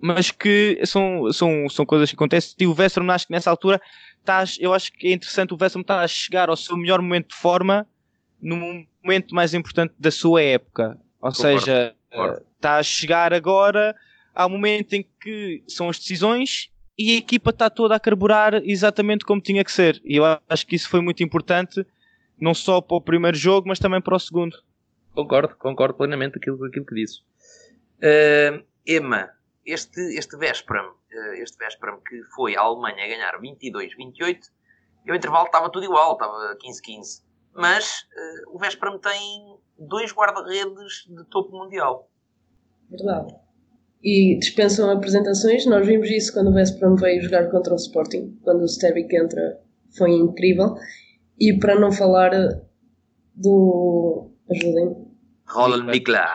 mas 0.00 0.30
que 0.30 0.80
são, 0.84 1.30
são, 1.32 1.68
são 1.68 1.86
coisas 1.86 2.08
que 2.08 2.16
acontecem 2.16 2.54
e 2.58 2.66
o 2.66 2.74
Vesserum 2.74 3.10
acho 3.10 3.26
que 3.26 3.32
nessa 3.32 3.50
altura 3.50 3.80
está, 4.18 4.42
eu 4.58 4.74
acho 4.74 4.92
que 4.92 5.08
é 5.08 5.12
interessante 5.12 5.54
o 5.54 5.56
Vesserum 5.56 5.82
está 5.82 6.00
a 6.00 6.08
chegar 6.08 6.48
ao 6.48 6.56
seu 6.56 6.76
melhor 6.76 7.00
momento 7.00 7.28
de 7.28 7.36
forma 7.36 7.86
no 8.40 8.56
momento 9.04 9.34
mais 9.34 9.54
importante 9.54 9.94
da 9.98 10.10
sua 10.10 10.42
época 10.42 10.98
ou 11.20 11.30
Concordo. 11.30 11.60
seja 11.60 11.94
Está 12.60 12.76
a 12.76 12.82
chegar 12.82 13.32
agora 13.32 13.96
ao 14.34 14.50
momento 14.50 14.92
em 14.92 15.02
que 15.18 15.64
são 15.66 15.88
as 15.88 15.98
decisões 15.98 16.70
e 16.98 17.14
a 17.14 17.16
equipa 17.16 17.48
está 17.48 17.70
toda 17.70 17.96
a 17.96 17.98
carburar 17.98 18.56
exatamente 18.62 19.24
como 19.24 19.40
tinha 19.40 19.64
que 19.64 19.72
ser. 19.72 19.98
E 20.04 20.16
eu 20.16 20.24
acho 20.46 20.66
que 20.66 20.76
isso 20.76 20.90
foi 20.90 21.00
muito 21.00 21.22
importante, 21.22 21.86
não 22.38 22.52
só 22.52 22.82
para 22.82 22.98
o 22.98 23.00
primeiro 23.00 23.34
jogo, 23.34 23.66
mas 23.66 23.78
também 23.78 24.02
para 24.02 24.14
o 24.14 24.18
segundo. 24.18 24.54
Concordo, 25.14 25.56
concordo 25.56 25.94
plenamente 25.94 26.36
aquilo, 26.36 26.62
aquilo 26.66 26.84
que 26.84 26.94
disse. 26.94 27.20
Uh, 27.96 28.62
Emma, 28.86 29.30
este, 29.64 29.98
este 30.18 30.36
Vespram, 30.36 30.90
uh, 30.90 31.32
este 31.36 31.56
Vespram 31.56 31.98
que 32.06 32.22
foi 32.34 32.54
a 32.56 32.60
Alemanha 32.60 33.02
a 33.02 33.08
ganhar 33.08 33.40
22-28, 33.40 34.38
e 35.06 35.12
o 35.12 35.14
intervalo 35.14 35.46
estava 35.46 35.70
tudo 35.70 35.86
igual, 35.86 36.12
estava 36.12 36.54
15-15. 36.58 37.24
Mas 37.54 38.02
uh, 38.02 38.54
o 38.54 38.58
Vespram 38.58 38.98
tem 38.98 39.58
dois 39.78 40.12
guarda-redes 40.12 41.06
de 41.08 41.24
topo 41.30 41.56
mundial. 41.56 42.09
Verdade. 42.90 43.34
E 44.02 44.38
dispensam 44.38 44.90
apresentações, 44.90 45.66
nós 45.66 45.86
vimos 45.86 46.10
isso 46.10 46.32
quando 46.32 46.48
o 46.48 46.54
Vespram 46.54 46.96
veio 46.96 47.22
jogar 47.22 47.50
contra 47.50 47.74
o 47.74 47.76
Sporting, 47.76 48.38
quando 48.42 48.62
o 48.62 48.68
Stevic 48.68 49.14
entra, 49.14 49.60
foi 49.96 50.12
incrível. 50.12 50.74
E 51.38 51.58
para 51.58 51.78
não 51.78 51.92
falar 51.92 52.30
do. 53.34 54.30
ajudem. 54.50 54.96
Roland 55.46 55.84
Mikla. 55.84 56.26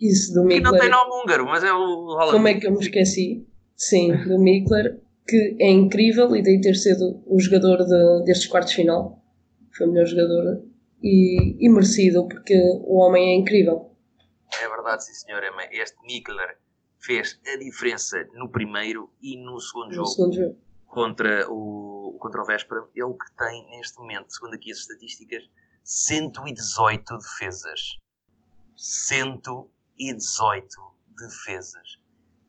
Isso, 0.00 0.34
do 0.34 0.42
Mikler. 0.44 0.62
Que 0.62 0.70
não 0.70 0.78
tem 0.78 0.90
nome 0.90 1.10
húngaro, 1.22 1.46
mas 1.46 1.64
é 1.64 1.72
o 1.72 2.14
Roland 2.14 2.32
Como 2.32 2.48
é 2.48 2.54
que 2.54 2.66
eu 2.66 2.72
me 2.72 2.80
esqueci? 2.80 3.46
Sim, 3.74 4.12
do 4.24 4.38
Mikler, 4.38 5.00
que 5.26 5.56
é 5.58 5.70
incrível 5.70 6.34
e 6.34 6.42
daí 6.42 6.60
ter 6.60 6.74
sido 6.74 7.22
o 7.26 7.38
jogador 7.38 7.84
de, 7.84 8.24
destes 8.24 8.46
quartos 8.46 8.72
final. 8.72 9.22
Foi 9.76 9.86
o 9.86 9.92
melhor 9.92 10.06
jogador 10.06 10.62
e, 11.02 11.56
e 11.60 11.68
merecido, 11.68 12.26
porque 12.26 12.54
o 12.84 12.98
homem 12.98 13.34
é 13.34 13.36
incrível. 13.36 13.90
É 14.86 14.90
verdade, 14.90 15.04
sim 15.04 15.14
senhora, 15.14 15.46
este 15.72 16.00
Mikler 16.02 16.58
fez 17.00 17.40
a 17.44 17.56
diferença 17.56 18.24
no 18.34 18.48
primeiro 18.48 19.12
e 19.20 19.36
no 19.36 19.58
segundo, 19.60 19.88
no 19.88 19.94
jogo, 19.94 20.08
segundo 20.08 20.36
jogo, 20.36 20.56
contra 20.86 21.50
o, 21.50 22.16
contra 22.20 22.40
o 22.40 22.44
Véspera. 22.44 22.86
Ele 22.94 23.12
que 23.14 23.32
tem 23.36 23.68
neste 23.70 23.98
momento, 23.98 24.32
segundo 24.32 24.54
aqui 24.54 24.70
as 24.70 24.78
estatísticas, 24.78 25.50
118 25.82 27.18
defesas. 27.18 27.98
118 28.76 30.68
defesas. 31.16 31.98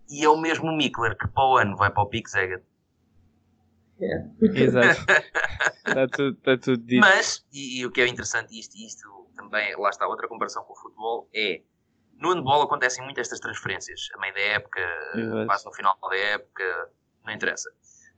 E 0.08 0.24
é 0.24 0.30
o 0.30 0.38
mesmo 0.38 0.72
Mikler 0.72 1.18
que 1.18 1.28
para 1.28 1.44
o 1.44 1.58
ano 1.58 1.76
vai 1.76 1.90
para 1.90 2.04
o 2.04 2.06
Pixegat. 2.08 2.64
Yeah. 4.00 4.30
Exato. 4.42 5.02
Está 5.88 6.08
tudo, 6.16 6.38
está 6.38 6.56
tudo 6.56 6.84
dito. 6.84 7.02
Mas, 7.02 7.44
e, 7.52 7.80
e 7.80 7.86
o 7.86 7.92
que 7.92 8.00
é 8.02 8.08
interessante, 8.08 8.58
isto, 8.58 8.78
isto 8.78 9.28
também, 9.36 9.76
lá 9.76 9.90
está 9.90 10.08
outra 10.08 10.28
comparação 10.28 10.64
com 10.64 10.74
o 10.74 10.76
futebol, 10.76 11.28
é 11.34 11.64
no 12.20 12.34
handball 12.34 12.62
acontecem 12.64 13.04
muito 13.04 13.20
estas 13.20 13.40
transferências, 13.40 14.10
a 14.16 14.20
meio 14.20 14.34
da 14.34 14.40
época, 14.42 14.80
Exato. 15.16 15.46
quase 15.46 15.66
no 15.66 15.74
final 15.74 15.98
da 16.10 16.16
época, 16.18 16.90
não 17.26 17.34
interessa. 17.34 17.70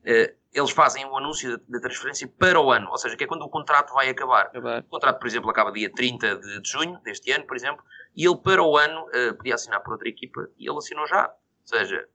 Eh, 0.06 0.36
Eles 0.52 0.72
fazem 0.72 1.06
o 1.06 1.16
anúncio 1.16 1.60
da- 1.68 1.80
transferência 1.80 2.28
para 2.28 2.60
o 2.60 2.72
ano, 2.72 2.90
ou 2.90 2.98
seja, 2.98 3.16
que 3.16 3.24
é 3.24 3.28
quando 3.28 3.44
o 3.44 3.50
contrato 3.50 3.94
vai 3.94 4.10
acabar. 4.10 4.48
Acabar. 4.48 4.80
O 4.80 4.84
contrato, 4.86 5.20
por 5.20 5.28
exemplo, 5.28 5.48
acaba 5.52 5.72
dia 5.72 5.92
30 5.94 6.38
de, 6.38 6.62
junho 6.68 7.00
deste 7.04 7.32
ano, 7.32 7.46
por 7.46 7.56
exemplo, 7.56 7.84
e 8.16 8.26
ele 8.26 8.36
para 8.38 8.64
o 8.64 8.76
ano 8.76 9.08
eh, 9.14 9.34
podia 9.34 9.54
assinar 9.54 9.80
por 9.84 9.92
outra 9.94 10.10
equipa 10.10 10.50
e 10.58 10.68
ele 10.68 10.78
assinou 10.78 11.06
já. 11.06 11.28
Ou 11.28 11.68
seja, 11.68 12.08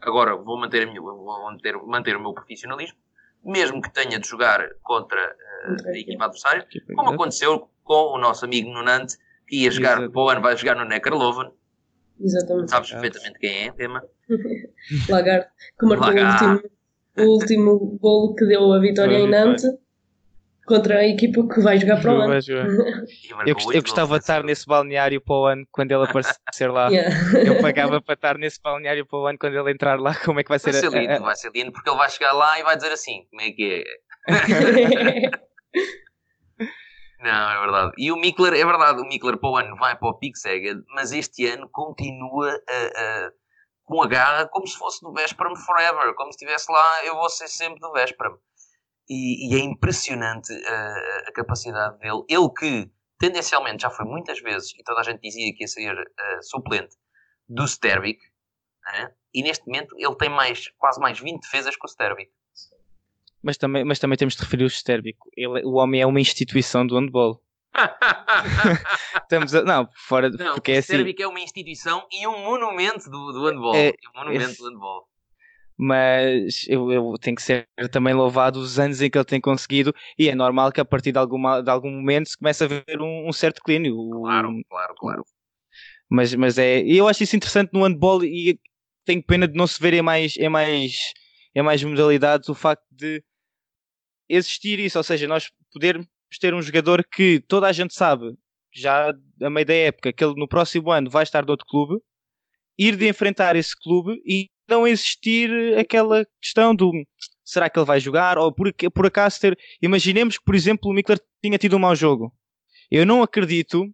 agora 0.00 0.34
vou 0.36 0.58
manter, 0.58 0.86
minha, 0.88 1.00
vou 1.00 1.42
manter, 1.44 1.76
manter 1.84 2.16
o 2.16 2.20
meu 2.20 2.32
profissionalismo, 2.32 2.98
mesmo 3.44 3.80
que 3.80 3.92
tenha 3.92 4.18
de 4.18 4.26
jogar 4.26 4.68
contra 4.82 5.20
eh, 5.20 5.90
a 5.90 5.96
equipa 5.98 6.24
adversária, 6.24 6.66
como 6.96 7.10
aconteceu 7.10 7.70
com 7.84 8.14
o 8.14 8.18
nosso 8.18 8.44
amigo 8.44 8.70
Nunante, 8.70 9.16
que 9.48 9.64
ia 9.64 9.70
jogar 9.70 9.98
Exato. 9.98 10.12
para 10.12 10.20
o 10.22 10.28
ano, 10.30 10.40
vai 10.42 10.56
jogar 10.56 10.74
no 10.76 10.84
Neckarloven, 10.84 11.50
Exatamente. 12.20 12.70
sabes 12.70 12.90
perfeitamente 12.90 13.38
quem 13.38 13.68
é, 13.68 13.72
tema. 13.72 14.02
Lagarde, 15.08 15.46
que 15.78 15.86
marcou 15.86 16.06
Lagarde. 16.08 16.44
o 16.44 16.48
último, 16.48 16.70
o 17.18 17.22
último 17.34 17.98
golo 18.00 18.34
que 18.34 18.46
deu 18.46 18.72
a 18.72 18.78
vitória 18.80 19.16
em. 19.18 19.28
Nantes 19.28 19.64
contra 20.66 20.98
a 20.98 21.06
equipa 21.08 21.48
que 21.48 21.60
vai 21.62 21.78
jogar 21.78 21.98
para 22.02 22.12
o 22.12 22.20
ano. 22.20 22.34
Eu, 23.46 23.56
eu 23.72 23.80
gostava 23.82 24.16
de 24.18 24.20
estar 24.24 24.44
nesse 24.44 24.66
balneário 24.66 25.18
para 25.18 25.34
o 25.34 25.46
ano 25.46 25.66
quando 25.72 25.90
ele 25.92 26.04
aparecer 26.04 26.70
lá. 26.70 26.88
Yeah. 26.90 27.16
Eu 27.46 27.58
pagava 27.62 28.02
para 28.02 28.12
estar 28.14 28.36
nesse 28.36 28.60
balneário 28.60 29.06
para 29.06 29.18
o 29.18 29.26
ano 29.26 29.38
quando 29.38 29.56
ele 29.58 29.70
entrar 29.72 29.98
lá. 29.98 30.14
Como 30.14 30.38
é 30.40 30.42
que 30.42 30.50
vai 30.50 30.58
ser 30.58 30.72
Vai 30.72 30.80
ser 30.80 30.86
a- 30.88 30.90
a- 30.90 31.00
lindo, 31.02 31.20
vai 31.24 31.36
ser 31.36 31.50
lindo, 31.54 31.72
porque 31.72 31.88
ele 31.88 31.96
vai 31.96 32.10
chegar 32.10 32.32
lá 32.32 32.58
e 32.60 32.62
vai 32.62 32.76
dizer 32.76 32.92
assim, 32.92 33.24
como 33.30 33.40
é 33.40 33.50
que 33.50 33.84
é? 34.26 35.30
Não, 37.20 37.50
é 37.50 37.60
verdade. 37.60 37.92
E 37.98 38.12
o 38.12 38.16
Mikler, 38.16 38.52
é 38.54 38.64
verdade, 38.64 39.00
o 39.00 39.04
Mikler 39.04 39.38
para 39.38 39.50
o 39.50 39.56
ano 39.56 39.76
vai 39.76 39.96
para 39.98 40.08
o 40.08 40.14
Pixegad, 40.18 40.80
mas 40.94 41.10
este 41.12 41.46
ano 41.46 41.68
continua 41.68 42.48
a- 42.68 43.26
a- 43.26 43.32
com 43.84 44.02
a 44.02 44.06
garra 44.06 44.46
como 44.48 44.66
se 44.66 44.76
fosse 44.78 45.00
do 45.00 45.12
Veszprem 45.12 45.56
Forever, 45.56 46.14
como 46.14 46.30
se 46.32 46.36
estivesse 46.36 46.70
lá, 46.70 47.04
eu 47.04 47.14
vou 47.16 47.28
ser 47.28 47.48
sempre 47.48 47.80
do 47.80 47.92
Veszprem. 47.92 48.32
E, 49.08 49.50
e 49.52 49.56
é 49.60 49.64
impressionante 49.64 50.52
a, 50.66 51.28
a 51.28 51.32
capacidade 51.32 51.98
dele. 51.98 52.24
Ele 52.28 52.48
que, 52.58 52.90
tendencialmente, 53.18 53.82
já 53.82 53.90
foi 53.90 54.06
muitas 54.06 54.40
vezes, 54.40 54.72
e 54.78 54.82
toda 54.84 55.00
a 55.00 55.04
gente 55.04 55.20
dizia 55.22 55.52
que 55.54 55.64
ia 55.64 55.68
ser 55.68 55.96
eh, 55.98 56.42
suplente 56.42 56.96
do 57.48 57.66
Stervik, 57.66 58.20
né? 58.92 59.14
e 59.34 59.42
neste 59.42 59.66
momento 59.66 59.94
ele 59.98 60.16
tem 60.16 60.30
mais, 60.30 60.68
quase 60.78 61.00
mais 61.00 61.18
20 61.20 61.42
defesas 61.42 61.76
que 61.76 61.86
o 61.86 61.88
Stervik. 61.88 62.30
Mas, 63.42 63.56
também, 63.56 63.84
mas 63.84 63.98
também 63.98 64.18
temos 64.18 64.34
de 64.34 64.42
referir 64.42 64.64
o 64.64 64.66
Sterbico. 64.70 65.28
Ele, 65.36 65.62
o 65.64 65.74
homem 65.74 66.00
é 66.00 66.06
uma 66.06 66.20
instituição 66.20 66.86
do 66.86 66.98
handball. 66.98 67.40
Estamos 69.22 69.54
a- 69.54 69.62
não, 69.62 69.88
fora. 69.94 70.30
Não, 70.30 70.54
porque 70.54 70.72
o 70.72 70.74
é 70.74 70.78
assim. 70.78 71.14
É 71.18 71.26
uma 71.26 71.40
instituição 71.40 72.06
e 72.10 72.26
um 72.26 72.38
monumento 72.44 73.08
do, 73.10 73.32
do 73.32 73.44
handball. 73.46 73.74
É, 73.76 73.94
um 74.14 74.18
monumento 74.18 74.50
esse- 74.50 74.58
do 74.58 74.68
handball. 74.68 75.08
mas 75.76 76.66
eu, 76.68 76.90
eu 76.90 77.14
tenho 77.20 77.36
que 77.36 77.42
ser 77.42 77.68
também 77.92 78.12
louvado 78.14 78.58
os 78.58 78.78
anos 78.80 79.00
em 79.00 79.08
que 79.08 79.16
ele 79.16 79.24
tem 79.24 79.40
conseguido 79.40 79.94
e 80.18 80.28
é 80.28 80.34
normal 80.34 80.72
que 80.72 80.80
a 80.80 80.84
partir 80.84 81.12
de, 81.12 81.18
alguma, 81.18 81.62
de 81.62 81.70
algum 81.70 81.90
momento 81.90 82.28
se 82.30 82.36
comece 82.38 82.64
a 82.64 82.66
ver 82.66 82.84
um, 83.00 83.28
um 83.28 83.32
certo 83.32 83.56
declínio. 83.56 83.96
Claro, 84.10 84.50
claro, 84.68 84.94
claro. 84.96 85.24
Mas, 86.10 86.34
mas 86.34 86.58
é, 86.58 86.80
e 86.82 86.96
eu 86.96 87.06
acho 87.06 87.22
isso 87.22 87.36
interessante 87.36 87.70
no 87.72 87.84
handball 87.84 88.24
e 88.24 88.58
tenho 89.04 89.22
pena 89.22 89.46
de 89.46 89.54
não 89.56 89.66
se 89.66 89.80
ver 89.80 89.94
em 89.94 90.02
mais, 90.02 90.36
em 90.36 90.48
mais, 90.48 91.12
em 91.58 91.62
mais 91.62 91.82
modalidades 91.82 92.48
o 92.48 92.54
facto 92.54 92.86
de 92.90 93.22
existir 94.28 94.78
isso, 94.78 94.98
ou 94.98 95.02
seja, 95.02 95.26
nós 95.26 95.50
podermos 95.72 96.06
ter 96.40 96.54
um 96.54 96.62
jogador 96.62 97.04
que 97.04 97.40
toda 97.40 97.66
a 97.66 97.72
gente 97.72 97.94
sabe, 97.94 98.36
já 98.72 99.12
a 99.42 99.50
meio 99.50 99.66
da 99.66 99.74
época, 99.74 100.12
que 100.12 100.22
ele 100.22 100.34
no 100.36 100.46
próximo 100.46 100.92
ano 100.92 101.10
vai 101.10 101.22
estar 101.22 101.44
de 101.44 101.50
outro 101.50 101.66
clube, 101.66 102.00
ir 102.78 102.96
de 102.96 103.08
enfrentar 103.08 103.56
esse 103.56 103.74
clube 103.76 104.22
e 104.24 104.48
não 104.68 104.86
existir 104.86 105.50
aquela 105.78 106.24
questão 106.40 106.74
do 106.74 106.92
será 107.42 107.68
que 107.68 107.78
ele 107.78 107.86
vai 107.86 107.98
jogar 107.98 108.38
ou 108.38 108.52
por, 108.52 108.72
por 108.94 109.06
acaso 109.06 109.40
ter. 109.40 109.58
Imaginemos 109.82 110.38
que, 110.38 110.44
por 110.44 110.54
exemplo, 110.54 110.90
o 110.90 110.94
Mikler 110.94 111.18
tinha 111.42 111.58
tido 111.58 111.76
um 111.76 111.80
mau 111.80 111.96
jogo. 111.96 112.32
Eu 112.90 113.06
não 113.06 113.22
acredito 113.22 113.84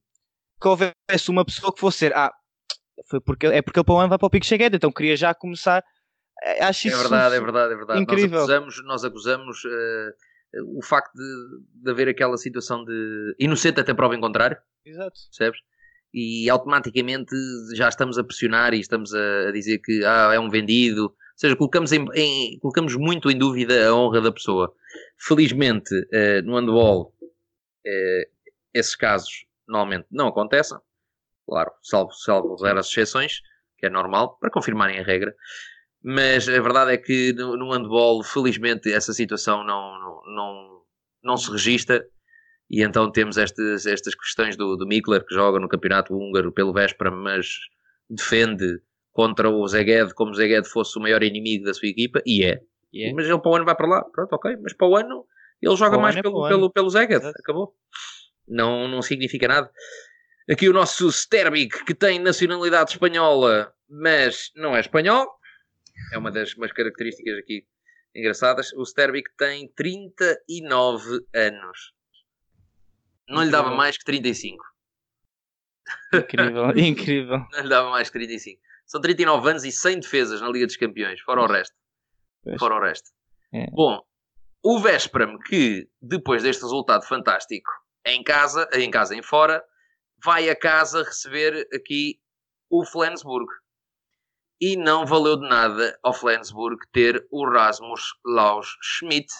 que 0.60 0.68
houvesse 0.68 1.30
uma 1.30 1.44
pessoa 1.44 1.72
que 1.72 1.80
fosse 1.80 1.98
ser, 1.98 2.14
ah, 2.14 2.32
foi 3.08 3.20
porque, 3.20 3.46
é 3.46 3.62
porque 3.62 3.78
ele 3.78 3.84
para 3.84 3.94
o 3.94 3.98
ano 3.98 4.08
vai 4.08 4.18
para 4.18 4.26
o 4.26 4.30
Pico 4.30 4.44
Cheguete, 4.44 4.76
então 4.76 4.92
queria 4.92 5.16
já 5.16 5.32
começar. 5.32 5.82
Eh, 6.44 6.62
Acho 6.64 6.88
É 6.88 6.90
isso 6.90 7.00
verdade, 7.00 7.34
é 7.36 7.40
verdade, 7.40 7.72
é 7.72 7.76
verdade. 7.76 8.02
incrível. 8.02 8.30
Nós 8.40 8.50
acusamos, 8.50 8.84
nós 8.84 9.04
acusamos 9.04 9.62
eh, 9.66 10.10
o 10.76 10.82
facto 10.82 11.12
de, 11.14 11.82
de 11.82 11.90
haver 11.90 12.08
aquela 12.08 12.36
situação 12.36 12.84
de 12.84 13.34
inocente 13.38 13.80
até 13.80 13.92
prova 13.94 14.14
em 14.14 14.20
contrário, 14.20 14.56
Exato. 14.84 15.18
percebes? 15.30 15.60
E 16.12 16.48
automaticamente 16.48 17.34
já 17.74 17.88
estamos 17.88 18.18
a 18.18 18.22
pressionar 18.24 18.72
e 18.74 18.78
estamos 18.80 19.12
a, 19.14 19.48
a 19.48 19.52
dizer 19.52 19.78
que 19.78 20.04
ah, 20.04 20.30
é 20.34 20.38
um 20.38 20.48
vendido. 20.48 21.04
Ou 21.06 21.14
seja, 21.36 21.56
colocamos, 21.56 21.90
em, 21.90 22.06
em- 22.14 22.58
colocamos 22.60 22.94
muito 22.94 23.28
em 23.30 23.36
dúvida 23.36 23.88
a 23.88 23.94
honra 23.94 24.20
da 24.20 24.30
pessoa. 24.30 24.72
Felizmente, 25.18 25.92
eh, 26.12 26.40
no 26.42 26.54
handball, 26.56 27.12
eh, 27.84 28.28
esses 28.72 28.94
casos 28.94 29.44
normalmente 29.66 30.06
não 30.10 30.28
acontecem. 30.28 30.78
Claro, 31.48 31.72
salvo, 31.82 32.12
salvo 32.12 32.54
raras 32.62 32.86
exceções, 32.86 33.40
que 33.76 33.86
é 33.86 33.90
normal, 33.90 34.38
para 34.38 34.50
confirmarem 34.50 35.00
a 35.00 35.02
regra. 35.02 35.34
Mas 36.04 36.46
a 36.46 36.60
verdade 36.60 36.92
é 36.92 36.98
que 36.98 37.32
no, 37.32 37.56
no 37.56 37.72
handball, 37.72 38.22
felizmente, 38.22 38.92
essa 38.92 39.14
situação 39.14 39.64
não, 39.64 39.98
não, 39.98 40.34
não, 40.34 40.82
não 41.22 41.36
se 41.38 41.50
registra. 41.50 42.06
E 42.70 42.82
então 42.82 43.10
temos 43.10 43.38
estas, 43.38 43.86
estas 43.86 44.14
questões 44.14 44.54
do, 44.54 44.76
do 44.76 44.86
Mikler, 44.86 45.24
que 45.24 45.34
joga 45.34 45.58
no 45.58 45.68
campeonato 45.68 46.14
húngaro 46.14 46.52
pelo 46.52 46.74
Véspera, 46.74 47.10
mas 47.10 47.46
defende 48.08 48.82
contra 49.12 49.48
o 49.48 49.66
Zeged 49.66 50.12
como 50.12 50.32
o 50.32 50.34
Zeged 50.34 50.68
fosse 50.68 50.98
o 50.98 51.00
maior 51.02 51.22
inimigo 51.22 51.64
da 51.64 51.72
sua 51.72 51.88
equipa, 51.88 52.20
e 52.26 52.44
é. 52.44 52.60
E 52.92 53.08
é. 53.08 53.12
Mas 53.14 53.26
ele 53.26 53.38
para 53.38 53.50
o 53.50 53.56
ano 53.56 53.64
vai 53.64 53.74
para 53.74 53.86
lá, 53.86 54.04
pronto, 54.04 54.32
ok. 54.34 54.58
Mas 54.62 54.74
para 54.74 54.86
o 54.86 54.96
ano 54.96 55.24
ele 55.62 55.76
joga 55.76 55.92
Para 55.92 56.02
mais 56.02 56.16
ano 56.16 56.20
é 56.20 56.22
pelo, 56.22 56.48
pelo, 56.48 56.70
pelo 56.70 56.90
Zeged, 56.90 57.24
acabou. 57.26 57.74
Não, 58.46 58.86
não 58.88 59.00
significa 59.00 59.48
nada. 59.48 59.70
Aqui 60.50 60.68
o 60.68 60.74
nosso 60.74 61.08
Sterbic, 61.08 61.82
que 61.86 61.94
tem 61.94 62.18
nacionalidade 62.18 62.90
espanhola, 62.90 63.72
mas 63.88 64.50
não 64.54 64.76
é 64.76 64.80
espanhol. 64.80 65.26
É 66.12 66.18
uma 66.18 66.30
das 66.30 66.54
umas 66.54 66.72
características 66.72 67.38
aqui 67.38 67.66
engraçadas. 68.14 68.72
O 68.74 68.82
Sterbic 68.82 69.30
tem 69.36 69.68
39 69.68 71.26
anos. 71.34 71.92
Não 73.28 73.42
lhe 73.42 73.50
dava 73.50 73.70
mais 73.70 73.96
que 73.96 74.04
35. 74.04 74.64
Incrível, 76.12 76.70
incrível. 76.78 77.46
Não 77.52 77.60
lhe 77.60 77.68
dava 77.68 77.90
mais 77.90 78.08
que 78.08 78.18
35. 78.18 78.60
São 78.86 79.00
39 79.00 79.50
anos 79.50 79.64
e 79.64 79.72
100 79.72 80.00
defesas 80.00 80.40
na 80.40 80.48
Liga 80.48 80.66
dos 80.66 80.76
Campeões, 80.76 81.20
fora 81.20 81.40
o 81.40 81.46
resto. 81.46 81.74
Fora 82.58 82.76
o 82.76 82.80
resto. 82.80 83.10
É. 83.52 83.66
Bom, 83.70 84.02
o 84.62 84.78
Vesprem, 84.78 85.38
que 85.40 85.88
depois 86.00 86.42
deste 86.42 86.62
resultado 86.62 87.04
fantástico 87.06 87.70
em 88.06 88.22
casa, 88.22 88.68
em 88.74 88.90
casa 88.90 89.14
em 89.14 89.22
fora, 89.22 89.64
vai 90.22 90.50
a 90.50 90.56
casa 90.56 91.02
receber 91.02 91.66
aqui 91.74 92.18
o 92.70 92.84
Flensburg. 92.84 93.46
E 94.66 94.76
não 94.78 95.04
valeu 95.04 95.36
de 95.36 95.46
nada 95.46 95.98
ao 96.02 96.14
Flensburg 96.14 96.78
ter 96.90 97.28
o 97.30 97.46
Rasmus 97.46 98.14
Laus 98.24 98.66
Schmidt 98.80 99.30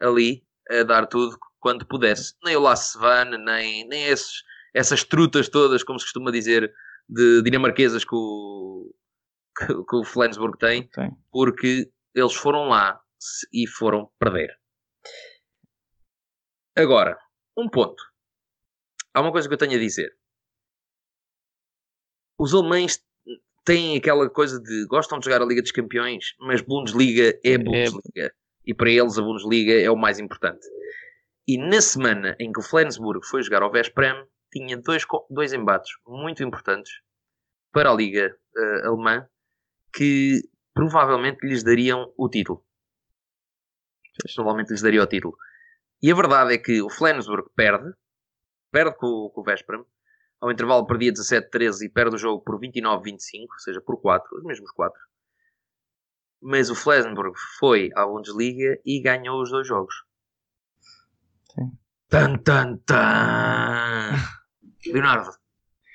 ali 0.00 0.44
a 0.68 0.82
dar 0.82 1.06
tudo 1.06 1.38
quando 1.60 1.86
pudesse. 1.86 2.34
Nem 2.42 2.56
o 2.56 2.60
Lasse 2.60 2.98
Van, 2.98 3.26
nem, 3.38 3.86
nem 3.86 4.06
esses, 4.06 4.42
essas 4.74 5.04
trutas 5.04 5.48
todas, 5.48 5.84
como 5.84 5.96
se 6.00 6.06
costuma 6.06 6.32
dizer, 6.32 6.74
de 7.08 7.40
dinamarquesas 7.42 8.04
que 8.04 8.16
o, 8.16 8.92
que, 9.56 9.66
que 9.66 9.96
o 9.96 10.04
Flensburg 10.04 10.58
tem 10.58 10.88
Tem. 10.88 11.16
porque 11.30 11.88
eles 12.12 12.34
foram 12.34 12.64
lá 12.64 13.00
e 13.52 13.64
foram 13.68 14.10
perder. 14.18 14.50
Agora, 16.76 17.16
um 17.56 17.70
ponto. 17.70 18.02
Há 19.14 19.20
uma 19.20 19.30
coisa 19.30 19.46
que 19.46 19.54
eu 19.54 19.58
tenho 19.58 19.76
a 19.76 19.78
dizer. 19.78 20.18
Os 22.36 22.52
alemães 22.52 23.08
têm 23.74 23.96
aquela 23.96 24.28
coisa 24.28 24.60
de 24.60 24.86
gostam 24.86 25.18
de 25.18 25.24
jogar 25.26 25.42
a 25.42 25.46
Liga 25.46 25.62
dos 25.62 25.70
Campeões, 25.72 26.34
mas 26.40 26.60
Bundesliga 26.60 27.38
é 27.44 27.56
Bundesliga. 27.58 28.34
E 28.66 28.74
para 28.74 28.90
eles 28.90 29.18
a 29.18 29.22
Bundesliga 29.22 29.72
é 29.80 29.90
o 29.90 29.96
mais 29.96 30.18
importante. 30.18 30.66
E 31.46 31.56
na 31.58 31.80
semana 31.80 32.36
em 32.38 32.52
que 32.52 32.60
o 32.60 32.62
Flensburg 32.62 33.24
foi 33.26 33.42
jogar 33.42 33.62
ao 33.62 33.70
Vesprem, 33.72 34.12
tinha 34.52 34.76
dois, 34.76 35.04
dois 35.30 35.52
embates 35.52 35.90
muito 36.06 36.42
importantes 36.42 36.92
para 37.72 37.90
a 37.90 37.94
Liga 37.94 38.36
eh, 38.56 38.86
Alemã 38.86 39.26
que 39.92 40.42
provavelmente 40.74 41.38
lhes 41.46 41.62
dariam 41.62 42.12
o 42.16 42.28
título. 42.28 42.64
Provavelmente 44.34 44.70
lhes 44.70 44.82
daria 44.82 45.02
o 45.02 45.06
título. 45.06 45.36
E 46.02 46.10
a 46.10 46.14
verdade 46.14 46.54
é 46.54 46.58
que 46.58 46.80
o 46.82 46.90
Flensburg 46.90 47.48
perde, 47.56 47.92
perde 48.70 48.96
com, 48.96 49.06
o- 49.06 49.30
com 49.30 49.40
o 49.40 49.44
Vesprem, 49.44 49.84
Ao 50.40 50.50
intervalo 50.50 50.86
perdia 50.86 51.12
17-13 51.12 51.82
e 51.82 51.88
perde 51.88 52.16
o 52.16 52.18
jogo 52.18 52.42
por 52.42 52.58
29-25, 52.58 53.42
ou 53.52 53.58
seja, 53.58 53.80
por 53.80 54.00
4, 54.00 54.38
os 54.38 54.44
mesmos 54.44 54.70
4. 54.70 54.98
Mas 56.40 56.70
o 56.70 56.74
Flensburg 56.74 57.38
foi 57.58 57.90
à 57.94 58.06
Bundesliga 58.06 58.80
e 58.84 59.02
ganhou 59.02 59.42
os 59.42 59.50
dois 59.50 59.66
jogos. 59.66 59.94
Sim. 61.54 61.72
Tan, 62.08 62.38
tan, 62.38 62.78
tan. 62.86 64.14
Leonardo, 64.86 65.30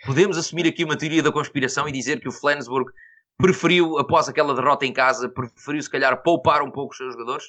podemos 0.05 0.37
assumir 0.37 0.67
aqui 0.67 0.83
uma 0.83 0.95
teoria 0.95 1.23
da 1.23 1.31
conspiração 1.31 1.89
e 1.89 1.91
dizer 1.91 2.19
que 2.19 2.29
o 2.29 2.31
Flensburg 2.31 2.91
preferiu, 3.37 3.97
após 3.97 4.29
aquela 4.29 4.53
derrota 4.53 4.85
em 4.85 4.93
casa, 4.93 5.27
preferiu 5.27 5.81
se 5.81 5.89
calhar 5.89 6.21
poupar 6.21 6.61
um 6.61 6.69
pouco 6.69 6.91
os 6.91 6.97
seus 6.97 7.13
jogadores 7.13 7.45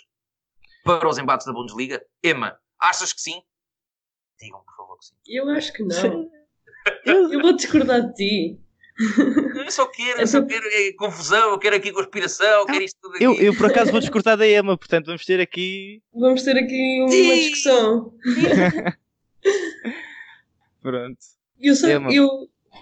para 0.82 1.07
os 1.07 1.18
embates 1.18 1.47
da 1.47 1.53
Bundesliga? 1.53 2.03
Emma, 2.24 2.59
achas 2.80 3.12
que 3.12 3.20
sim? 3.20 3.42
Digam, 4.40 4.62
por 4.64 4.76
favor, 4.76 4.99
que 4.99 5.05
sim. 5.05 5.14
Eu 5.26 5.51
acho 5.51 5.72
que 5.74 5.82
não. 5.82 6.30
eu 7.05 7.41
vou 7.41 7.53
discordar 7.55 8.01
de 8.09 8.14
ti. 8.14 8.59
Eu 9.55 9.70
só 9.70 9.87
quero, 9.87 10.20
eu 10.22 10.26
só 10.26 10.41
quero 10.43 10.64
é, 10.68 10.93
confusão, 10.93 11.51
eu 11.51 11.59
quero 11.59 11.76
aqui 11.76 11.93
conspiração, 11.93 12.61
eu 12.61 12.66
quero 12.66 12.82
isto 12.82 12.99
tudo 13.03 13.14
aqui. 13.16 13.24
Eu, 13.24 13.34
eu 13.34 13.55
por 13.55 13.66
acaso 13.66 13.91
vou 13.91 14.01
discordar 14.01 14.39
da 14.39 14.49
Emma, 14.49 14.76
portanto 14.78 15.07
vamos 15.07 15.24
ter 15.24 15.39
aqui. 15.41 16.01
Vamos 16.14 16.43
ter 16.43 16.57
aqui 16.57 17.01
uma 17.03 17.11
Sim. 17.11 17.39
discussão. 17.41 18.12
Pronto. 20.82 21.18
Eu, 21.61 21.74
só, 21.74 21.89
Emma. 21.89 22.12
eu, 22.12 22.28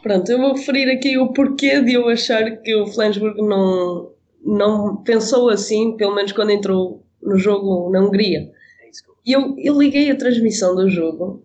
pronto, 0.02 0.30
eu 0.30 0.38
vou 0.38 0.54
referir 0.54 0.90
aqui 0.90 1.16
o 1.16 1.32
porquê 1.32 1.80
de 1.80 1.94
eu 1.94 2.08
achar 2.08 2.58
que 2.58 2.74
o 2.74 2.86
Flensburg 2.86 3.40
não, 3.40 4.12
não 4.44 4.96
pensou 5.02 5.48
assim, 5.48 5.96
pelo 5.96 6.14
menos 6.14 6.32
quando 6.32 6.50
entrou 6.50 7.04
no 7.22 7.38
jogo 7.38 7.90
na 7.90 8.00
Hungria. 8.00 8.40
É 8.40 8.88
eu- 8.88 9.14
E 9.26 9.32
eu, 9.32 9.54
eu 9.58 9.78
liguei 9.80 10.10
a 10.10 10.16
transmissão 10.16 10.74
do 10.74 10.88
jogo, 10.90 11.44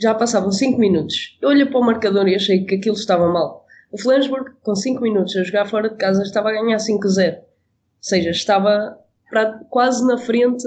já 0.00 0.14
passavam 0.14 0.50
5 0.50 0.78
minutos. 0.78 1.36
Eu 1.42 1.50
olhei 1.50 1.66
para 1.66 1.78
o 1.78 1.84
marcador 1.84 2.26
e 2.28 2.34
achei 2.34 2.64
que 2.64 2.76
aquilo 2.76 2.96
estava 2.96 3.28
mal. 3.28 3.64
O 3.92 4.00
Flensburg, 4.00 4.52
com 4.62 4.74
5 4.74 5.02
minutos 5.02 5.36
a 5.36 5.42
jogar 5.42 5.66
fora 5.66 5.88
de 5.90 5.96
casa, 5.96 6.22
estava 6.22 6.48
a 6.48 6.52
ganhar 6.52 6.78
5-0. 6.78 7.36
Ou 7.36 7.42
seja, 8.00 8.30
estava 8.30 8.98
pra- 9.28 9.60
quase 9.68 10.06
na 10.06 10.16
frente 10.16 10.64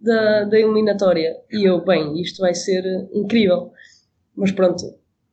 da, 0.00 0.44
da 0.44 0.58
eliminatória. 0.58 1.36
E 1.52 1.68
eu, 1.68 1.84
bem, 1.84 2.20
isto 2.20 2.40
vai 2.40 2.54
ser 2.54 2.82
incrível. 3.12 3.70
Mas 4.34 4.50
pronto, 4.50 4.82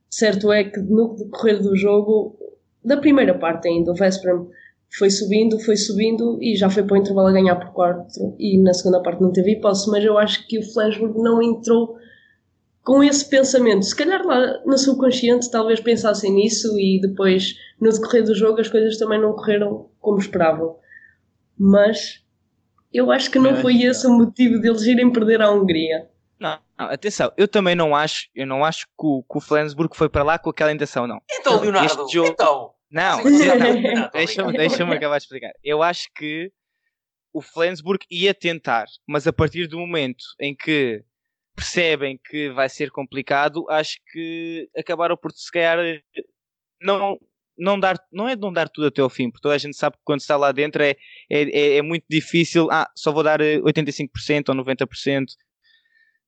certo 0.09 0.51
é 0.51 0.63
que 0.63 0.79
no 0.79 1.15
decorrer 1.15 1.61
do 1.61 1.75
jogo, 1.75 2.37
da 2.83 2.97
primeira 2.97 3.33
parte 3.37 3.67
ainda, 3.67 3.91
o 3.91 3.95
Vesperam 3.95 4.49
foi 4.97 5.09
subindo, 5.09 5.57
foi 5.59 5.77
subindo 5.77 6.37
e 6.41 6.55
já 6.55 6.69
foi 6.69 6.83
para 6.83 6.95
o 6.95 6.97
intervalo 6.97 7.29
a 7.29 7.31
ganhar 7.31 7.55
por 7.55 7.71
4 7.71 8.03
e 8.37 8.57
na 8.61 8.73
segunda 8.73 9.01
parte 9.01 9.21
não 9.21 9.31
teve 9.31 9.53
hipótese, 9.53 9.89
mas 9.89 10.03
eu 10.03 10.17
acho 10.17 10.45
que 10.47 10.59
o 10.59 10.73
Flensburg 10.73 11.17
não 11.17 11.41
entrou 11.41 11.95
com 12.84 13.03
esse 13.03 13.29
pensamento. 13.29 13.84
Se 13.86 13.95
calhar 13.95 14.25
lá 14.25 14.59
no 14.65 14.77
subconsciente 14.77 15.49
talvez 15.51 15.79
pensassem 15.79 16.32
nisso 16.34 16.77
e 16.79 16.99
depois 17.01 17.55
no 17.79 17.89
decorrer 17.91 18.23
do 18.23 18.36
jogo 18.36 18.59
as 18.61 18.67
coisas 18.67 18.97
também 18.97 19.19
não 19.19 19.34
correram 19.34 19.89
como 19.99 20.17
esperavam. 20.19 20.77
Mas 21.57 22.23
eu 22.93 23.11
acho 23.11 23.29
que 23.29 23.39
não 23.39 23.55
foi 23.57 23.84
esse 23.84 24.05
o 24.07 24.11
motivo 24.11 24.59
deles 24.59 24.82
irem 24.84 25.11
perder 25.11 25.41
à 25.41 25.51
Hungria. 25.51 26.09
Não, 26.39 26.59
não, 26.77 26.86
atenção, 26.88 27.32
eu 27.38 27.47
também 27.47 27.75
não 27.75 27.95
acho, 27.95 28.27
eu 28.34 28.47
não 28.47 28.65
acho 28.65 28.88
que 28.88 29.05
o, 29.05 29.21
que 29.23 29.38
o 29.38 29.39
Flensburg 29.41 29.95
foi 29.95 30.09
para 30.09 30.23
lá 30.23 30.39
com 30.39 30.49
aquela 30.49 30.71
intenção, 30.73 31.05
não. 31.05 31.21
Então, 31.32 31.53
Não, 31.57 31.61
Leonardo, 31.61 32.01
este 32.03 32.13
jogo- 32.15 32.29
então. 32.29 32.71
Não, 32.91 33.17
não, 33.23 34.09
deixa-me 34.11 34.51
deixa 34.57 34.84
acabar 34.84 35.17
de 35.17 35.23
explicar. 35.23 35.51
Eu 35.63 35.82
acho 35.82 36.09
que 36.13 36.51
o 37.32 37.41
Flensburg 37.41 38.05
ia 38.11 38.34
tentar, 38.34 38.86
mas 39.07 39.25
a 39.27 39.32
partir 39.32 39.67
do 39.67 39.77
momento 39.79 40.23
em 40.39 40.53
que 40.53 41.03
percebem 41.56 42.20
que 42.30 42.49
vai 42.52 42.70
ser 42.70 42.91
complicado, 42.91 43.66
acho 43.70 43.97
que 44.12 44.70
acabaram 44.78 45.18
por 45.18 45.32
se 45.32 45.52
calhar 45.52 45.78
não, 46.82 47.18
não 47.58 47.80
dar, 47.80 47.97
não 48.12 48.28
é 48.28 48.36
de 48.36 48.41
não 48.41 48.52
dar 48.52 48.70
tudo 48.70 48.88
até 48.88 49.02
ao 49.02 49.10
fim, 49.10 49.30
porque 49.30 49.43
toda 49.43 49.56
a 49.56 49.58
gente 49.58 49.76
sabe 49.78 49.97
que 49.97 50.04
quando 50.04 50.22
está 50.22 50.36
lá 50.38 50.52
dentro 50.52 50.82
é, 50.84 50.91
é, 51.30 51.43
é- 51.43 51.78
é 51.78 51.82
muito 51.82 52.06
difícil, 52.10 52.68
ah, 52.72 52.89
só 52.95 53.12
vou 53.12 53.24
dar 53.24 53.41
eh, 53.41 53.60
85% 53.62 54.49
ou 54.49 54.56
90%, 54.56 55.34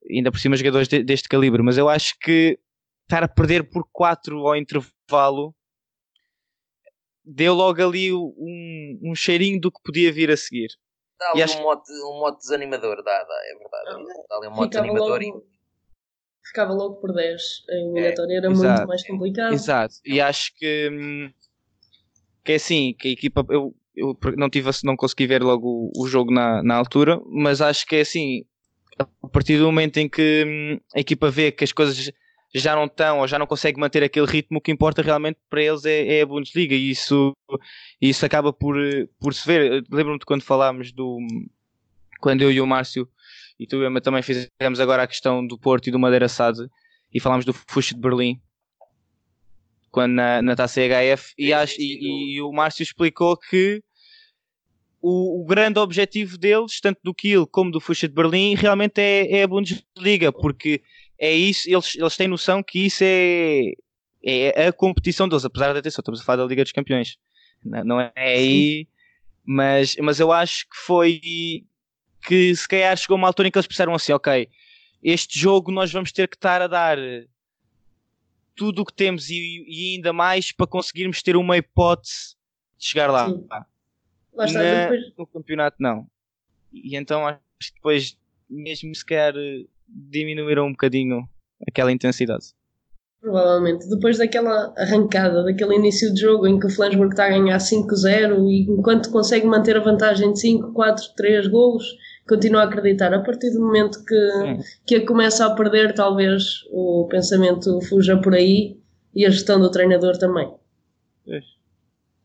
ainda 0.10 0.32
por 0.32 0.40
cima 0.40 0.56
jogadores 0.56 0.88
de- 0.88 1.04
deste 1.04 1.30
calibre, 1.30 1.62
mas 1.64 1.78
eu 1.78 1.90
acho 1.90 2.16
que 2.20 2.60
estar 3.04 3.24
a 3.24 3.28
perder 3.28 3.70
por 3.70 3.88
4 3.92 4.48
ao 4.48 4.56
intervalo 4.56 5.56
deu 7.26 7.54
logo 7.54 7.82
ali 7.82 8.12
um, 8.14 9.00
um 9.02 9.16
cheirinho 9.16 9.60
do 9.60 9.72
que 9.72 9.82
podia 9.84 10.12
vir 10.12 10.30
a 10.30 10.38
seguir. 10.38 10.68
Dá 11.20 11.26
E 11.28 11.32
ali 11.32 11.44
acho- 11.44 11.60
um 11.60 11.62
mote, 11.64 11.92
um 11.92 12.20
mote 12.20 12.38
desanimador, 12.40 12.98
dá, 13.04 13.24
dá, 13.24 13.36
é 13.46 13.56
verdade. 13.58 14.06
Dá 14.30 14.38
ali 14.38 14.48
um 14.48 14.52
mote 14.52 14.70
Ficava 14.70 14.88
desanimador 14.88 15.22
logo, 15.22 15.48
ficava 16.46 16.74
logo 16.74 16.96
por 16.96 17.14
10. 17.14 17.42
A 17.70 17.74
eliminatória 17.74 18.38
era 18.38 18.52
exato. 18.52 18.74
muito 18.76 18.88
mais 18.88 19.08
complicada. 19.08 19.54
Exato. 19.54 19.96
E 20.06 20.20
acho 20.20 20.52
que, 20.58 20.90
hum, 20.92 21.32
que 22.44 22.52
é 22.54 22.56
assim, 22.56 22.94
que 22.98 23.08
a 23.08 23.12
equipa. 23.12 23.46
Eu, 23.50 23.76
eu 23.96 24.18
não, 24.38 24.50
tive, 24.50 24.70
não 24.84 24.96
consegui 24.96 25.28
ver 25.28 25.42
logo 25.44 25.92
o, 25.96 26.04
o 26.04 26.08
jogo 26.08 26.32
na, 26.34 26.62
na 26.64 26.76
altura, 26.76 27.20
mas 27.28 27.62
acho 27.62 27.86
que 27.86 27.96
é 27.98 28.02
assim. 28.02 28.44
A 29.00 29.28
partir 29.28 29.58
do 29.58 29.66
momento 29.66 29.98
em 29.98 30.08
que 30.08 30.44
hum, 30.46 30.80
a 30.96 31.00
equipa 31.00 31.30
vê 31.32 31.52
que 31.52 31.64
as 31.64 31.72
coisas 31.72 32.12
já 32.54 32.76
não 32.76 32.86
estão 32.86 33.20
ou 33.20 33.28
já 33.28 33.40
não 33.40 33.48
consegue 33.48 33.80
manter 33.80 34.04
aquele 34.04 34.28
ritmo, 34.28 34.60
o 34.60 34.62
que 34.62 34.72
importa 34.72 35.02
realmente 35.02 35.40
para 35.50 35.62
eles 35.62 35.86
é, 35.86 36.20
é 36.20 36.22
a 36.22 36.26
Bundesliga 36.26 36.76
e 36.76 36.92
isso, 36.92 37.36
isso 38.00 38.26
acaba 38.26 38.54
por, 38.54 38.76
por 39.20 39.34
se 39.34 39.46
ver. 39.46 39.72
Eu 39.72 39.84
Lembro-me 39.92 40.20
de 40.20 40.26
quando 40.26 40.44
falámos 40.44 40.92
do. 40.92 41.18
Quando 42.20 42.42
eu 42.42 42.52
e 42.52 42.62
o 42.62 42.68
Márcio 42.68 43.10
e 43.60 43.68
tu, 43.68 43.84
Emma, 43.84 44.00
também 44.00 44.22
fizemos 44.22 44.80
agora 44.80 45.04
a 45.04 45.08
questão 45.08 45.46
do 45.46 45.58
Porto 45.58 45.88
e 45.88 45.92
do 45.92 46.00
Madeira 46.00 46.30
Sade 46.30 46.68
e 47.14 47.20
falámos 47.20 47.46
do 47.46 47.54
Fush 47.54 47.90
de 47.90 48.00
Berlim 48.00 48.40
quando 49.94 50.14
na, 50.14 50.42
na 50.42 50.56
taça 50.56 50.82
HF 50.82 51.34
e, 51.38 51.54
acho, 51.54 51.76
e, 51.80 52.36
e 52.36 52.42
o 52.42 52.52
Márcio 52.52 52.82
explicou 52.82 53.38
que 53.38 53.80
o, 55.00 55.42
o 55.42 55.46
grande 55.46 55.78
objetivo 55.78 56.36
deles, 56.36 56.80
tanto 56.82 57.00
do 57.04 57.14
Kiel 57.14 57.46
como 57.46 57.70
do 57.70 57.80
Fuxa 57.80 58.08
de 58.08 58.14
Berlim, 58.16 58.56
realmente 58.56 59.00
é, 59.00 59.40
é 59.40 59.44
a 59.44 59.48
Bundesliga, 59.48 60.32
porque 60.32 60.82
é 61.20 61.32
isso, 61.32 61.70
eles, 61.70 61.96
eles 61.96 62.18
têm 62.18 62.28
noção 62.28 62.62
que 62.64 62.86
isso 62.86 63.04
é, 63.04 63.74
é 64.24 64.68
a 64.68 64.74
competição 64.74 65.28
deles, 65.28 65.46
apesar 65.46 65.74
de 65.74 65.80
atenção, 65.80 66.02
estamos 66.02 66.22
a 66.22 66.24
falar 66.24 66.44
da 66.44 66.46
Liga 66.46 66.64
dos 66.64 66.72
Campeões, 66.72 67.18
não, 67.64 67.84
não 67.84 68.02
é 68.02 68.12
aí, 68.16 68.88
mas, 69.46 69.96
mas 69.98 70.20
eu 70.20 70.32
acho 70.32 70.68
que 70.70 70.76
foi 70.78 71.22
que 72.26 72.56
se 72.56 72.68
calhar 72.68 72.96
chegou 72.98 73.18
uma 73.18 73.28
altura 73.28 73.48
em 73.48 73.52
que 73.52 73.58
eles 73.58 73.68
pensaram 73.68 73.94
assim, 73.94 74.14
ok, 74.14 74.50
este 75.02 75.38
jogo 75.40 75.72
nós 75.72 75.92
vamos 75.92 76.12
ter 76.12 76.28
que 76.28 76.36
estar 76.38 76.62
a 76.62 76.68
dar 76.68 76.98
tudo 78.56 78.82
o 78.82 78.86
que 78.86 78.94
temos 78.94 79.30
e, 79.30 79.66
e 79.68 79.96
ainda 79.96 80.14
mais 80.14 80.52
para 80.52 80.68
conseguirmos 80.68 81.22
ter 81.22 81.36
uma 81.36 81.58
hipótese 81.58 82.36
de 82.78 82.86
chegar 82.88 83.10
lá. 83.12 83.30
Sim. 83.30 83.46
Lá 84.34 84.46
está, 84.46 84.60
Na- 84.64 84.82
depois, 84.90 85.14
No 85.18 85.28
campeonato 85.28 85.78
não. 85.80 86.08
E 86.72 86.96
então 86.96 87.28
acho 87.28 87.40
que 87.60 87.74
depois, 87.76 88.18
mesmo 88.50 88.94
se 88.96 89.06
calhar, 89.06 89.34
diminuíram 89.94 90.68
um 90.68 90.72
bocadinho 90.72 91.28
aquela 91.68 91.92
intensidade. 91.92 92.54
provavelmente, 93.22 93.88
depois 93.88 94.18
daquela 94.18 94.74
arrancada, 94.78 95.44
daquele 95.44 95.76
início 95.76 96.14
de 96.14 96.20
jogo 96.20 96.46
em 96.46 96.60
que 96.60 96.68
o 96.68 96.70
Flensburg 96.70 97.14
está 97.14 97.26
a 97.26 97.30
ganhar 97.30 97.58
5-0 97.58 98.50
e 98.50 98.70
enquanto 98.70 99.12
consegue 99.12 99.46
manter 99.46 99.78
a 99.78 99.80
vantagem 99.80 100.34
de 100.34 100.40
5, 100.42 100.74
4, 100.74 101.04
3 101.16 101.48
golos, 101.48 101.86
continua 102.28 102.62
a 102.62 102.66
acreditar. 102.66 103.14
A 103.14 103.22
partir 103.22 103.52
do 103.52 103.62
momento 103.62 104.04
que, 104.04 104.32
Sim. 104.32 104.60
que 104.86 104.96
a 104.96 105.06
começa 105.06 105.46
a 105.46 105.56
perder, 105.56 105.94
talvez 105.94 106.64
o 106.72 107.08
pensamento 107.10 107.80
fuja 107.88 108.20
por 108.20 108.34
aí 108.34 108.78
e 109.16 109.26
a 109.26 109.30
gestão 109.30 109.60
do 109.60 109.72
treinador 109.72 110.18
também. 110.18 110.54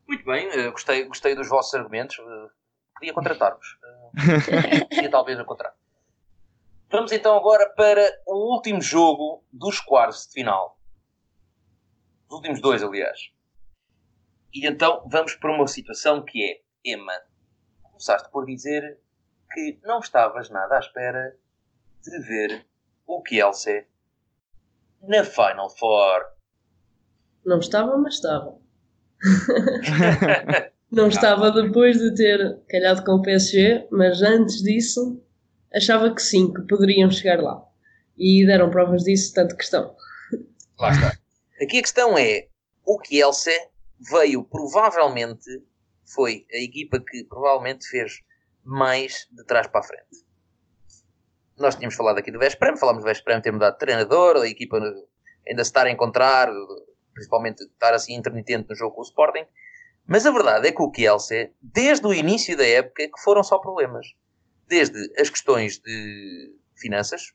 Muito 0.08 0.24
bem, 0.24 0.48
eh, 0.48 0.70
gostei, 0.70 1.04
gostei 1.04 1.34
dos 1.34 1.48
vossos 1.48 1.74
argumentos. 1.74 2.16
eh, 2.18 2.48
podia 2.98 3.12
contratar-vos. 3.12 3.78
Eh, 3.84 4.84
podia 4.90 5.10
talvez 5.10 5.38
a 5.38 5.44
contratar. 5.44 5.76
Vamos 6.90 7.12
então 7.12 7.36
agora 7.36 7.68
para 7.74 8.02
o 8.26 8.54
último 8.54 8.80
jogo 8.80 9.44
dos 9.52 9.78
quartos 9.78 10.26
de 10.26 10.32
final. 10.32 10.78
Os 12.28 12.36
últimos 12.36 12.62
dois, 12.62 12.82
aliás. 12.82 13.30
E 14.54 14.66
então 14.66 15.06
vamos 15.10 15.34
para 15.34 15.52
uma 15.52 15.66
situação 15.66 16.24
que 16.24 16.42
é, 16.42 16.62
Emma, 16.82 17.12
começaste 17.82 18.30
por 18.30 18.46
dizer 18.46 18.98
que 19.52 19.78
não 19.82 19.98
estavas 19.98 20.48
nada 20.48 20.76
à 20.76 20.78
espera 20.78 21.36
de 22.02 22.18
ver 22.20 22.66
o 23.06 23.22
Kielce 23.22 23.86
na 25.02 25.24
Final 25.24 25.68
Four. 25.68 26.24
Não 27.44 27.58
estava, 27.58 27.98
mas 27.98 28.14
estava. 28.14 28.58
Não 30.90 31.08
estava 31.08 31.50
depois 31.50 31.98
de 31.98 32.14
ter 32.14 32.62
calhado 32.66 33.04
com 33.04 33.16
o 33.16 33.22
PSG, 33.22 33.86
mas 33.90 34.22
antes 34.22 34.62
disso 34.62 35.22
achava 35.74 36.14
que 36.14 36.22
sim, 36.22 36.52
que 36.52 36.62
poderiam 36.62 37.10
chegar 37.10 37.40
lá. 37.40 37.64
E 38.16 38.44
deram 38.46 38.70
provas 38.70 39.04
disso, 39.04 39.32
tanto 39.34 39.56
que 39.56 39.64
estão. 39.64 39.94
Lá 40.78 40.90
está. 40.90 41.18
Aqui 41.62 41.78
a 41.78 41.82
questão 41.82 42.16
é: 42.18 42.48
o 42.84 42.98
Kielce 42.98 43.50
veio 44.10 44.44
provavelmente, 44.44 45.62
foi 46.04 46.46
a 46.52 46.58
equipa 46.58 46.98
que 47.00 47.24
provavelmente 47.24 47.86
fez 47.88 48.22
mais 48.64 49.26
de 49.30 49.44
trás 49.44 49.66
para 49.66 49.80
a 49.80 49.84
frente. 49.84 50.24
Nós 51.56 51.74
tínhamos 51.74 51.96
falado 51.96 52.18
aqui 52.18 52.30
do 52.30 52.38
Vesprem, 52.38 52.76
falámos 52.76 53.02
do 53.02 53.08
Vesprem 53.08 53.40
ter 53.40 53.50
mudado 53.50 53.72
de 53.72 53.78
treinador, 53.80 54.36
a 54.36 54.48
equipa 54.48 54.78
ainda 55.48 55.64
se 55.64 55.70
estar 55.70 55.86
a 55.86 55.90
encontrar, 55.90 56.48
principalmente 57.12 57.64
estar 57.64 57.94
assim 57.94 58.14
intermitente 58.14 58.68
no 58.68 58.76
jogo 58.76 58.94
com 58.94 59.00
o 59.00 59.04
Sporting. 59.04 59.44
Mas 60.06 60.24
a 60.24 60.30
verdade 60.30 60.68
é 60.68 60.72
que 60.72 60.82
o 60.82 60.90
Kielce, 60.90 61.52
desde 61.60 62.06
o 62.06 62.14
início 62.14 62.56
da 62.56 62.66
época, 62.66 63.08
que 63.08 63.20
foram 63.22 63.42
só 63.42 63.58
problemas. 63.58 64.06
Desde 64.68 65.12
as 65.20 65.30
questões 65.30 65.78
de 65.78 66.54
finanças, 66.76 67.32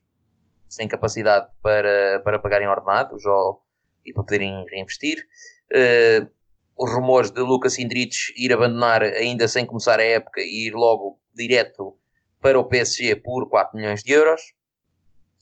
sem 0.69 0.87
capacidade 0.87 1.47
para, 1.61 2.21
para 2.23 2.39
pagarem 2.39 2.67
ordenados 2.67 3.25
ou, 3.25 3.61
e 4.05 4.13
para 4.13 4.23
poderem 4.23 4.65
reinvestir. 4.69 5.27
Uh, 5.71 6.29
os 6.75 6.91
rumores 6.91 7.29
de 7.29 7.39
Lucas 7.41 7.77
Indrich 7.77 8.33
ir 8.35 8.51
abandonar 8.51 9.03
ainda 9.03 9.47
sem 9.47 9.65
começar 9.65 9.99
a 9.99 10.03
época 10.03 10.41
e 10.41 10.67
ir 10.67 10.73
logo 10.73 11.19
direto 11.33 11.95
para 12.41 12.59
o 12.59 12.65
PSG 12.65 13.15
por 13.17 13.47
4 13.49 13.77
milhões 13.77 14.03
de 14.03 14.11
euros. 14.11 14.53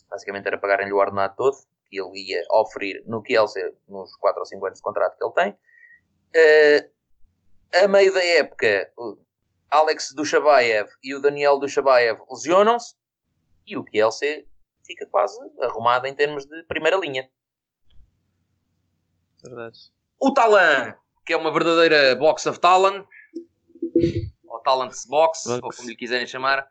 Basicamente 0.10 0.48
era 0.48 0.58
pagarem-lhe 0.58 0.92
o 0.92 0.98
ordenado 0.98 1.36
todo 1.38 1.58
que 1.90 2.00
ele 2.00 2.32
ia 2.32 2.44
oferir 2.52 3.04
no 3.06 3.22
Kielce 3.22 3.60
nos 3.88 4.16
4 4.18 4.40
ou 4.40 4.46
5 4.46 4.66
anos 4.66 4.78
de 4.80 4.84
contrato 4.84 5.18
que 5.18 5.24
ele 5.24 5.34
tem. 5.34 5.52
Uh, 6.36 7.84
a 7.84 7.88
meio 7.88 8.14
da 8.14 8.24
época, 8.24 8.92
Alex 9.72 10.14
Dushabayev 10.14 10.90
e 11.02 11.16
o 11.16 11.22
Daniel 11.22 11.58
Dushabayev 11.58 12.20
lesionam-se 12.30 12.94
e 13.66 13.78
o 13.78 13.84
Kielce 13.86 14.46
fica 14.86 15.06
quase 15.06 15.40
arrumado 15.62 16.06
em 16.08 16.14
termos 16.14 16.46
de 16.46 16.64
primeira 16.64 16.98
linha. 16.98 17.32
Verdade. 19.42 19.80
O 20.20 20.34
Talan, 20.34 20.94
que 21.26 21.32
é 21.32 21.38
uma 21.38 21.54
verdadeira 21.54 22.16
box 22.16 22.46
of 22.46 22.60
talent, 22.60 23.08
ou 24.44 24.60
talents 24.60 25.06
box, 25.06 25.46
box. 25.48 25.64
ou 25.64 25.72
como 25.72 25.90
lhe 25.90 25.96
quiserem 25.96 26.28
chamar, 26.28 26.68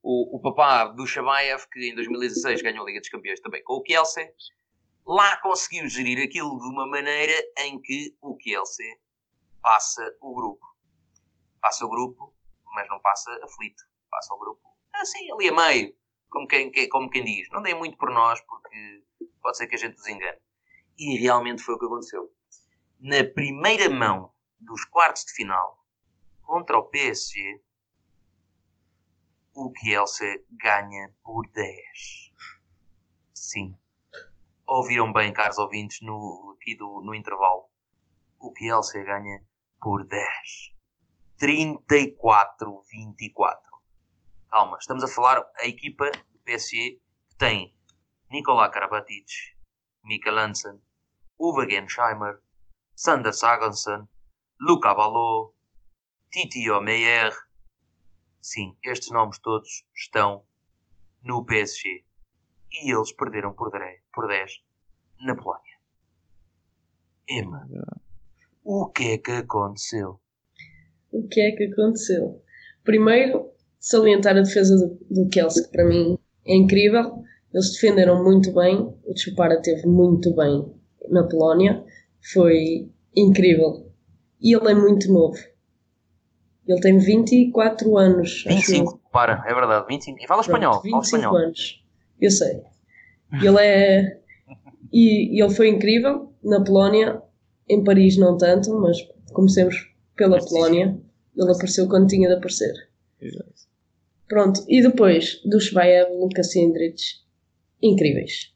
o, 0.00 0.36
o 0.36 0.40
papá 0.40 0.84
do 0.84 1.06
Shabayev, 1.06 1.66
que 1.72 1.90
em 1.90 1.94
2016 1.94 2.62
ganhou 2.62 2.84
a 2.84 2.86
Liga 2.86 3.00
dos 3.00 3.08
Campeões 3.08 3.40
também 3.40 3.64
com 3.64 3.74
o 3.74 3.82
Kielce, 3.82 4.32
lá 5.04 5.36
conseguiu 5.38 5.88
gerir 5.88 6.22
aquilo 6.22 6.58
de 6.58 6.66
uma 6.68 6.86
maneira 6.86 7.32
em 7.58 7.80
que 7.80 8.16
o 8.20 8.36
Kielce 8.36 8.84
passa 9.60 10.14
o 10.20 10.34
grupo. 10.34 10.64
Passa 11.60 11.84
o 11.84 11.88
grupo, 11.88 12.34
mas 12.74 12.88
não 12.88 13.00
passa 13.00 13.30
aflito. 13.42 13.82
Passa 14.10 14.34
o 14.34 14.38
grupo 14.38 14.74
assim, 15.04 15.30
ali 15.32 15.48
a 15.48 15.52
meio. 15.52 15.94
Como 16.30 16.48
quem, 16.48 16.72
como 16.88 17.10
quem 17.10 17.24
diz. 17.24 17.48
Não 17.50 17.62
dei 17.62 17.74
muito 17.74 17.96
por 17.96 18.10
nós, 18.10 18.40
porque 18.42 19.04
pode 19.40 19.56
ser 19.56 19.66
que 19.66 19.76
a 19.76 19.78
gente 19.78 19.96
nos 19.96 20.08
engane. 20.08 20.38
E 20.98 21.18
realmente 21.18 21.62
foi 21.62 21.74
o 21.74 21.78
que 21.78 21.84
aconteceu. 21.84 22.32
Na 22.98 23.22
primeira 23.22 23.88
mão 23.88 24.32
dos 24.58 24.84
quartos 24.86 25.24
de 25.26 25.32
final, 25.32 25.84
contra 26.42 26.78
o 26.78 26.84
PSG, 26.84 27.62
o 29.54 29.70
Kielce 29.72 30.44
ganha 30.50 31.14
por 31.22 31.48
10. 31.50 32.32
Sim. 33.32 33.78
Ouviram 34.66 35.12
bem, 35.12 35.32
caros 35.32 35.58
ouvintes, 35.58 36.00
no, 36.00 36.56
aqui 36.56 36.74
do, 36.74 37.02
no 37.02 37.14
intervalo. 37.14 37.68
O 38.40 38.52
Kielce 38.52 39.02
ganha 39.04 39.44
por 39.80 40.04
10. 40.04 40.73
34-24. 41.40 43.58
Calma, 44.50 44.76
estamos 44.78 45.02
a 45.02 45.08
falar 45.08 45.44
a 45.60 45.66
equipa 45.66 46.10
do 46.10 46.38
PSG 46.44 47.00
que 47.28 47.36
tem 47.36 47.74
Nicolás 48.30 48.72
Karabatic, 48.72 49.26
Mikael 50.04 50.38
Hansen, 50.38 50.80
Uwe 51.38 51.68
Gensheimer, 51.68 52.40
Sander 52.94 53.32
Saganson, 53.32 54.08
Luca 54.60 54.94
Ballot, 54.94 55.52
Titi 56.30 56.70
Omeyer. 56.70 57.32
Sim, 58.40 58.76
estes 58.82 59.10
nomes 59.10 59.38
todos 59.38 59.84
estão 59.94 60.44
no 61.22 61.44
PSG. 61.44 62.04
E 62.70 62.92
eles 62.92 63.12
perderam 63.12 63.54
por 63.54 63.70
10 63.70 64.62
na 65.20 65.34
Polónia. 65.34 65.78
Emma. 67.28 67.66
O 68.62 68.90
que 68.90 69.12
é 69.12 69.18
que 69.18 69.32
aconteceu? 69.32 70.20
O 71.14 71.28
que 71.28 71.40
é 71.40 71.52
que 71.52 71.64
aconteceu? 71.64 72.42
Primeiro, 72.82 73.48
salientar 73.78 74.36
a 74.36 74.42
defesa 74.42 74.76
do, 74.76 74.98
do 75.22 75.28
Kelsey, 75.28 75.64
que 75.64 75.70
para 75.70 75.84
mim 75.84 76.18
é 76.44 76.56
incrível. 76.56 77.22
Eles 77.52 77.72
defenderam 77.72 78.22
muito 78.22 78.52
bem. 78.52 78.78
O 79.04 79.16
Chupara 79.16 79.62
teve 79.62 79.86
muito 79.86 80.34
bem 80.34 80.66
na 81.08 81.22
Polónia. 81.22 81.84
Foi 82.32 82.90
incrível. 83.16 83.88
E 84.40 84.54
ele 84.56 84.72
é 84.72 84.74
muito 84.74 85.10
novo. 85.12 85.38
Ele 86.66 86.80
tem 86.80 86.98
24 86.98 87.96
anos. 87.96 88.44
25, 88.46 89.00
para, 89.12 89.44
é 89.46 89.54
verdade. 89.54 89.86
25. 89.88 90.18
E 90.18 90.26
fala 90.26 90.42
Pronto, 90.42 90.56
espanhol. 90.56 90.82
25 90.82 90.90
fala 90.90 91.04
espanhol. 91.04 91.36
anos. 91.36 91.84
Eu 92.20 92.30
sei. 92.30 92.60
Ele 93.40 93.60
é. 93.60 94.18
e, 94.92 95.36
e 95.36 95.42
ele 95.42 95.54
foi 95.54 95.68
incrível 95.68 96.32
na 96.42 96.62
Polónia 96.64 97.22
em 97.68 97.84
Paris 97.84 98.16
não 98.16 98.36
tanto, 98.36 98.74
mas 98.80 98.98
comecemos 99.32 99.94
pela 100.16 100.36
mas 100.36 100.48
Polónia. 100.48 100.98
Ele 101.36 101.50
apareceu 101.50 101.88
quando 101.88 102.08
tinha 102.08 102.28
de 102.28 102.34
aparecer. 102.34 102.72
Exato. 103.20 103.52
Pronto, 104.28 104.64
e 104.68 104.82
depois 104.82 105.40
do 105.44 105.60
Shvaev, 105.60 106.12
Lucas 106.14 106.54
Indrich, 106.56 107.20
incríveis. 107.82 108.52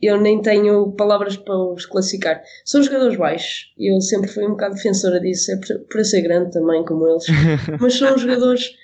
Eu 0.00 0.20
nem 0.20 0.40
tenho 0.40 0.92
palavras 0.92 1.36
para 1.36 1.56
os 1.56 1.84
classificar. 1.84 2.42
São 2.64 2.82
jogadores 2.82 3.16
baixos. 3.16 3.72
e 3.76 3.92
Eu 3.92 4.00
sempre 4.00 4.28
fui 4.30 4.46
um 4.46 4.50
bocado 4.50 4.76
defensora 4.76 5.20
disso. 5.20 5.50
É 5.50 5.56
para 5.56 6.04
ser 6.04 6.22
grande 6.22 6.52
também, 6.52 6.84
como 6.84 7.08
eles. 7.08 7.26
Mas 7.80 7.94
são 7.94 8.16
jogadores 8.16 8.68
que 8.68 8.76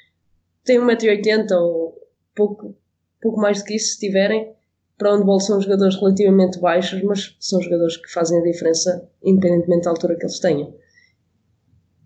têm 0.64 0.80
1,80m 0.80 1.52
ou 1.52 1.96
pouco, 2.34 2.76
pouco 3.22 3.40
mais 3.40 3.60
do 3.60 3.64
que 3.64 3.76
isso, 3.76 3.94
se 3.94 4.00
tiverem 4.00 4.52
para 4.98 5.14
onde 5.14 5.44
são 5.44 5.60
jogadores 5.60 5.96
relativamente 5.96 6.58
baixos, 6.60 7.02
mas 7.02 7.36
são 7.40 7.60
jogadores 7.60 7.96
que 7.96 8.12
fazem 8.12 8.38
a 8.38 8.42
diferença 8.44 9.08
independentemente 9.22 9.84
da 9.84 9.90
altura 9.90 10.16
que 10.16 10.24
eles 10.24 10.38
tenham. 10.38 10.72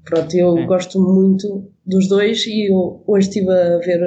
Pronto, 0.08 0.34
eu 0.34 0.56
é. 0.56 0.66
gosto 0.66 0.98
muito 0.98 1.70
dos 1.84 2.08
dois 2.08 2.46
e 2.46 2.70
eu 2.70 3.04
hoje 3.06 3.28
estive 3.28 3.50
a 3.50 3.76
ver 3.76 4.00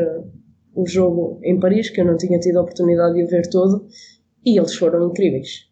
o 0.73 0.87
jogo 0.87 1.39
em 1.43 1.59
Paris, 1.59 1.91
que 1.91 2.01
eu 2.01 2.05
não 2.05 2.17
tinha 2.17 2.39
tido 2.39 2.57
a 2.57 2.63
oportunidade 2.63 3.13
de 3.13 3.23
o 3.23 3.27
ver 3.27 3.47
todo, 3.51 3.85
e 4.43 4.57
eles 4.57 4.73
foram 4.73 5.09
incríveis. 5.09 5.69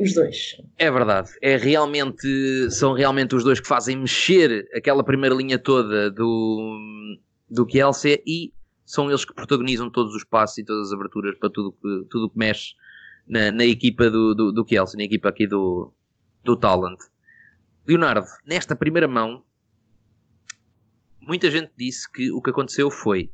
Os 0.00 0.14
dois. 0.14 0.56
É 0.78 0.90
verdade. 0.90 1.30
É 1.40 1.56
realmente, 1.56 2.70
são 2.70 2.92
realmente 2.92 3.36
os 3.36 3.44
dois 3.44 3.60
que 3.60 3.68
fazem 3.68 3.96
mexer 3.96 4.66
aquela 4.74 5.04
primeira 5.04 5.34
linha 5.34 5.58
toda 5.58 6.10
do, 6.10 7.16
do 7.48 7.64
Kielce 7.66 8.20
e 8.26 8.52
são 8.84 9.08
eles 9.08 9.24
que 9.24 9.34
protagonizam 9.34 9.90
todos 9.90 10.12
os 10.14 10.24
passos 10.24 10.58
e 10.58 10.64
todas 10.64 10.88
as 10.88 10.92
aberturas 10.92 11.38
para 11.38 11.50
tudo 11.50 11.70
que, 11.72 12.06
tudo 12.10 12.30
que 12.30 12.38
mexe 12.38 12.72
na, 13.28 13.52
na 13.52 13.64
equipa 13.64 14.10
do, 14.10 14.34
do, 14.34 14.52
do 14.52 14.64
Kelsey, 14.64 14.98
na 14.98 15.04
equipa 15.04 15.28
aqui 15.28 15.46
do, 15.46 15.92
do 16.42 16.56
Talent. 16.56 16.98
Leonardo, 17.86 18.26
nesta 18.46 18.74
primeira 18.74 19.06
mão, 19.06 19.44
muita 21.20 21.50
gente 21.50 21.72
disse 21.76 22.10
que 22.10 22.30
o 22.30 22.40
que 22.40 22.50
aconteceu 22.50 22.90
foi 22.90 23.30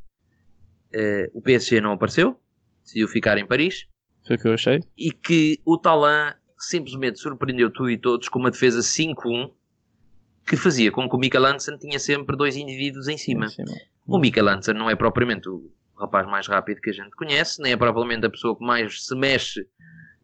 uh, 0.95 1.31
o 1.39 1.43
PSG 1.43 1.81
não 1.81 1.93
apareceu, 1.93 2.39
decidiu 2.83 3.09
ficar 3.09 3.39
em 3.39 3.47
Paris. 3.47 3.87
Foi 4.27 4.37
o 4.37 4.39
que 4.39 4.49
eu 4.49 4.55
achei. 4.55 4.81
E 4.97 5.13
que 5.13 5.61
o 5.65 5.79
Talent 5.79 6.37
simplesmente 6.59 7.19
surpreendeu 7.19 7.71
tudo 7.71 7.91
e 7.91 7.99
todos 7.99 8.29
com 8.29 8.39
uma 8.39 8.51
defesa 8.51 8.81
5-1 8.81 9.51
que 10.47 10.57
fazia 10.57 10.91
com 10.91 11.09
que 11.09 11.15
o 11.15 11.19
Mikael 11.19 11.47
Hansen 11.47 11.79
tinha 11.79 11.99
sempre 11.99 12.37
dois 12.37 12.57
indivíduos 12.57 13.09
em 13.09 13.17
cima. 13.17 13.47
Em 13.47 13.51
cima. 13.51 13.73
O 14.07 14.19
Mika 14.19 14.43
Lancer 14.43 14.75
não 14.75 14.91
é 14.91 14.97
propriamente 14.97 15.49
o 15.49 15.71
rapaz 15.97 16.27
mais 16.27 16.49
rápido 16.49 16.81
que 16.81 16.91
a 16.91 16.93
gente 16.93 17.15
conhece, 17.15 17.63
nem 17.63 17.73
é 17.73 17.77
propriamente 17.77 18.27
a 18.27 18.31
pessoa 18.31 18.57
que 18.57 18.65
mais 18.65 19.05
se 19.05 19.15
mexe 19.15 19.65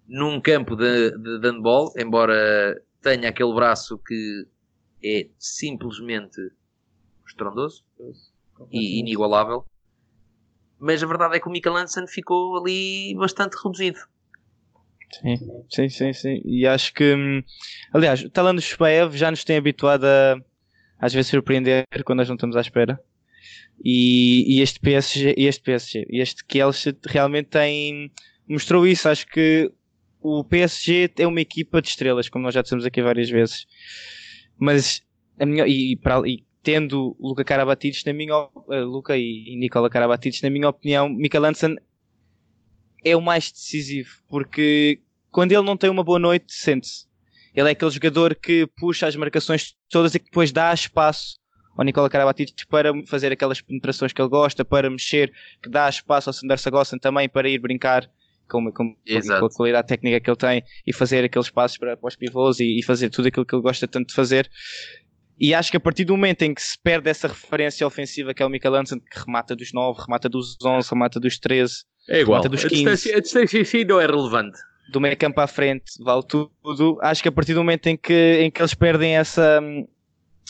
num 0.08 0.40
campo 0.40 0.74
de, 0.74 1.12
de, 1.12 1.40
de 1.40 1.48
handball, 1.48 1.92
embora 1.96 2.76
tenha 3.03 3.28
aquele 3.28 3.55
braço 3.55 3.99
que 3.99 4.47
é 5.05 5.28
simplesmente 5.38 6.40
estrondoso 7.26 7.84
e 8.70 8.99
inigualável. 8.99 9.64
Mas 10.78 11.03
a 11.03 11.07
verdade 11.07 11.36
é 11.36 11.40
que 11.40 11.49
o 11.49 11.51
Mika 11.51 11.70
Lanson 11.70 12.07
ficou 12.07 12.59
ali 12.59 13.14
bastante 13.16 13.55
reduzido. 13.55 13.99
Sim, 15.12 15.36
sim, 15.70 15.88
sim, 15.88 16.12
sim. 16.12 16.42
E 16.44 16.66
acho 16.66 16.92
que, 16.92 17.14
hum, 17.14 17.42
aliás, 17.92 18.22
o 18.22 18.30
Talan 18.30 18.59
Shbaev 18.59 19.16
já 19.16 19.30
nos 19.30 19.44
tem 19.44 19.57
habituado 19.57 20.05
a 20.05 20.36
às 20.99 21.12
vezes 21.12 21.30
surpreender 21.30 21.84
quando 22.05 22.18
nós 22.18 22.28
não 22.28 22.36
estamos 22.36 22.57
à 22.57 22.61
espera. 22.61 22.99
E, 23.84 24.57
e 24.57 24.62
este 24.62 24.80
PSG, 24.80 25.34
este 25.36 25.62
PSG, 25.62 26.07
este 26.11 26.44
Kielce 26.44 26.97
realmente 27.07 27.49
tem 27.49 28.11
mostrou 28.49 28.86
isso. 28.86 29.09
Acho 29.09 29.26
que 29.26 29.70
o 30.26 30.42
PSG 30.42 31.12
é 31.18 31.26
uma 31.26 31.40
equipa 31.40 31.80
de 31.80 31.88
estrelas, 31.88 32.28
como 32.28 32.44
nós 32.44 32.54
já 32.54 32.60
dissemos 32.60 32.84
aqui 32.84 33.00
várias 33.00 33.30
vezes. 33.30 33.64
Mas 34.58 35.00
a 35.38 35.46
minha, 35.46 35.64
e, 35.68 35.92
e, 35.92 35.98
e 36.26 36.44
tendo 36.64 37.16
Luca 37.20 37.44
Karabatic 37.44 38.04
na 38.04 38.12
minha 38.12 38.36
uh, 38.36 38.84
Luca 38.84 39.16
e, 39.16 39.44
e 39.46 39.56
Nicola 39.56 39.88
Karabatic 39.88 40.42
na 40.42 40.50
minha 40.50 40.68
opinião, 40.68 41.08
Mikael 41.08 41.44
Hansen 41.44 41.76
é 43.04 43.14
o 43.14 43.20
mais 43.20 43.52
decisivo, 43.52 44.10
porque 44.28 45.00
quando 45.30 45.52
ele 45.52 45.62
não 45.62 45.76
tem 45.76 45.88
uma 45.88 46.02
boa 46.02 46.18
noite, 46.18 46.46
sente-se. 46.52 47.06
Ele 47.54 47.68
é 47.68 47.72
aquele 47.72 47.90
jogador 47.92 48.34
que 48.34 48.66
puxa 48.76 49.06
as 49.06 49.14
marcações 49.14 49.76
todas 49.88 50.12
e 50.14 50.18
que 50.18 50.24
depois 50.24 50.50
dá 50.50 50.74
espaço 50.74 51.38
ao 51.78 51.84
Nicola 51.84 52.10
Karabatic 52.10 52.66
para 52.68 52.92
fazer 53.06 53.30
aquelas 53.30 53.60
penetrações 53.60 54.12
que 54.12 54.20
ele 54.20 54.28
gosta, 54.28 54.64
para 54.64 54.90
mexer, 54.90 55.32
que 55.62 55.70
dá 55.70 55.88
espaço 55.88 56.30
ao 56.30 56.32
Sanders 56.32 56.62
Sagossen 56.62 56.98
também 56.98 57.28
para 57.28 57.48
ir 57.48 57.60
brincar 57.60 58.10
com, 58.49 58.72
com, 58.72 58.94
com, 58.94 59.47
a 59.47 59.51
qualidade 59.51 59.88
técnica 59.88 60.20
que 60.20 60.30
ele 60.30 60.36
tem 60.36 60.62
e 60.86 60.92
fazer 60.92 61.24
aqueles 61.24 61.51
passos 61.51 61.78
para, 61.78 61.97
para 61.97 62.09
os 62.09 62.16
pivôs 62.16 62.61
e, 62.61 62.78
e, 62.78 62.82
fazer 62.82 63.11
tudo 63.11 63.28
aquilo 63.28 63.44
que 63.44 63.55
ele 63.55 63.62
gosta 63.62 63.86
tanto 63.86 64.09
de 64.09 64.14
fazer. 64.14 64.49
E 65.38 65.53
acho 65.53 65.70
que 65.70 65.76
a 65.76 65.80
partir 65.80 66.05
do 66.05 66.14
momento 66.14 66.42
em 66.42 66.55
que 66.55 66.62
se 66.62 66.78
perde 66.78 67.11
essa 67.11 67.28
referência 67.28 67.86
ofensiva 67.86 68.32
que 68.32 68.42
é 68.42 68.47
o 68.47 68.49
Michael 68.49 68.76
Hansen, 68.76 69.01
que 69.01 69.18
remata 69.18 69.55
dos 69.55 69.72
9, 69.72 70.01
remata 70.01 70.28
dos 70.28 70.57
11, 70.64 70.88
remata 70.88 71.20
dos 71.20 71.38
13, 71.38 71.74
é 72.09 72.20
igual. 72.20 72.40
remata 72.40 72.49
dos 72.49 72.64
15. 72.64 72.74
A 72.74 72.92
distância, 72.92 73.16
a 73.16 73.20
distância 73.20 73.59
em 73.59 73.64
si 73.64 73.84
não 73.84 74.01
é 74.01 74.07
relevante. 74.07 74.59
Do 74.90 75.01
meio 75.01 75.16
campo 75.16 75.40
à 75.40 75.47
frente, 75.47 75.84
vale 76.01 76.22
tudo. 76.26 76.99
Acho 77.03 77.22
que 77.22 77.28
a 77.28 77.32
partir 77.32 77.55
do 77.55 77.61
momento 77.61 77.88
em 77.88 77.97
que, 77.97 78.38
em 78.40 78.51
que 78.51 78.62
eles 78.62 78.72
perdem 78.72 79.16
essa, 79.16 79.61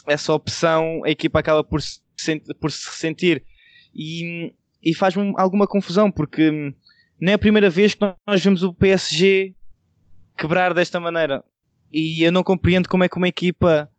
essa 0.07 0.32
opção, 0.32 1.03
a 1.05 1.11
equipa 1.11 1.40
acaba 1.40 1.64
por 1.64 1.80
se, 1.80 1.99
por 2.61 2.70
se 2.70 2.86
ressentir. 2.86 3.42
E, 3.94 4.53
e 4.82 4.94
faz-me 4.94 5.32
alguma 5.36 5.66
confusão, 5.66 6.12
porque 6.12 6.74
não 7.20 7.32
é 7.32 7.34
a 7.34 7.38
primeira 7.38 7.70
vez 7.70 7.94
que 7.94 8.00
nós 8.26 8.44
vemos 8.44 8.62
o 8.62 8.74
PSG 8.74 9.54
quebrar 10.36 10.74
desta 10.74 11.00
maneira. 11.00 11.42
E 11.92 12.22
eu 12.22 12.30
não 12.30 12.42
compreendo 12.42 12.88
como 12.88 13.04
é 13.04 13.08
que 13.08 13.16
uma 13.16 13.28
equipa 13.28 13.90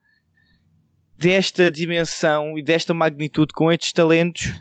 desta 1.18 1.72
dimensão 1.72 2.58
e 2.58 2.64
desta 2.64 2.94
magnitude, 2.94 3.54
com 3.54 3.72
estes 3.72 3.92
talentos, 3.92 4.54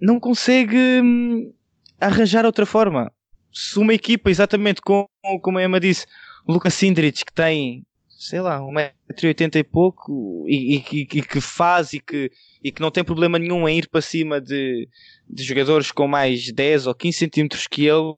não 0.00 0.20
consegue 0.20 1.00
hum, 1.02 1.52
arranjar 1.98 2.44
outra 2.44 2.66
forma. 2.66 3.10
Se 3.52 3.78
uma 3.78 3.94
equipa, 3.94 4.30
exatamente 4.30 4.82
como, 4.82 5.08
como 5.42 5.58
a 5.58 5.64
Emma 5.64 5.80
disse, 5.80 6.06
Lucas 6.46 6.74
Sindrich, 6.74 7.24
que 7.24 7.32
tem, 7.32 7.84
sei 8.18 8.40
lá, 8.40 8.58
1,80m 8.58 9.54
e 9.54 9.62
pouco, 9.62 10.44
e, 10.48 10.76
e, 10.76 11.00
e, 11.02 11.22
que 11.22 11.40
faz 11.40 11.92
e 11.92 12.00
que, 12.00 12.32
e 12.62 12.72
que 12.72 12.82
não 12.82 12.90
tem 12.90 13.04
problema 13.04 13.38
nenhum 13.38 13.68
em 13.68 13.78
ir 13.78 13.88
para 13.88 14.00
cima 14.00 14.40
de, 14.40 14.88
de 15.30 15.44
jogadores 15.44 15.92
com 15.92 16.08
mais 16.08 16.50
10 16.52 16.88
ou 16.88 16.94
15 16.96 17.16
centímetros 17.16 17.68
que 17.68 17.86
ele, 17.86 18.16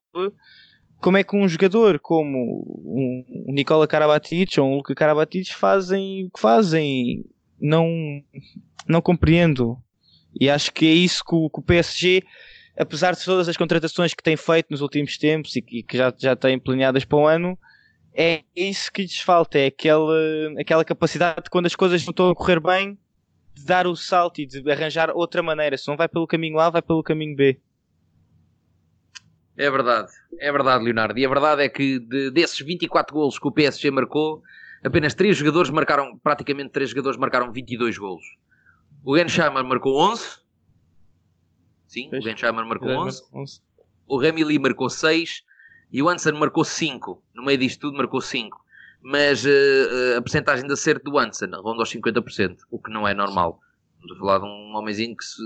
como 1.01 1.19
é 1.19 1.23
que 1.23 1.37
um 1.37 1.47
jogador 1.47 2.01
como 2.01 2.65
um, 2.83 3.53
Nicola 3.53 3.87
Karabatic 3.87 4.59
ou 4.59 4.71
um 4.71 4.77
Luka 4.77 4.95
Karabatic 4.95 5.53
fazem 5.53 6.25
o 6.25 6.31
que 6.31 6.41
fazem? 6.41 7.23
Não, 7.61 7.87
não 8.89 9.03
compreendo. 9.03 9.77
E 10.39 10.49
acho 10.49 10.73
que 10.73 10.87
é 10.87 10.93
isso 10.95 11.23
que 11.23 11.35
o, 11.35 11.51
que 11.51 11.59
o, 11.59 11.63
PSG, 11.63 12.23
apesar 12.75 13.15
de 13.15 13.23
todas 13.23 13.51
as 13.51 13.57
contratações 13.57 14.15
que 14.15 14.23
tem 14.23 14.37
feito 14.37 14.69
nos 14.71 14.81
últimos 14.81 15.19
tempos 15.19 15.57
e 15.57 15.61
que, 15.61 15.85
já, 15.93 16.11
já 16.19 16.35
tem 16.35 16.59
planeadas 16.59 17.05
para 17.05 17.19
o 17.19 17.27
ano, 17.27 17.59
é 18.21 18.45
isso 18.55 18.93
que 18.93 19.01
lhes 19.01 19.19
falta. 19.19 19.59
É 19.59 19.69
aquela, 19.69 20.15
aquela 20.61 20.85
capacidade 20.85 21.45
de 21.45 21.49
quando 21.49 21.65
as 21.65 21.75
coisas 21.75 22.05
não 22.05 22.11
estão 22.11 22.29
a 22.29 22.35
correr 22.35 22.61
bem, 22.61 22.99
de 23.55 23.65
dar 23.65 23.87
o 23.87 23.97
salto 23.97 24.43
e 24.43 24.47
de 24.47 24.71
arranjar 24.71 25.11
outra 25.11 25.43
maneira. 25.43 25.79
Se 25.79 25.89
não 25.89 25.97
vai 25.97 26.07
pelo 26.07 26.27
caminho 26.27 26.59
A, 26.59 26.69
vai 26.69 26.83
pelo 26.83 27.03
caminho 27.03 27.35
B. 27.35 27.59
É 29.57 29.71
verdade, 29.71 30.13
é 30.39 30.53
verdade, 30.53 30.85
Leonardo. 30.85 31.19
E 31.19 31.25
a 31.25 31.29
verdade 31.31 31.63
é 31.63 31.69
que 31.71 31.99
de, 31.99 32.31
desses 32.31 32.59
24 32.61 33.15
golos 33.15 33.39
que 33.39 33.49
o 33.49 33.51
PSG 33.51 33.91
marcou, 33.91 34.43
apenas 34.85 35.15
3 35.15 35.35
jogadores 35.35 35.71
marcaram, 35.71 36.19
praticamente 36.19 36.71
3 36.73 36.91
jogadores 36.91 37.19
marcaram 37.19 37.51
22 37.51 37.97
golos. 37.97 38.25
O 39.03 39.17
Gensheimer 39.17 39.65
marcou 39.65 39.99
11. 39.99 40.41
Sim, 41.87 42.11
o 42.13 42.21
Gensheimer 42.21 42.67
marcou 42.67 42.91
11. 42.91 43.23
O 44.07 44.19
Remili 44.19 44.59
marcou 44.59 44.91
6 44.91 45.43
e 45.93 46.03
o 46.03 46.09
Hansen 46.09 46.33
marcou 46.33 46.65
5. 46.65 47.23
No 47.35 47.45
meio 47.45 47.59
disto 47.59 47.81
tudo 47.81 47.97
marcou 47.97 48.21
5. 48.21 48.59
Mas 49.03 49.45
uh, 49.45 50.19
a 50.19 50.23
percentagem 50.23 50.67
de 50.67 50.73
acerto 50.73 51.11
do 51.11 51.19
Hansen 51.19 51.51
ronda 51.51 51.83
aos 51.83 51.93
50%, 51.93 52.59
o 52.71 52.79
que 52.79 52.91
não 52.91 53.09
é 53.09 53.15
normal. 53.15 53.61
Estamos 53.95 54.17
a 54.17 54.21
falar 54.21 54.39
de 54.39 54.45
um 54.45 54.77
homenzinho 54.77 55.17
que 55.17 55.25
se, 55.25 55.43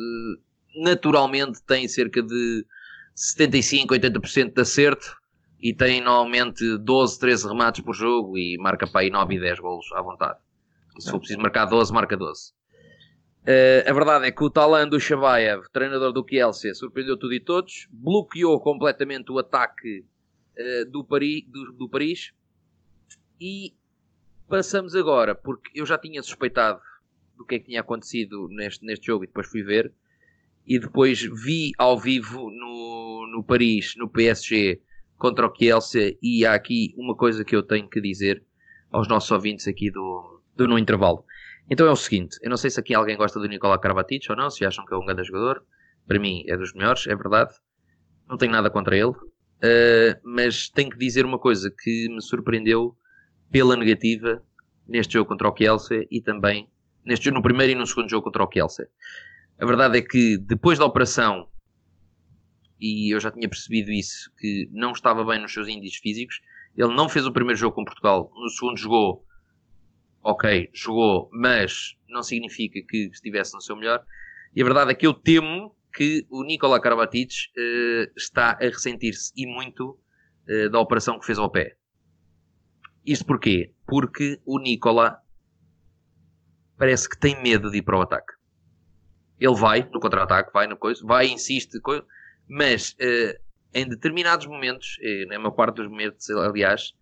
naturalmente 0.82 1.62
tem 1.62 1.86
cerca 1.86 2.22
de 2.22 2.66
75, 3.14 3.94
80% 3.94 4.52
de 4.52 4.60
acerto 4.60 5.16
e 5.60 5.72
tem 5.72 6.00
normalmente 6.00 6.76
12, 6.78 7.18
13 7.18 7.48
remates 7.48 7.84
por 7.84 7.94
jogo 7.94 8.36
e 8.36 8.58
marca 8.58 8.86
para 8.86 9.02
aí 9.02 9.10
9 9.10 9.34
e 9.36 9.40
10 9.40 9.60
golos 9.60 9.86
à 9.94 10.02
vontade. 10.02 10.38
E 10.98 11.02
se 11.02 11.10
for 11.10 11.18
preciso 11.18 11.40
marcar 11.40 11.64
12, 11.64 11.92
marca 11.92 12.16
12. 12.16 12.50
Uh, 12.50 12.52
eh, 13.46 13.84
a 13.86 13.92
verdade 13.92 14.26
é 14.26 14.32
que 14.32 14.42
o 14.42 14.50
Talan 14.50 14.88
do 14.88 14.98
Shabayev, 14.98 15.64
treinador 15.72 16.12
do 16.12 16.24
Kielce, 16.24 16.74
surpreendeu 16.74 17.16
tudo 17.16 17.34
e 17.34 17.40
todos, 17.40 17.88
bloqueou 17.90 18.60
completamente 18.60 19.30
o 19.30 19.38
ataque 19.38 20.04
uh, 20.58 20.90
do, 20.90 21.04
Paris, 21.04 21.44
do, 21.48 21.72
do 21.72 21.88
Paris 21.88 22.32
e 23.40 23.74
passamos 24.48 24.94
agora, 24.94 25.34
porque 25.34 25.70
eu 25.74 25.86
já 25.86 25.98
tinha 25.98 26.22
suspeitado 26.22 26.80
do 27.36 27.44
que 27.44 27.56
é 27.56 27.58
que 27.58 27.66
tinha 27.66 27.80
acontecido 27.80 28.48
neste, 28.48 28.84
neste 28.84 29.06
jogo 29.06 29.24
e 29.24 29.26
depois 29.26 29.48
fui 29.48 29.62
ver 29.62 29.92
e 30.66 30.78
depois 30.78 31.20
vi 31.20 31.72
ao 31.76 31.98
vivo 31.98 32.50
no, 32.50 33.26
no 33.30 33.44
Paris, 33.44 33.94
no 33.96 34.08
PSG, 34.08 34.80
contra 35.18 35.46
o 35.46 35.50
Kielce, 35.50 36.18
e 36.22 36.46
há 36.46 36.54
aqui 36.54 36.94
uma 36.96 37.14
coisa 37.14 37.44
que 37.44 37.54
eu 37.54 37.62
tenho 37.62 37.88
que 37.88 38.00
dizer 38.00 38.42
aos 38.90 39.08
nossos 39.08 39.30
ouvintes 39.30 39.68
aqui 39.68 39.90
do, 39.90 40.40
do 40.56 40.66
No 40.66 40.78
Intervalo. 40.78 41.24
Então 41.70 41.86
é 41.86 41.90
o 41.90 41.96
seguinte, 41.96 42.38
eu 42.42 42.50
não 42.50 42.56
sei 42.56 42.70
se 42.70 42.78
aqui 42.78 42.94
alguém 42.94 43.16
gosta 43.16 43.40
do 43.40 43.48
Nicolau 43.48 43.78
Karabatic 43.78 44.26
ou 44.30 44.36
não, 44.36 44.50
se 44.50 44.64
acham 44.64 44.84
que 44.84 44.94
é 44.94 44.96
um 44.96 45.04
grande 45.04 45.24
jogador. 45.24 45.64
Para 46.06 46.18
mim 46.18 46.44
é 46.46 46.56
dos 46.56 46.74
melhores, 46.74 47.06
é 47.06 47.14
verdade. 47.14 47.54
Não 48.28 48.36
tenho 48.36 48.52
nada 48.52 48.70
contra 48.70 48.96
ele. 48.96 49.12
Uh, 49.64 50.20
mas 50.22 50.68
tenho 50.68 50.90
que 50.90 50.98
dizer 50.98 51.24
uma 51.24 51.38
coisa 51.38 51.70
que 51.70 52.06
me 52.10 52.20
surpreendeu 52.20 52.94
pela 53.50 53.74
negativa 53.76 54.42
neste 54.86 55.14
jogo 55.14 55.28
contra 55.28 55.48
o 55.48 55.52
Kielce 55.52 56.06
e 56.10 56.20
também 56.20 56.68
neste 57.02 57.30
no 57.30 57.40
primeiro 57.40 57.72
e 57.72 57.74
no 57.74 57.86
segundo 57.86 58.10
jogo 58.10 58.24
contra 58.24 58.42
o 58.42 58.46
Kielce. 58.46 58.86
A 59.58 59.64
verdade 59.64 59.96
é 59.96 60.02
que 60.02 60.36
depois 60.36 60.78
da 60.78 60.84
operação, 60.84 61.48
e 62.78 63.14
eu 63.14 63.18
já 63.20 63.30
tinha 63.30 63.48
percebido 63.48 63.90
isso, 63.90 64.30
que 64.38 64.68
não 64.70 64.92
estava 64.92 65.24
bem 65.24 65.40
nos 65.40 65.52
seus 65.54 65.66
índices 65.66 65.98
físicos, 65.98 66.42
ele 66.76 66.94
não 66.94 67.08
fez 67.08 67.26
o 67.26 67.32
primeiro 67.32 67.58
jogo 67.58 67.74
com 67.74 67.84
Portugal, 67.84 68.30
no 68.34 68.50
segundo 68.50 68.76
jogou, 68.76 69.24
ok, 70.22 70.68
jogou, 70.74 71.30
mas 71.32 71.96
não 72.08 72.22
significa 72.22 72.80
que 72.86 73.08
estivesse 73.12 73.54
no 73.54 73.62
seu 73.62 73.76
melhor. 73.76 74.04
E 74.54 74.60
a 74.60 74.64
verdade 74.64 74.90
é 74.90 74.94
que 74.94 75.06
eu 75.06 75.14
temo 75.14 75.74
que 75.94 76.26
o 76.28 76.42
Nicola 76.42 76.80
Karabatic 76.80 77.30
uh, 77.56 78.12
está 78.16 78.58
a 78.60 78.64
ressentir-se 78.64 79.32
e 79.36 79.46
muito 79.46 79.96
uh, 80.48 80.68
da 80.70 80.80
operação 80.80 81.18
que 81.18 81.24
fez 81.24 81.38
ao 81.38 81.50
pé. 81.50 81.76
Isto 83.06 83.24
porquê? 83.24 83.72
Porque 83.86 84.40
o 84.44 84.58
Nicola 84.58 85.18
parece 86.76 87.08
que 87.08 87.18
tem 87.18 87.40
medo 87.40 87.70
de 87.70 87.78
ir 87.78 87.82
para 87.82 87.96
o 87.96 88.02
ataque. 88.02 88.32
Ele 89.38 89.54
vai 89.54 89.88
no 89.92 90.00
contra-ataque, 90.00 90.52
vai 90.52 90.66
no 90.66 90.76
coisa, 90.76 91.04
vai, 91.06 91.28
insiste, 91.28 91.78
mas 92.48 92.90
uh, 92.92 93.38
em 93.72 93.88
determinados 93.88 94.46
momentos, 94.46 94.96
na 95.28 95.38
maior 95.38 95.50
parte 95.52 95.76
dos 95.76 95.88
momentos, 95.88 96.30
aliás, 96.30 96.92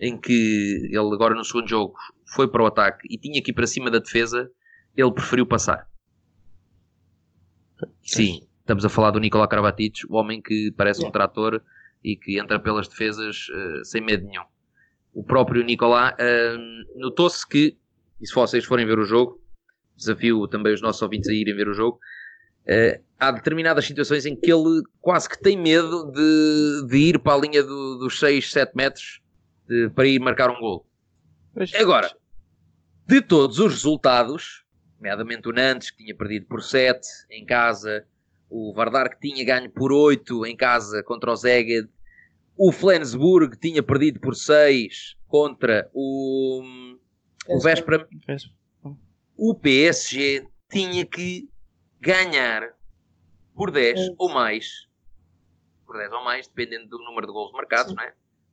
em 0.00 0.18
que 0.18 0.88
ele 0.90 1.14
agora 1.14 1.34
no 1.34 1.44
segundo 1.44 1.68
jogo 1.68 1.94
foi 2.34 2.48
para 2.50 2.62
o 2.62 2.66
ataque 2.66 3.06
e 3.10 3.18
tinha 3.18 3.42
que 3.42 3.50
ir 3.50 3.54
para 3.54 3.66
cima 3.66 3.90
da 3.90 3.98
defesa, 3.98 4.50
ele 4.96 5.12
preferiu 5.12 5.46
passar. 5.46 5.86
Sim, 8.02 8.46
estamos 8.60 8.84
a 8.84 8.88
falar 8.88 9.10
do 9.10 9.20
Nicolau 9.20 9.48
Karabatic, 9.48 10.04
o 10.08 10.16
homem 10.16 10.40
que 10.40 10.72
parece 10.76 11.04
um 11.04 11.10
trator 11.10 11.62
e 12.02 12.16
que 12.16 12.38
entra 12.38 12.58
pelas 12.60 12.88
defesas 12.88 13.48
uh, 13.48 13.84
sem 13.84 14.00
medo 14.00 14.26
nenhum. 14.26 14.44
O 15.12 15.24
próprio 15.24 15.64
Nicolau 15.64 16.08
uh, 16.08 16.98
notou-se 16.98 17.46
que, 17.46 17.76
e 18.20 18.26
se 18.26 18.34
vocês 18.34 18.64
forem 18.64 18.86
ver 18.86 18.98
o 18.98 19.04
jogo, 19.04 19.40
desafio 19.96 20.46
também 20.48 20.74
os 20.74 20.82
nossos 20.82 21.00
ouvintes 21.02 21.28
a 21.28 21.32
irem 21.32 21.54
ver 21.54 21.68
o 21.68 21.74
jogo. 21.74 21.98
Uh, 22.66 23.02
há 23.18 23.30
determinadas 23.30 23.84
situações 23.84 24.26
em 24.26 24.36
que 24.36 24.52
ele 24.52 24.82
quase 25.00 25.28
que 25.28 25.40
tem 25.40 25.56
medo 25.56 26.10
de, 26.10 26.86
de 26.88 26.96
ir 26.96 27.18
para 27.18 27.34
a 27.34 27.40
linha 27.40 27.62
do, 27.62 27.98
dos 27.98 28.18
6, 28.18 28.50
7 28.52 28.72
metros 28.74 29.20
de, 29.68 29.88
para 29.90 30.06
ir 30.06 30.18
marcar 30.20 30.50
um 30.50 30.60
gol. 30.60 30.86
Agora, 31.78 32.14
de 33.06 33.20
todos 33.20 33.58
os 33.58 33.72
resultados, 33.72 34.63
nomeadamente 34.96 35.48
o 35.48 35.52
Nantes, 35.52 35.90
que 35.90 35.98
tinha 35.98 36.14
perdido 36.14 36.46
por 36.46 36.62
7 36.62 37.06
em 37.30 37.44
casa, 37.44 38.06
o 38.48 38.72
Vardar, 38.72 39.10
que 39.10 39.28
tinha 39.28 39.44
ganho 39.44 39.70
por 39.70 39.92
8 39.92 40.46
em 40.46 40.56
casa 40.56 41.02
contra 41.02 41.32
o 41.32 41.36
Zeged, 41.36 41.88
o 42.56 42.70
Flensburg, 42.70 43.50
que 43.50 43.68
tinha 43.68 43.82
perdido 43.82 44.20
por 44.20 44.34
6 44.34 45.16
contra 45.26 45.90
o, 45.92 46.62
o 47.48 47.60
Véspera 47.60 48.08
o 49.36 49.54
PSG 49.54 50.46
tinha 50.70 51.04
que 51.04 51.48
ganhar 52.00 52.72
por 53.54 53.70
10 53.70 54.00
é. 54.00 54.14
ou 54.18 54.28
mais, 54.28 54.86
por 55.86 55.96
10 55.96 56.12
ou 56.12 56.24
mais, 56.24 56.46
dependendo 56.46 56.88
do 56.88 56.98
número 56.98 57.26
de 57.26 57.32
gols 57.32 57.52
marcados, 57.52 57.94
não 57.94 58.02
é? 58.02 58.10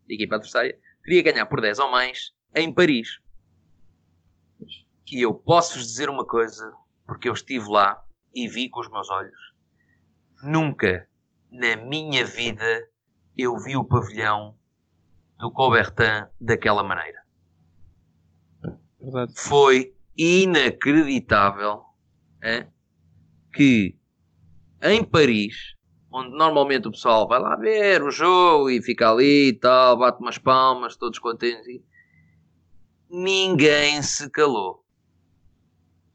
Da 0.07 0.13
equipa 0.13 0.35
adversária, 0.35 0.77
queria 1.03 1.21
ganhar 1.21 1.45
por 1.45 1.61
10 1.61 1.79
ou 1.79 1.91
mais 1.91 2.33
em 2.55 2.73
Paris. 2.73 3.19
E 5.11 5.21
eu 5.21 5.33
posso-vos 5.33 5.85
dizer 5.85 6.09
uma 6.09 6.25
coisa, 6.25 6.73
porque 7.05 7.27
eu 7.27 7.33
estive 7.33 7.67
lá 7.67 8.01
e 8.33 8.47
vi 8.47 8.69
com 8.69 8.79
os 8.79 8.89
meus 8.89 9.09
olhos. 9.09 9.53
Nunca 10.41 11.05
na 11.51 11.75
minha 11.75 12.25
vida 12.25 12.89
eu 13.37 13.57
vi 13.57 13.75
o 13.75 13.83
pavilhão 13.83 14.57
do 15.37 15.51
Coubertin 15.51 16.27
daquela 16.39 16.81
maneira. 16.81 17.21
Verdade. 19.01 19.33
Foi 19.35 19.93
inacreditável 20.17 21.83
é, 22.41 22.67
que 23.53 23.97
em 24.81 25.03
Paris, 25.03 25.75
onde 26.09 26.29
normalmente 26.29 26.87
o 26.87 26.91
pessoal 26.91 27.27
vai 27.27 27.39
lá 27.39 27.55
ver 27.57 28.01
o 28.01 28.11
jogo 28.11 28.69
e 28.69 28.81
fica 28.81 29.09
ali 29.09 29.49
e 29.49 29.53
tal, 29.53 29.97
bate 29.97 30.21
umas 30.21 30.37
palmas, 30.37 30.95
todos 30.95 31.19
contentes. 31.19 31.81
Ninguém 33.09 34.01
se 34.01 34.29
calou. 34.29 34.80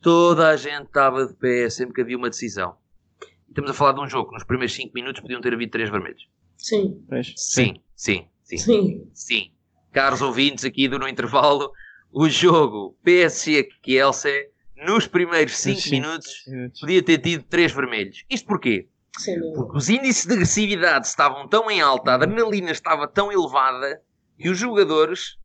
Toda 0.06 0.50
a 0.50 0.56
gente 0.56 0.84
estava 0.84 1.26
de 1.26 1.34
pé 1.34 1.68
sempre 1.68 1.92
que 1.92 2.00
havia 2.00 2.16
uma 2.16 2.30
decisão. 2.30 2.76
Estamos 3.48 3.72
a 3.72 3.74
falar 3.74 3.90
de 3.90 4.00
um 4.02 4.08
jogo 4.08 4.28
que 4.28 4.34
nos 4.34 4.44
primeiros 4.44 4.72
5 4.72 4.94
minutos 4.94 5.20
podiam 5.20 5.40
ter 5.40 5.52
havido 5.52 5.72
3 5.72 5.90
vermelhos. 5.90 6.28
Sim. 6.56 7.04
Sim, 7.34 7.80
sim, 7.96 8.28
sim. 8.44 8.56
Sim. 8.56 9.10
Sim. 9.12 9.50
Caros 9.90 10.22
ouvintes 10.22 10.64
aqui 10.64 10.86
do 10.86 10.96
No 10.96 11.08
Intervalo, 11.08 11.72
o 12.12 12.28
jogo 12.28 12.96
PSG-Kielce, 13.02 14.48
nos 14.76 15.08
primeiros 15.08 15.56
5 15.56 15.90
minutos, 15.90 16.44
podia 16.80 17.02
ter 17.02 17.18
tido 17.18 17.42
3 17.42 17.72
vermelhos. 17.72 18.24
Isto 18.30 18.46
porquê? 18.46 18.86
Sim. 19.18 19.40
Porque 19.56 19.76
os 19.76 19.88
índices 19.88 20.24
de 20.24 20.34
agressividade 20.34 21.08
estavam 21.08 21.48
tão 21.48 21.68
em 21.68 21.80
alta, 21.80 22.12
a 22.12 22.14
adrenalina 22.14 22.70
estava 22.70 23.08
tão 23.08 23.32
elevada, 23.32 24.00
que 24.38 24.48
os 24.48 24.56
jogadores, 24.56 25.36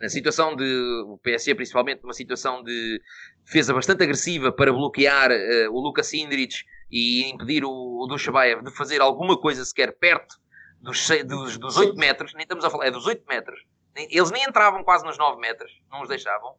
na 0.00 0.08
situação 0.08 0.56
de. 0.56 0.64
O 1.06 1.18
PSG, 1.18 1.54
principalmente, 1.54 2.02
numa 2.02 2.14
situação 2.14 2.62
de 2.62 3.00
defesa 3.44 3.74
bastante 3.74 4.02
agressiva 4.02 4.50
para 4.50 4.72
bloquear 4.72 5.30
uh, 5.30 5.72
o 5.72 5.80
Lucas 5.80 6.12
Indrich 6.14 6.64
e 6.90 7.28
impedir 7.28 7.64
o, 7.64 7.70
o 7.70 8.06
Dushabaev 8.06 8.62
de 8.62 8.74
fazer 8.74 9.00
alguma 9.00 9.38
coisa 9.38 9.64
sequer 9.64 9.96
perto 9.98 10.36
dos, 10.80 11.08
dos, 11.26 11.58
dos 11.58 11.76
8 11.76 11.94
metros, 11.96 12.32
nem 12.34 12.42
estamos 12.42 12.64
a 12.64 12.70
falar, 12.70 12.86
é 12.86 12.90
dos 12.90 13.06
8 13.06 13.24
metros. 13.28 13.60
Eles 13.94 14.30
nem 14.30 14.44
entravam 14.44 14.82
quase 14.82 15.04
nos 15.04 15.18
9 15.18 15.38
metros, 15.40 15.70
não 15.90 16.00
os 16.02 16.08
deixavam. 16.08 16.52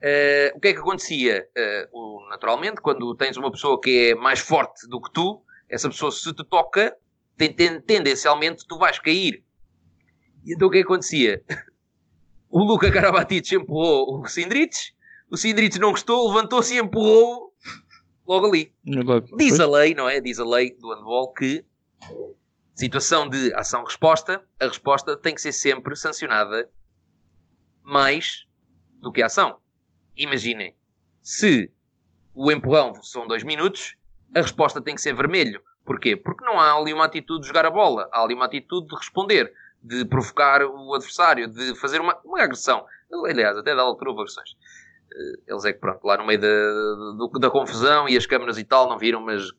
Uh, 0.00 0.54
o 0.54 0.60
que 0.60 0.68
é 0.68 0.72
que 0.72 0.78
acontecia? 0.78 1.48
Uh, 1.56 1.98
o, 1.98 2.28
naturalmente, 2.30 2.80
quando 2.80 3.14
tens 3.16 3.36
uma 3.36 3.50
pessoa 3.50 3.80
que 3.80 4.10
é 4.10 4.14
mais 4.14 4.38
forte 4.38 4.86
do 4.88 5.00
que 5.00 5.12
tu, 5.12 5.42
essa 5.68 5.88
pessoa 5.88 6.12
se 6.12 6.32
te 6.32 6.44
toca, 6.44 6.96
ten, 7.36 7.52
ten, 7.52 7.80
tendencialmente 7.80 8.64
tu 8.66 8.78
vais 8.78 8.98
cair. 9.00 9.42
E 10.44 10.54
então 10.54 10.68
o 10.68 10.70
que, 10.70 10.78
é 10.78 10.80
que 10.82 10.86
acontecia? 10.86 11.42
O 12.50 12.64
Luca 12.64 12.90
Karabatic 12.90 13.52
empurrou 13.52 14.20
o 14.20 14.26
Sindrich, 14.26 14.94
o 15.30 15.36
Sindrich 15.36 15.78
não 15.78 15.90
gostou, 15.90 16.28
levantou-se 16.28 16.74
e 16.74 16.78
empurrou 16.78 17.52
logo 18.26 18.46
ali. 18.46 18.72
Diz 19.36 19.60
a 19.60 19.66
lei, 19.66 19.94
não 19.94 20.08
é? 20.08 20.20
Diz 20.20 20.38
a 20.38 20.44
lei 20.44 20.74
do 20.74 20.94
handball 20.94 21.32
que 21.32 21.64
situação 22.74 23.28
de 23.28 23.52
ação-resposta, 23.54 24.42
a 24.60 24.66
resposta 24.66 25.16
tem 25.16 25.34
que 25.34 25.40
ser 25.40 25.52
sempre 25.52 25.96
sancionada 25.96 26.70
mais 27.82 28.46
do 29.00 29.12
que 29.12 29.22
a 29.22 29.26
ação. 29.26 29.58
Imaginem, 30.16 30.74
se 31.20 31.70
o 32.34 32.50
empurrão 32.52 32.94
são 33.02 33.26
dois 33.26 33.42
minutos, 33.42 33.96
a 34.34 34.40
resposta 34.40 34.80
tem 34.80 34.94
que 34.94 35.00
ser 35.00 35.14
vermelho. 35.14 35.60
Porquê? 35.84 36.16
Porque 36.16 36.44
não 36.44 36.60
há 36.60 36.72
ali 36.74 36.92
uma 36.92 37.06
atitude 37.06 37.42
de 37.42 37.48
jogar 37.48 37.66
a 37.66 37.70
bola, 37.70 38.08
há 38.12 38.22
ali 38.22 38.34
uma 38.34 38.44
atitude 38.44 38.86
de 38.86 38.94
responder, 38.94 39.52
de 39.82 40.04
provocar 40.04 40.62
o 40.62 40.94
adversário, 40.94 41.48
de 41.48 41.74
fazer 41.76 42.00
uma, 42.00 42.18
uma 42.24 42.42
agressão. 42.42 42.84
Aliás, 43.24 43.56
até 43.56 43.74
dá 43.74 43.82
altura 43.82 44.10
agressões. 44.10 44.56
Eh, 45.12 45.52
eles 45.52 45.64
é 45.64 45.72
que, 45.72 45.78
pronto, 45.78 46.04
lá 46.06 46.16
no 46.18 46.26
meio 46.26 46.40
da, 46.40 47.38
da 47.38 47.50
confusão 47.50 48.08
e 48.08 48.16
as 48.16 48.26
câmaras 48.26 48.58
e 48.58 48.64
tal 48.64 48.88
não 48.88 48.98
viram, 48.98 49.20
mas 49.20 49.50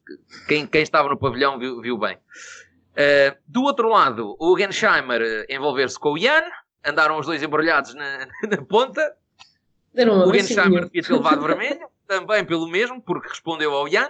quem, 0.47 0.67
quem 0.67 0.81
estava 0.81 1.09
no 1.09 1.17
pavilhão 1.17 1.57
viu, 1.57 1.81
viu 1.81 1.97
bem. 1.97 2.17
Uh, 2.17 3.37
do 3.47 3.63
outro 3.63 3.87
lado, 3.87 4.35
o 4.39 4.57
Gensheimer 4.57 5.21
uh, 5.21 5.53
envolver-se 5.53 5.97
com 5.97 6.13
o 6.13 6.17
Ian, 6.17 6.43
andaram 6.85 7.17
os 7.17 7.25
dois 7.25 7.41
embrulhados 7.41 7.93
na, 7.93 8.27
na 8.49 8.57
ponta. 8.65 9.15
o 9.95 10.33
Gensheimer 10.33 10.85
devia 10.85 11.03
ter 11.03 11.13
levado 11.13 11.41
vermelho, 11.45 11.87
também 12.07 12.43
pelo 12.43 12.67
mesmo, 12.67 13.01
porque 13.01 13.29
respondeu 13.29 13.73
ao 13.73 13.87
Ian. 13.87 14.09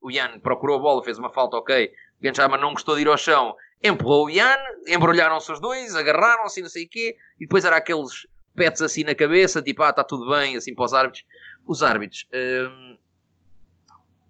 O 0.00 0.10
Ian 0.10 0.38
procurou 0.38 0.76
a 0.76 0.80
bola, 0.80 1.02
fez 1.02 1.18
uma 1.18 1.30
falta, 1.30 1.56
ok. 1.56 1.92
O 2.20 2.24
Gensheimer 2.24 2.60
não 2.60 2.72
gostou 2.72 2.94
de 2.94 3.02
ir 3.02 3.08
ao 3.08 3.16
chão, 3.16 3.56
empurrou 3.82 4.26
o 4.26 4.30
Ian, 4.30 4.56
embrulharam-se 4.86 5.50
os 5.52 5.60
dois, 5.60 5.94
agarraram-se, 5.94 6.60
não 6.60 6.68
sei 6.68 6.84
o 6.84 6.88
quê, 6.88 7.16
e 7.38 7.44
depois 7.44 7.64
era 7.64 7.76
aqueles 7.76 8.26
pets 8.54 8.82
assim 8.82 9.04
na 9.04 9.14
cabeça, 9.14 9.62
tipo, 9.62 9.82
ah, 9.82 9.90
está 9.90 10.02
tudo 10.02 10.28
bem, 10.30 10.56
assim 10.56 10.74
para 10.74 10.84
os 10.84 10.92
árbitros. 10.92 11.24
Os 11.66 11.82
árbitros. 11.82 12.26
Uh, 12.32 12.98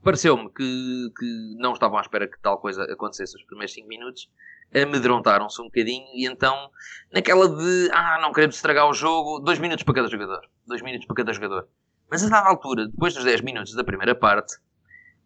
pareceu-me 0.02 0.50
que, 0.50 1.12
que 1.18 1.54
não 1.58 1.72
estavam 1.72 1.98
à 1.98 2.00
espera 2.00 2.28
que 2.28 2.38
tal 2.40 2.58
coisa 2.58 2.84
acontecesse 2.84 3.34
nos 3.34 3.44
primeiros 3.44 3.72
5 3.72 3.88
minutos, 3.88 4.30
amedrontaram-se 4.74 5.60
um 5.60 5.66
bocadinho 5.66 6.06
e 6.14 6.26
então, 6.26 6.70
naquela 7.12 7.48
de 7.48 7.90
ah, 7.92 8.18
não 8.20 8.32
queremos 8.32 8.56
estragar 8.56 8.88
o 8.88 8.92
jogo, 8.92 9.40
2 9.40 9.58
minutos 9.58 9.84
para 9.84 9.94
cada 9.94 10.08
jogador. 10.08 10.40
2 10.66 10.82
minutos 10.82 11.06
para 11.06 11.16
cada 11.16 11.32
jogador. 11.32 11.68
Mas 12.10 12.24
a 12.24 12.28
dada 12.28 12.48
altura, 12.48 12.86
depois 12.86 13.14
dos 13.14 13.24
10 13.24 13.40
minutos 13.42 13.74
da 13.74 13.84
primeira 13.84 14.14
parte, 14.14 14.56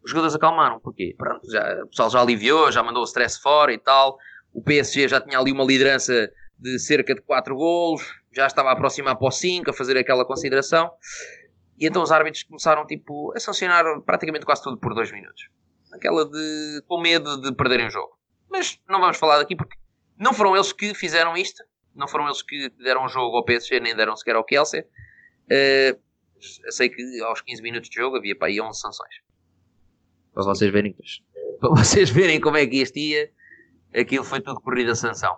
os 0.04 0.10
jogadores 0.10 0.34
acalmaram. 0.34 0.80
Porquê? 0.80 1.14
Pronto, 1.16 1.50
já, 1.50 1.82
o 1.84 1.88
pessoal 1.88 2.10
já 2.10 2.20
aliviou, 2.20 2.70
já 2.70 2.82
mandou 2.82 3.02
o 3.02 3.06
stress 3.06 3.40
fora 3.40 3.72
e 3.72 3.78
tal. 3.78 4.18
O 4.52 4.62
PSG 4.62 5.08
já 5.08 5.20
tinha 5.20 5.38
ali 5.38 5.52
uma 5.52 5.64
liderança 5.64 6.30
de 6.58 6.78
cerca 6.78 7.14
de 7.14 7.20
4 7.22 7.54
golos, 7.56 8.02
já 8.32 8.46
estava 8.46 8.70
a 8.70 8.72
aproximar 8.72 9.16
para 9.16 9.28
o 9.28 9.30
5, 9.30 9.70
a 9.70 9.72
fazer 9.72 9.96
aquela 9.96 10.24
consideração. 10.24 10.90
E 11.78 11.86
então 11.86 12.02
os 12.02 12.12
árbitros 12.12 12.44
começaram 12.44 12.86
tipo, 12.86 13.32
a 13.36 13.40
sancionar 13.40 13.84
praticamente 14.02 14.44
quase 14.44 14.62
tudo 14.62 14.78
por 14.78 14.94
dois 14.94 15.10
minutos. 15.10 15.48
Aquela 15.92 16.24
de. 16.24 16.82
com 16.86 17.00
medo 17.00 17.40
de 17.40 17.54
perderem 17.54 17.86
o 17.86 17.90
jogo. 17.90 18.16
Mas 18.50 18.78
não 18.88 19.00
vamos 19.00 19.16
falar 19.16 19.38
daqui 19.38 19.56
porque 19.56 19.76
não 20.18 20.32
foram 20.32 20.54
eles 20.54 20.72
que 20.72 20.94
fizeram 20.94 21.36
isto. 21.36 21.62
Não 21.94 22.08
foram 22.08 22.26
eles 22.26 22.42
que 22.42 22.70
deram 22.82 23.04
o 23.04 23.08
jogo 23.08 23.36
ao 23.36 23.44
PSG, 23.44 23.80
nem 23.80 23.94
deram 23.94 24.16
sequer 24.16 24.36
ao 24.36 24.44
Kelsey. 24.44 24.80
Uh, 24.80 25.98
eu 26.64 26.72
sei 26.72 26.88
que 26.88 27.20
aos 27.22 27.40
15 27.40 27.62
minutos 27.62 27.90
de 27.90 27.96
jogo 27.96 28.16
havia 28.16 28.36
para 28.36 28.48
aí 28.48 28.60
11 28.60 28.78
sanções. 28.78 29.14
Para 30.32 30.44
vocês 30.44 30.70
verem, 30.72 30.94
para 31.60 31.70
vocês 31.70 32.10
verem 32.10 32.40
como 32.40 32.56
é 32.56 32.66
que 32.66 32.82
isto 32.82 32.96
ia, 32.98 33.30
aquilo 33.94 34.24
foi 34.24 34.40
tudo 34.40 34.60
corrida 34.60 34.94
sanção. 34.94 35.36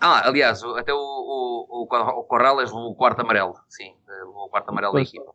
Ah, 0.00 0.26
aliás, 0.28 0.62
até 0.64 0.92
o, 0.92 0.98
o, 0.98 1.66
o, 1.70 1.82
o 1.82 2.24
Corrales 2.24 2.70
levou 2.70 2.90
o 2.90 2.94
quarto 2.94 3.20
amarelo. 3.20 3.54
Sim, 3.68 3.94
levou 4.08 4.46
o 4.46 4.48
quarto 4.48 4.68
amarelo 4.70 4.94
da 4.94 5.02
equipa. 5.02 5.32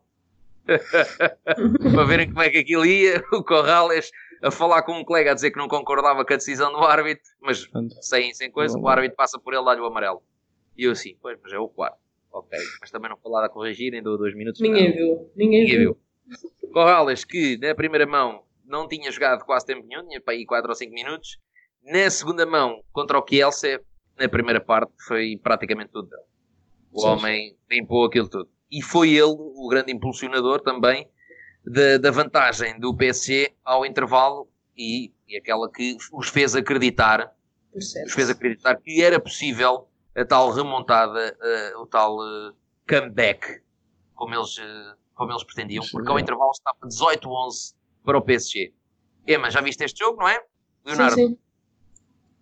Para 1.94 2.04
verem 2.04 2.28
como 2.28 2.42
é 2.42 2.50
que 2.50 2.58
aquilo 2.58 2.84
ia, 2.84 3.24
o 3.32 3.42
Corrales 3.42 4.10
a 4.42 4.50
falar 4.50 4.82
com 4.82 4.92
um 4.92 5.04
colega 5.04 5.32
a 5.32 5.34
dizer 5.34 5.50
que 5.50 5.58
não 5.58 5.68
concordava 5.68 6.24
com 6.24 6.32
a 6.32 6.36
decisão 6.36 6.70
do 6.70 6.78
árbitro, 6.78 7.24
mas 7.40 7.66
sem, 8.00 8.32
sem 8.34 8.50
coisa, 8.50 8.78
o 8.78 8.86
árbitro 8.86 9.16
passa 9.16 9.38
por 9.38 9.54
ele, 9.54 9.64
dá-lhe 9.64 9.80
o 9.80 9.86
amarelo. 9.86 10.22
E 10.76 10.84
eu 10.84 10.92
assim, 10.92 11.16
pois, 11.20 11.38
mas 11.42 11.52
é 11.52 11.58
o 11.58 11.68
quarto. 11.68 11.98
Ok, 12.30 12.58
mas 12.80 12.90
também 12.90 13.08
não 13.10 13.16
falar 13.16 13.44
a 13.46 13.48
corrigir, 13.48 13.94
em 13.94 14.02
dois 14.02 14.36
minutos. 14.36 14.60
Ninguém 14.60 14.90
não. 14.90 14.96
viu. 14.96 15.30
Ninguém, 15.34 15.60
Ninguém 15.62 15.78
viu. 15.78 15.98
viu. 16.60 16.70
Corrales, 16.72 17.24
que 17.24 17.56
na 17.56 17.74
primeira 17.74 18.06
mão 18.06 18.44
não 18.68 18.86
tinha 18.86 19.10
jogado 19.10 19.44
quase 19.44 19.66
tempo 19.66 19.86
nenhum, 19.86 20.06
tinha 20.06 20.20
para 20.20 20.34
aí 20.34 20.44
4 20.44 20.68
ou 20.68 20.74
5 20.74 20.92
minutos. 20.92 21.38
Na 21.82 22.08
segunda 22.10 22.44
mão, 22.44 22.82
contra 22.92 23.18
o 23.18 23.22
Kielce, 23.22 23.80
na 24.18 24.28
primeira 24.28 24.60
parte 24.60 24.92
foi 25.06 25.38
praticamente 25.42 25.90
tudo 25.90 26.08
dele. 26.08 26.22
O 26.92 27.00
Sim. 27.00 27.06
homem 27.08 27.56
limpou 27.70 28.04
aquilo 28.04 28.28
tudo. 28.28 28.48
E 28.70 28.82
foi 28.82 29.10
ele 29.10 29.34
o 29.38 29.68
grande 29.68 29.92
impulsionador 29.92 30.60
também 30.60 31.08
da, 31.64 31.96
da 31.98 32.10
vantagem 32.10 32.78
do 32.78 32.94
PSG 32.94 33.54
ao 33.64 33.86
intervalo 33.86 34.48
e, 34.76 35.12
e, 35.26 35.36
aquela 35.36 35.70
que 35.70 35.96
os 36.12 36.28
fez 36.28 36.54
acreditar, 36.54 37.32
os 37.74 38.12
fez 38.12 38.30
acreditar 38.30 38.76
que 38.76 39.02
era 39.02 39.18
possível 39.18 39.88
a 40.16 40.24
tal 40.24 40.50
remontada, 40.50 41.36
uh, 41.40 41.82
o 41.82 41.86
tal 41.86 42.16
uh, 42.16 42.54
comeback, 42.88 43.60
como 44.14 44.34
eles, 44.34 44.56
uh, 44.58 44.96
como 45.14 45.32
eles 45.32 45.44
pretendiam, 45.44 45.84
porque 45.90 46.10
ao 46.10 46.18
intervalo 46.18 46.50
estava 46.50 46.78
18-11 46.86 47.77
para 48.08 48.16
o 48.16 48.22
PSG. 48.22 48.72
Ema, 49.26 49.50
já 49.50 49.60
viste 49.60 49.84
este 49.84 49.98
jogo, 49.98 50.18
não 50.18 50.28
é? 50.28 50.40
Leonardo? 50.82 51.14
Sim, 51.14 51.28
sim. 51.28 51.38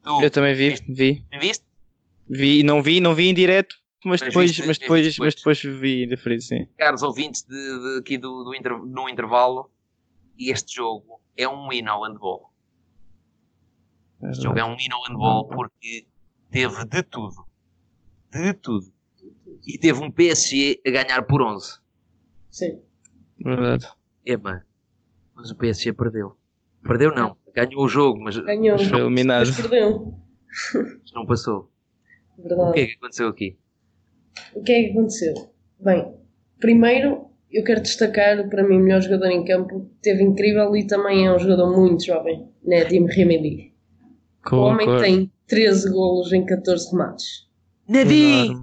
Tu, 0.00 0.22
eu 0.22 0.30
também 0.30 0.54
vi, 0.54 0.70
viste? 0.70 0.92
vi. 0.92 1.26
Viste? 1.40 1.64
Vi, 2.28 2.62
não 2.62 2.80
vi, 2.80 3.00
não 3.00 3.16
vi 3.16 3.26
em 3.26 3.34
direto, 3.34 3.74
mas, 4.04 4.20
mas 4.20 4.28
depois, 4.28 4.50
viste, 4.52 4.64
mas, 4.64 4.78
depois, 4.78 5.02
depois, 5.04 5.18
mas 5.18 5.34
depois 5.34 5.80
vi 5.80 6.06
diferente, 6.06 6.44
sim. 6.44 6.68
Caros 6.78 7.02
ouvintes 7.02 7.42
de, 7.42 7.56
de 7.56 7.98
aqui 7.98 8.16
do, 8.16 8.44
do 8.44 8.54
inter, 8.54 8.78
no 8.78 9.08
intervalo, 9.08 9.68
este 10.38 10.76
jogo 10.76 11.20
é 11.36 11.48
um 11.48 11.72
hino 11.72 11.90
ao 11.90 12.04
handball. 12.04 12.52
Este 14.22 14.44
jogo 14.44 14.56
é 14.60 14.64
um 14.64 14.76
hino 14.78 14.94
ao 14.94 15.02
handball 15.08 15.48
porque 15.48 16.06
teve 16.48 16.84
de 16.84 17.02
tudo. 17.02 17.44
De 18.30 18.52
tudo. 18.52 18.86
E 19.66 19.76
teve 19.78 20.00
um 20.00 20.12
PSG 20.12 20.80
a 20.86 20.90
ganhar 20.90 21.22
por 21.24 21.42
11. 21.42 21.80
Sim. 22.52 22.80
Verdade. 23.40 23.88
Epá, 24.24 24.64
mas 25.36 25.50
o 25.50 25.54
PSG 25.54 25.92
perdeu. 25.92 26.34
Perdeu 26.82 27.14
não. 27.14 27.36
Ganhou 27.54 27.84
o 27.84 27.88
jogo, 27.88 28.18
mas, 28.20 28.36
Ganhou. 28.38 28.76
mas 28.78 28.88
foi 28.88 29.00
eliminado. 29.00 29.46
Mas 29.46 29.56
perdeu. 29.60 30.14
Mas 30.72 31.12
não 31.14 31.26
passou. 31.26 31.70
Verdade. 32.38 32.70
O 32.70 32.72
que 32.72 32.80
é 32.80 32.86
que 32.86 32.94
aconteceu 32.94 33.28
aqui? 33.28 33.56
O 34.54 34.62
que 34.62 34.72
é 34.72 34.82
que 34.84 34.90
aconteceu? 34.90 35.34
Bem, 35.78 36.14
primeiro 36.58 37.26
eu 37.50 37.64
quero 37.64 37.80
destacar 37.80 38.48
para 38.48 38.62
mim 38.62 38.76
o 38.76 38.80
melhor 38.80 39.00
jogador 39.00 39.30
em 39.30 39.44
campo, 39.44 39.88
teve 40.02 40.22
incrível 40.22 40.76
e 40.76 40.86
também 40.86 41.26
é 41.26 41.32
um 41.32 41.38
jogador 41.38 41.74
muito 41.74 42.04
jovem, 42.04 42.48
né? 42.64 42.84
Tim 42.84 43.06
Remedy. 43.06 43.72
O 44.50 44.56
homem 44.56 44.86
tem 44.98 45.32
13 45.46 45.90
golos 45.90 46.32
em 46.32 46.44
14 46.44 46.90
remates. 46.90 47.46
Nadim! 47.88 48.62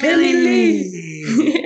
Remedy! 0.00 1.62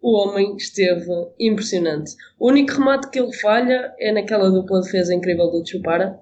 o 0.00 0.16
homem 0.16 0.56
esteve 0.56 1.10
impressionante. 1.38 2.14
O 2.38 2.48
único 2.48 2.72
remate 2.72 3.10
que 3.10 3.18
ele 3.18 3.32
falha 3.34 3.92
é 3.98 4.12
naquela 4.12 4.50
dupla 4.50 4.80
defesa 4.80 5.14
incrível 5.14 5.50
do 5.50 5.66
Chupara, 5.66 6.20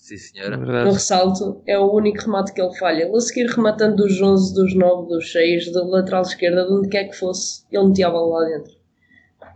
Sim, 0.00 0.16
senhora. 0.16 0.54
É 0.56 0.84
no 0.84 0.92
ressalto, 0.92 1.62
é 1.66 1.78
o 1.78 1.92
único 1.92 2.22
remate 2.22 2.54
que 2.54 2.60
ele 2.60 2.74
falha. 2.78 3.04
Ele 3.04 3.16
a 3.16 3.20
seguir 3.20 3.46
rematando 3.46 3.96
dos 3.96 4.20
11, 4.20 4.54
dos 4.54 4.74
9, 4.74 5.08
dos 5.08 5.30
6, 5.30 5.72
da 5.72 5.84
lateral 5.84 6.22
esquerda, 6.22 6.64
de 6.64 6.72
onde 6.72 6.88
quer 6.88 7.04
que 7.04 7.16
fosse, 7.16 7.64
ele 7.70 7.88
metia 7.88 8.06
a 8.06 8.10
bola 8.10 8.40
lá 8.40 8.48
dentro. 8.48 8.72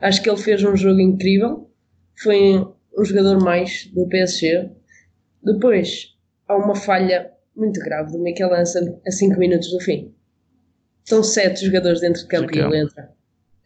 Acho 0.03 0.23
que 0.23 0.29
ele 0.29 0.37
fez 0.37 0.63
um 0.63 0.77
jogo 0.77 1.01
incrível. 1.01 1.71
Foi 2.23 2.59
um 2.97 3.05
jogador 3.05 3.43
mais 3.43 3.87
do 3.87 4.07
PSG. 4.07 4.71
Depois, 5.43 6.15
há 6.47 6.57
uma 6.57 6.75
falha 6.75 7.33
muito 7.57 7.81
grave 7.81 8.13
do 8.13 8.19
Mikel 8.19 8.53
Hansen 8.53 9.01
a 9.07 9.11
5 9.11 9.39
minutos 9.39 9.71
do 9.71 9.81
fim. 9.81 10.15
Estão 11.03 11.23
7 11.23 11.65
jogadores 11.65 12.03
dentro 12.03 12.21
de 12.21 12.29
campo 12.29 12.55
e 12.55 12.61
ele 12.61 12.81
entra. 12.81 13.14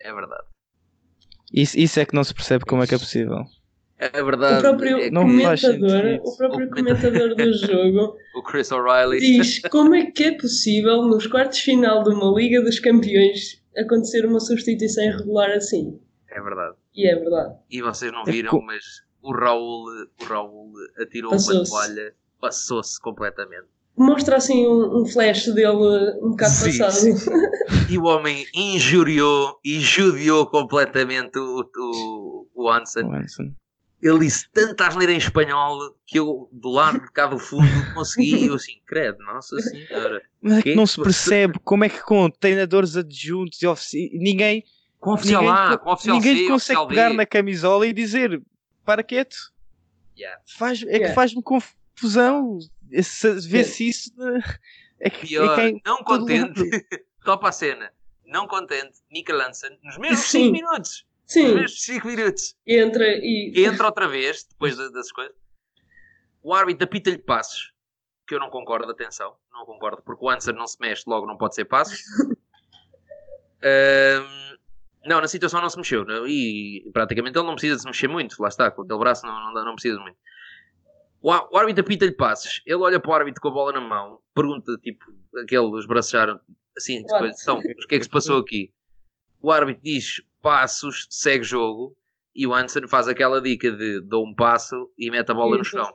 É 0.01 0.13
verdade. 0.13 0.45
Isso, 1.53 1.79
isso 1.79 1.99
é 2.01 2.05
que 2.05 2.15
não 2.15 2.25
se 2.25 2.35
percebe 2.35 2.65
como 2.65 2.83
é 2.83 2.87
que 2.87 2.95
é 2.95 2.99
possível. 2.99 3.45
É 3.99 4.23
verdade. 4.23 4.59
O 4.59 4.61
próprio 4.61 4.99
é, 4.99 5.11
comentador, 5.11 6.21
o 6.23 6.37
próprio 6.37 6.67
o 6.67 6.71
comentador 6.71 7.35
do 7.35 7.53
jogo 7.67 8.17
o 8.37 8.43
Chris 8.43 8.71
O'Reilly 8.71 9.19
diz 9.19 9.61
como 9.71 9.93
é 9.93 10.07
que 10.07 10.25
é 10.25 10.39
possível 10.39 11.03
nos 11.03 11.27
quartos 11.27 11.59
final 11.59 12.05
de 12.05 12.11
uma 12.11 12.39
Liga 12.39 12.63
dos 12.63 12.79
Campeões 12.79 13.61
acontecer 13.77 14.25
uma 14.25 14.39
substituição 14.39 15.03
irregular 15.03 15.51
assim. 15.51 16.01
É 16.31 16.41
verdade. 16.41 16.77
E 16.95 17.09
é 17.09 17.17
verdade. 17.17 17.57
E 17.71 17.83
vocês 17.83 18.13
não 18.13 18.23
é 18.23 18.31
viram, 18.31 18.59
é, 18.59 18.65
mas 18.65 18.85
o 19.21 19.33
Raul, 19.33 19.87
o 20.21 20.25
Raul 20.25 20.73
atirou 21.01 21.33
uma 21.33 21.65
toalha, 21.65 22.15
passou-se 22.41 23.01
completamente. 23.01 23.67
Mostra 23.99 24.37
assim 24.37 24.67
um, 24.67 25.03
um, 25.03 25.07
flash 25.07 25.47
dele 25.47 26.19
um 26.23 26.31
bocado 26.31 26.53
sim, 26.53 26.79
passado. 26.79 27.17
Sim. 27.17 27.31
E 27.91 27.97
o 27.97 28.05
homem 28.05 28.47
injuriou 28.55 29.59
e 29.65 29.81
judiou 29.81 30.47
completamente 30.47 31.39
o, 31.39 31.65
o, 31.77 32.47
o 32.55 32.71
Hansen. 32.71 33.05
O 33.05 33.15
Hansen 33.15 33.55
ele 34.03 34.21
disse 34.21 34.49
tanta 34.53 34.87
asneira 34.87 35.13
em 35.13 35.17
espanhol 35.17 35.77
que 36.07 36.19
eu, 36.19 36.49
do 36.53 36.71
lado 36.71 37.01
de 37.01 37.11
cá 37.11 37.27
do 37.27 37.39
fundo, 37.39 37.67
consegui. 37.95 38.47
eu 38.47 38.55
assim, 38.55 38.81
credo, 38.87 39.19
nossa 39.25 39.61
senhora. 39.61 40.23
Mas 40.41 40.59
é 40.59 40.63
que 40.63 40.75
não 40.75 40.87
se 40.87 41.01
percebe 41.03 41.59
como 41.65 41.85
é 41.85 41.89
que 41.89 42.01
com 42.03 42.31
treinadores 42.31 42.97
adjuntos 42.97 43.61
e 43.61 43.67
ofici... 43.67 44.11
ninguém. 44.15 44.65
Com 45.01 45.15
oficial 45.15 45.43
ninguém, 45.43 45.57
A, 45.57 45.79
com 45.79 45.93
oficial 45.93 46.17
Ninguém 46.17 46.37
C, 46.37 46.49
consegue 46.49 46.89
pegar 46.89 47.11
B. 47.11 47.17
na 47.17 47.27
camisola 47.27 47.87
e 47.87 47.93
dizer 47.93 48.43
para 48.85 49.03
quieto. 49.03 49.37
Yeah. 50.17 50.41
Faz, 50.57 50.83
é 50.83 50.87
yeah. 50.87 51.09
que 51.09 51.15
faz-me 51.15 51.43
confusão. 51.43 52.59
Vê-se 52.91 53.85
yeah. 53.85 53.85
isso. 53.85 54.13
É 55.01 55.11
que, 55.11 55.27
Pior, 55.29 55.59
é 55.59 55.73
que 55.73 55.77
é 55.77 55.81
não 55.85 56.03
contente, 56.03 56.63
topa 57.25 57.49
a 57.49 57.53
cena. 57.53 57.93
Não 58.25 58.47
contente, 58.47 58.99
Mikel 59.11 59.41
Hansen, 59.41 59.79
nos 59.83 59.97
mesmos 59.97 60.27
5 60.27 60.53
minutos 60.53 61.09
Sim. 61.29 61.69
5 61.69 62.07
minutos. 62.07 62.57
Entra 62.67 63.05
e. 63.07 63.53
Entra 63.55 63.87
outra 63.87 64.09
vez, 64.09 64.47
depois 64.49 64.77
das 64.77 65.13
coisas. 65.13 65.37
O 66.43 66.55
árbitro 66.55 66.85
apita-lhe 66.85 67.19
passos, 67.19 67.73
que 68.27 68.35
eu 68.35 68.41
não 68.41 68.49
concordo, 68.49 68.91
atenção, 68.91 69.37
não 69.53 69.67
concordo, 69.67 70.03
porque 70.03 70.25
o 70.25 70.31
answer 70.31 70.55
não 70.55 70.67
se 70.67 70.79
mexe, 70.81 71.05
logo 71.07 71.27
não 71.27 71.37
pode 71.37 71.55
ser 71.55 71.67
passos. 71.67 72.01
um, 73.63 74.57
não, 75.07 75.21
na 75.21 75.29
situação 75.29 75.61
não 75.61 75.69
se 75.69 75.77
mexeu, 75.77 76.07
e 76.27 76.89
praticamente 76.95 77.37
ele 77.37 77.47
não 77.47 77.55
precisa 77.55 77.77
de 77.77 77.83
se 77.83 77.87
mexer 77.87 78.09
muito, 78.09 78.41
lá 78.41 78.49
está, 78.49 78.71
com 78.71 78.83
aquele 78.83 78.99
braço 78.99 79.27
não, 79.27 79.53
não, 79.53 79.65
não 79.65 79.75
precisa 79.75 80.01
muito. 80.01 80.17
O, 81.21 81.31
o 81.31 81.57
árbitro 81.57 81.83
apita-lhe 81.83 82.13
passos, 82.13 82.63
ele 82.65 82.77
olha 82.77 83.01
para 83.01 83.11
o 83.11 83.15
árbitro 83.15 83.41
com 83.41 83.49
a 83.49 83.53
bola 83.53 83.73
na 83.73 83.81
mão, 83.81 84.21
pergunta, 84.35 84.77
tipo, 84.83 85.05
aquele, 85.43 85.67
os 85.67 85.87
braços 85.87 86.15
assim, 86.77 87.03
depois, 87.03 87.41
então, 87.43 87.59
o 87.59 87.61
que 87.89 87.97
é 87.97 87.99
que 87.99 88.05
se 88.05 88.11
passou 88.11 88.39
aqui? 88.39 88.73
O 89.41 89.51
árbitro 89.51 89.83
diz 89.83 90.23
passos, 90.41 91.07
segue 91.11 91.45
jogo, 91.45 91.97
e 92.35 92.47
o 92.47 92.55
Hansen 92.55 92.87
faz 92.87 93.09
aquela 93.09 93.41
dica 93.41 93.71
de 93.73 94.01
dou 94.01 94.25
um 94.25 94.33
passo 94.33 94.89
e 94.97 95.11
mete 95.11 95.31
a 95.31 95.35
bola 95.35 95.59
no 95.59 95.65
chão. 95.65 95.93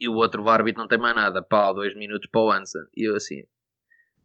E 0.00 0.08
o 0.08 0.14
outro 0.14 0.48
árbitro 0.48 0.80
não 0.80 0.88
tem 0.88 0.98
mais 0.98 1.14
nada, 1.14 1.42
pau, 1.42 1.74
dois 1.74 1.94
minutos 1.94 2.28
para 2.30 2.40
o 2.40 2.50
Hansen. 2.50 2.82
E 2.96 3.06
eu 3.06 3.14
assim, 3.14 3.44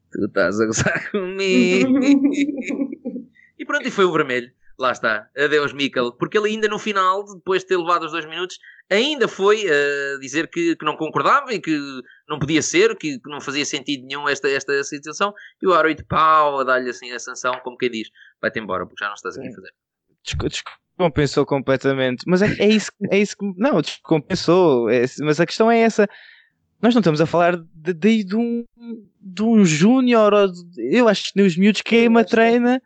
tu 0.10 0.26
estás 0.26 0.60
a 0.62 0.66
gozar 0.66 1.12
comigo. 1.12 2.00
e 3.60 3.66
pronto, 3.66 3.86
e 3.88 3.92
foi 3.92 4.06
o 4.06 4.14
vermelho. 4.14 4.50
Lá 4.80 4.94
está. 4.94 5.30
Adeus, 5.38 5.74
Mikkel. 5.74 6.14
Porque 6.14 6.38
ele 6.38 6.52
ainda 6.52 6.70
no 6.70 6.80
final, 6.80 7.26
depois 7.36 7.64
de 7.64 7.68
ter 7.68 7.78
levado 7.78 8.06
os 8.06 8.14
dois 8.14 8.26
minutos, 8.26 8.58
ainda 8.90 9.28
foi 9.28 9.66
uh, 9.66 10.20
dizer 10.22 10.48
que, 10.48 10.74
que, 10.78 10.86
não 10.86 10.96
concordava 10.96 11.54
e 11.54 11.60
que 11.60 11.78
não 12.30 12.40
podia 12.40 12.62
ser, 12.62 12.96
que, 12.96 13.20
que, 13.20 13.30
não 13.30 13.42
fazia 13.42 13.66
sentido 13.66 14.08
nenhum 14.08 14.28
esta, 14.30 14.48
esta 14.50 14.82
situação. 14.86 15.34
E 15.62 15.68
o 15.68 15.74
árbitro, 15.74 16.06
pau, 16.06 16.62
a 16.62 16.64
dar-lhe 16.64 16.90
assim 16.90 17.12
a 17.12 17.20
sanção, 17.20 17.60
como 17.62 17.78
quem 17.78 17.92
diz, 17.92 18.10
vai-te 18.42 18.58
embora, 18.58 18.86
porque 18.86 19.04
já 19.04 19.10
não 19.10 19.16
estás 19.16 19.38
aqui 19.38 19.50
a 19.50 19.54
fazer. 19.54 19.74
Descompensou 20.48 21.46
completamente. 21.46 22.24
Mas 22.26 22.42
é, 22.42 22.48
é, 22.58 22.70
isso, 22.70 22.92
é 23.12 23.20
isso 23.20 23.36
que. 23.38 23.54
Não, 23.58 23.82
descompensou. 23.82 24.90
É, 24.90 25.04
mas 25.20 25.42
a 25.42 25.46
questão 25.46 25.70
é 25.70 25.80
essa. 25.80 26.08
Nós 26.82 26.96
não 26.96 27.02
estamos 27.02 27.20
a 27.20 27.26
falar 27.26 27.58
de, 27.58 27.94
de, 27.94 28.24
de 28.24 28.36
um, 28.38 28.64
de 29.20 29.44
um 29.44 29.66
júnior. 29.66 30.34
Eu 30.78 31.10
acho 31.10 31.26
que 31.26 31.32
nem 31.36 31.46
os 31.46 31.58
miúdos 31.58 31.82
queima, 31.82 32.24
treina. 32.24 32.82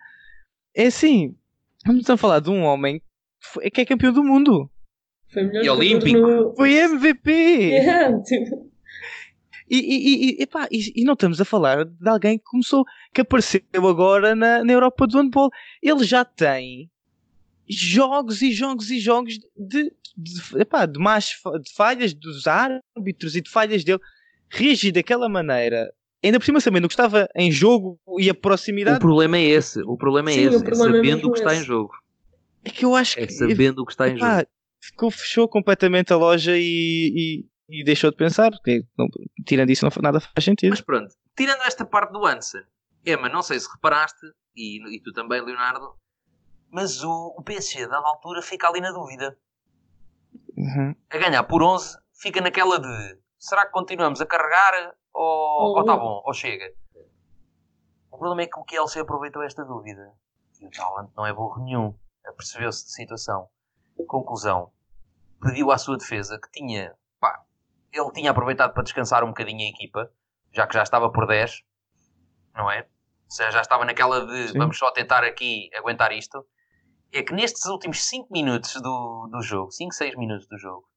É 0.76 0.88
assim, 0.88 1.36
Estamos 1.84 2.10
a 2.10 2.16
falar 2.16 2.40
de 2.40 2.50
um 2.50 2.64
homem 2.64 3.00
que, 3.00 3.06
foi, 3.42 3.70
que 3.70 3.82
é 3.82 3.86
campeão 3.86 4.14
do 4.14 4.24
mundo. 4.24 4.72
Foi 5.34 5.44
melhor 5.44 5.66
e 5.66 5.70
olímpico. 5.70 6.18
No... 6.18 6.56
Foi 6.56 6.74
MVP. 6.74 7.30
Yeah, 7.30 8.20
tipo... 8.24 8.72
E, 9.70 9.78
e, 9.80 10.40
e, 10.40 10.44
epá, 10.44 10.68
e, 10.72 11.02
e, 11.02 11.04
não 11.04 11.14
estamos 11.14 11.42
a 11.42 11.46
falar 11.46 11.84
de 11.84 12.10
alguém 12.10 12.38
que 12.38 12.44
começou, 12.46 12.86
que 13.14 13.22
apareceu 13.22 13.62
agora 13.74 14.34
na, 14.34 14.64
na 14.64 14.72
Europa 14.72 15.06
do 15.06 15.18
handball. 15.18 15.50
Ele 15.82 16.06
já 16.06 16.24
tem 16.24 16.90
jogos 17.68 18.42
e 18.42 18.54
jogos 18.54 18.90
e 18.90 19.00
jogos 19.00 19.40
de, 19.58 19.92
de, 20.16 20.62
epá, 20.62 20.86
de 20.86 21.00
más 21.00 21.36
de 21.62 21.74
falhas 21.74 22.14
dos 22.14 22.48
árbitros 22.48 23.36
e 23.36 23.42
de 23.42 23.50
falhas 23.50 23.84
dele. 23.84 24.00
Reagir 24.50 24.94
daquela 24.94 25.28
maneira 25.28 25.92
ainda 26.24 26.40
por 26.40 26.46
cima 26.46 26.62
sabendo 26.62 26.86
o 26.86 26.88
que 26.88 26.94
estava 26.94 27.28
em 27.36 27.52
jogo 27.52 28.00
e 28.18 28.30
a 28.30 28.34
proximidade. 28.34 28.98
O 28.98 29.02
problema 29.02 29.38
é 29.38 29.44
esse, 29.44 29.82
o 29.82 29.98
problema 29.98 30.32
é 30.32 30.34
Sim, 30.34 30.48
esse, 30.48 30.68
é 30.68 30.76
sabendo 30.76 31.28
o 31.28 31.32
que 31.32 31.40
está 31.40 31.56
em 31.56 31.64
jogo. 31.64 31.94
É 32.64 32.70
que 32.70 32.86
eu 32.86 32.96
acho 32.96 33.20
é 33.20 33.28
que. 33.28 33.34
sabendo 33.34 33.82
o 33.82 33.86
que 33.86 33.92
está 33.92 34.08
em 34.08 34.18
jogo. 34.18 34.48
Ficou, 34.82 35.12
fechou 35.12 35.48
completamente 35.48 36.12
a 36.12 36.18
loja 36.18 36.58
e, 36.58 37.46
e, 37.70 37.80
e 37.82 37.84
deixou 37.84 38.12
de 38.12 38.18
pensar. 38.18 38.52
Porque, 38.52 38.84
não, 38.98 39.08
tirando 39.46 39.70
isso, 39.70 39.86
não, 39.86 39.92
nada 40.02 40.20
faz 40.20 40.44
sentido. 40.44 40.72
Mas 40.72 40.82
pronto, 40.82 41.14
tirando 41.36 41.62
esta 41.62 41.86
parte 41.86 42.12
do 42.12 42.26
Hansen, 42.26 42.64
Emma, 43.06 43.30
não 43.30 43.42
sei 43.42 43.60
se 43.60 43.70
reparaste, 43.72 44.26
e, 44.56 44.96
e 44.96 45.00
tu 45.02 45.12
também, 45.12 45.42
Leonardo, 45.42 45.96
mas 46.70 47.04
o, 47.04 47.36
o 47.38 47.44
PSG, 47.44 47.88
dada 47.88 48.08
altura, 48.08 48.42
fica 48.42 48.68
ali 48.68 48.82
na 48.82 48.92
dúvida. 48.92 49.38
Uhum. 50.58 50.96
A 51.10 51.18
ganhar 51.18 51.44
por 51.44 51.62
11, 51.62 51.98
fica 52.14 52.42
naquela 52.42 52.80
de 52.80 53.18
será 53.44 53.66
que 53.66 53.74
continuamos 53.74 54.22
a 54.22 54.26
carregar 54.26 54.96
ou, 55.14 55.82
está 55.82 55.98
bom, 55.98 56.24
ou 56.26 56.34
chega. 56.34 56.74
O 58.10 58.18
problema 58.18 58.44
é 58.44 58.48
que 58.48 58.58
o 58.58 58.64
KLC 58.64 59.02
aproveitou 59.02 59.44
esta 59.44 59.66
dúvida. 59.66 60.14
E 60.62 60.66
o 60.66 60.72
Talent 60.72 61.10
não 61.16 61.26
é 61.26 61.34
burro 61.34 61.62
nenhum. 61.62 61.94
Percebeu-se 62.38 62.86
de 62.86 62.94
situação. 62.94 63.50
Conclusão. 64.08 64.72
Pediu 65.42 65.72
à 65.72 65.78
sua 65.78 65.98
defesa 65.98 66.40
que 66.40 66.50
tinha. 66.52 66.96
Pá, 67.20 67.44
ele 67.92 68.12
tinha 68.14 68.32
aproveitado 68.32 68.74
para 68.74 68.84
descansar 68.84 69.26
um 69.26 69.28
bocadinho 69.28 69.60
a 69.60 69.70
equipa, 69.70 70.10
já 70.54 70.66
que 70.66 70.74
já 70.74 70.84
estava 70.84 71.12
por 71.12 71.28
10, 71.28 71.64
não 72.56 72.72
é? 72.72 72.80
Ou 73.26 73.32
seja, 73.32 73.52
já 73.52 73.62
estava 73.62 73.84
naquela 73.84 74.26
de 74.26 74.50
Sim. 74.50 74.58
vamos 74.58 74.78
só 74.78 74.90
tentar 74.92 75.24
aqui 75.26 75.70
aguentar 75.76 76.14
isto. 76.14 76.46
É 77.12 77.22
que 77.22 77.34
nestes 77.34 77.66
últimos 77.66 78.06
5 78.06 78.32
minutos 78.32 78.82
do, 78.82 79.28
do 79.30 79.42
jogo, 79.42 79.70
5, 79.70 79.94
6 79.94 80.16
minutos 80.16 80.48
do 80.48 80.58
jogo, 80.58 80.88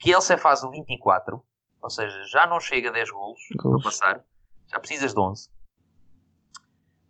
que 0.00 0.10
ele 0.10 0.20
se 0.20 0.36
faz 0.36 0.64
o 0.64 0.70
24 0.70 1.40
ou 1.82 1.90
seja, 1.90 2.24
já 2.24 2.46
não 2.46 2.60
chega 2.60 2.90
a 2.90 2.92
10 2.92 3.10
golos, 3.10 3.40
para 3.56 3.82
passar, 3.82 4.24
já 4.68 4.78
precisas 4.78 5.14
de 5.14 5.20
11. 5.20 5.48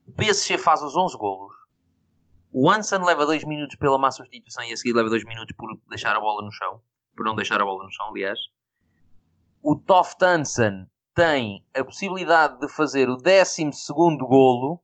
O 0.06 0.12
PSG 0.12 0.58
faz 0.58 0.82
os 0.82 0.96
11 0.96 1.16
golos. 1.16 1.54
O 2.52 2.70
Hansen 2.70 3.04
leva 3.04 3.26
2 3.26 3.44
minutos 3.44 3.76
pela 3.76 3.98
má 3.98 4.10
substituição 4.10 4.64
e 4.64 4.72
a 4.72 4.76
seguir 4.76 4.92
leva 4.92 5.08
2 5.08 5.24
minutos 5.24 5.54
por 5.56 5.78
deixar 5.88 6.16
a 6.16 6.20
bola 6.20 6.42
no 6.44 6.50
chão. 6.50 6.82
Por 7.16 7.24
não 7.24 7.34
deixar 7.34 7.60
a 7.60 7.64
bola 7.64 7.84
no 7.84 7.92
chão, 7.92 8.08
aliás. 8.08 8.38
O 9.62 9.76
Toft 9.76 10.20
Hansen 10.22 10.90
tem 11.14 11.64
a 11.74 11.84
possibilidade 11.84 12.58
de 12.58 12.68
fazer 12.68 13.08
o 13.08 13.16
12 13.16 13.70
golo 14.20 14.82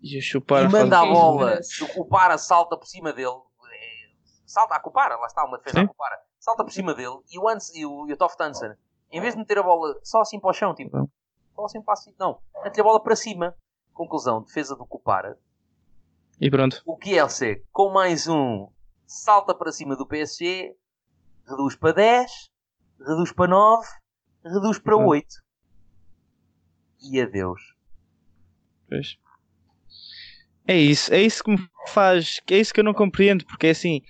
e, 0.00 0.20
chupar 0.22 0.64
e 0.64 0.68
manda 0.68 1.00
a 1.00 1.04
bola. 1.04 1.58
O 1.82 1.88
Cupara 1.94 2.38
salta 2.38 2.76
por 2.76 2.86
cima 2.86 3.12
dele. 3.12 3.28
É, 3.30 4.10
salta 4.46 4.74
a 4.74 4.80
Cupara, 4.80 5.16
lá 5.16 5.26
está 5.26 5.44
uma 5.44 5.58
defesa 5.58 5.80
Sim. 5.80 5.84
a 5.84 5.88
Cupara 5.88 6.27
salta 6.48 6.64
por 6.64 6.72
cima 6.72 6.94
dele 6.94 7.18
e 7.30 7.38
o, 7.38 7.48
Hans, 7.48 7.74
e 7.74 7.84
o, 7.84 8.08
e 8.08 8.12
o 8.12 8.16
Toft 8.16 8.40
Hansen, 8.40 8.72
em 9.12 9.20
vez 9.20 9.34
de 9.34 9.40
meter 9.40 9.58
a 9.58 9.62
bola 9.62 9.98
só 10.02 10.20
assim 10.20 10.40
para 10.40 10.50
o 10.50 10.54
chão, 10.54 10.74
tipo, 10.74 11.10
só 11.54 11.64
assim 11.64 11.82
para 11.82 11.92
assim, 11.92 12.14
não, 12.18 12.40
mete 12.62 12.80
a 12.80 12.84
bola 12.84 13.02
para 13.02 13.16
cima. 13.16 13.54
Conclusão, 13.92 14.42
defesa 14.42 14.76
do 14.76 14.86
Cupara. 14.86 15.36
E 16.40 16.48
pronto. 16.48 16.80
O 16.86 16.96
Kielce, 16.96 17.64
com 17.72 17.90
mais 17.90 18.28
um, 18.28 18.68
salta 19.04 19.52
para 19.52 19.72
cima 19.72 19.96
do 19.96 20.06
PSG, 20.06 20.72
reduz 21.48 21.74
para 21.74 21.92
10, 21.92 22.30
reduz 23.00 23.32
para 23.32 23.48
9, 23.48 23.88
reduz 24.44 24.78
para 24.78 24.96
8. 24.96 25.26
E 27.02 27.20
adeus. 27.20 27.74
Pois. 28.88 29.18
É 30.64 30.76
isso, 30.76 31.12
é 31.12 31.20
isso 31.20 31.42
que 31.42 31.50
me 31.50 31.68
faz, 31.88 32.40
é 32.48 32.56
isso 32.56 32.72
que 32.72 32.78
eu 32.78 32.84
não 32.84 32.94
compreendo, 32.94 33.44
porque 33.46 33.66
é 33.66 33.70
assim, 33.70 34.00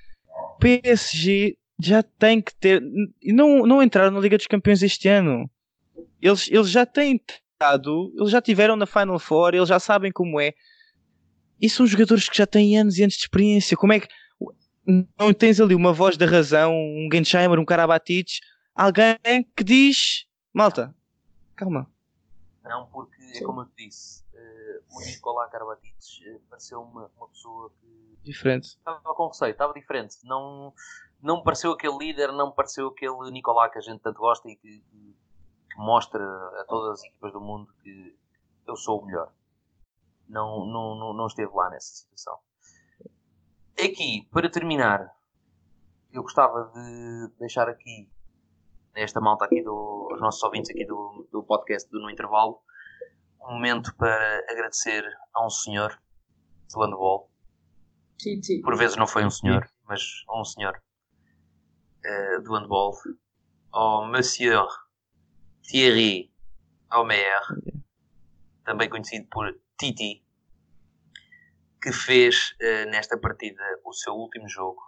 PSG 0.60 1.56
já 1.80 2.02
tem 2.02 2.40
que 2.40 2.54
ter. 2.54 2.82
Não, 3.24 3.66
não 3.66 3.82
entraram 3.82 4.10
na 4.10 4.20
Liga 4.20 4.36
dos 4.36 4.46
Campeões 4.46 4.82
este 4.82 5.08
ano. 5.08 5.48
Eles, 6.20 6.48
eles 6.50 6.70
já 6.70 6.84
têm 6.84 7.20
estado, 7.52 8.12
eles 8.16 8.30
já 8.30 8.42
tiveram 8.42 8.76
na 8.76 8.86
Final 8.86 9.18
Four, 9.18 9.54
eles 9.54 9.68
já 9.68 9.78
sabem 9.78 10.10
como 10.10 10.40
é. 10.40 10.52
E 11.60 11.68
são 11.68 11.86
jogadores 11.86 12.28
que 12.28 12.36
já 12.36 12.46
têm 12.46 12.78
anos 12.78 12.98
e 12.98 13.02
anos 13.02 13.14
de 13.14 13.20
experiência. 13.20 13.76
Como 13.76 13.92
é 13.92 14.00
que 14.00 14.08
não 15.18 15.32
tens 15.32 15.60
ali 15.60 15.74
uma 15.74 15.92
voz 15.92 16.16
da 16.16 16.26
razão, 16.26 16.72
um 16.72 17.08
Gensheimer, 17.12 17.58
um 17.58 17.64
Karabatic, 17.64 18.40
alguém 18.74 19.18
que 19.56 19.62
diz: 19.62 20.26
Malta, 20.52 20.94
calma. 21.54 21.90
Não, 22.64 22.86
porque 22.86 23.22
é 23.34 23.40
como 23.42 23.62
eu 23.62 23.66
te 23.66 23.86
disse, 23.86 24.24
o 24.90 25.00
Nicolás 25.00 25.50
Karabatic 25.50 25.96
uh, 25.96 26.40
pareceu 26.48 26.80
uma, 26.80 27.10
uma 27.16 27.28
pessoa 27.28 27.70
que. 27.80 28.18
Diferente. 28.22 28.68
Estava 28.68 29.14
com 29.14 29.28
receio, 29.28 29.52
estava 29.52 29.72
diferente. 29.72 30.16
Não, 30.24 30.72
não 31.22 31.38
me 31.38 31.44
pareceu 31.44 31.72
aquele 31.72 31.96
líder, 31.96 32.32
não 32.32 32.48
me 32.48 32.54
pareceu 32.54 32.88
aquele 32.88 33.30
Nicolás 33.30 33.72
que 33.72 33.78
a 33.78 33.82
gente 33.82 34.00
tanto 34.00 34.18
gosta 34.18 34.48
e 34.48 34.56
que, 34.56 34.80
que, 34.80 35.16
que 35.70 35.78
mostra 35.78 36.22
a 36.60 36.64
todas 36.68 37.00
as 37.00 37.04
equipas 37.06 37.32
do 37.32 37.40
mundo 37.40 37.72
que 37.82 38.16
eu 38.66 38.76
sou 38.76 39.00
o 39.00 39.06
melhor. 39.06 39.32
Não, 40.28 40.66
não, 40.66 40.94
não, 40.94 41.14
não 41.14 41.26
esteve 41.26 41.50
lá 41.54 41.70
nessa 41.70 41.94
situação. 41.94 42.38
Aqui, 43.78 44.28
para 44.30 44.50
terminar, 44.50 45.16
eu 46.12 46.22
gostava 46.22 46.70
de 46.74 47.28
deixar 47.38 47.68
aqui, 47.68 48.10
esta 48.94 49.20
malta 49.20 49.44
aqui, 49.44 49.62
do, 49.62 50.08
os 50.12 50.20
nossos 50.20 50.42
ouvintes 50.42 50.70
aqui 50.70 50.84
do, 50.84 51.26
do 51.30 51.42
podcast 51.42 51.88
do 51.90 52.00
No 52.00 52.10
Intervalo, 52.10 52.60
um 53.40 53.52
momento 53.54 53.94
para 53.96 54.44
agradecer 54.50 55.04
a 55.34 55.46
um 55.46 55.50
senhor 55.50 55.98
do 56.72 56.80
handball. 56.80 57.30
Sim, 58.18 58.42
sim. 58.42 58.60
Por 58.62 58.76
vezes 58.76 58.96
não 58.96 59.06
foi 59.06 59.24
um 59.24 59.30
senhor, 59.30 59.68
mas 59.84 60.02
um 60.30 60.44
senhor 60.44 60.80
uh, 62.04 62.42
do 62.42 62.54
handball, 62.54 62.94
ao 63.72 64.06
Monsieur 64.06 64.66
Thierry 65.62 66.32
Omer, 66.92 67.40
também 68.64 68.88
conhecido 68.88 69.26
por 69.30 69.58
Titi, 69.78 70.24
que 71.80 71.92
fez 71.92 72.52
uh, 72.60 72.90
nesta 72.90 73.16
partida 73.16 73.62
o 73.84 73.92
seu 73.92 74.14
último 74.14 74.48
jogo 74.48 74.82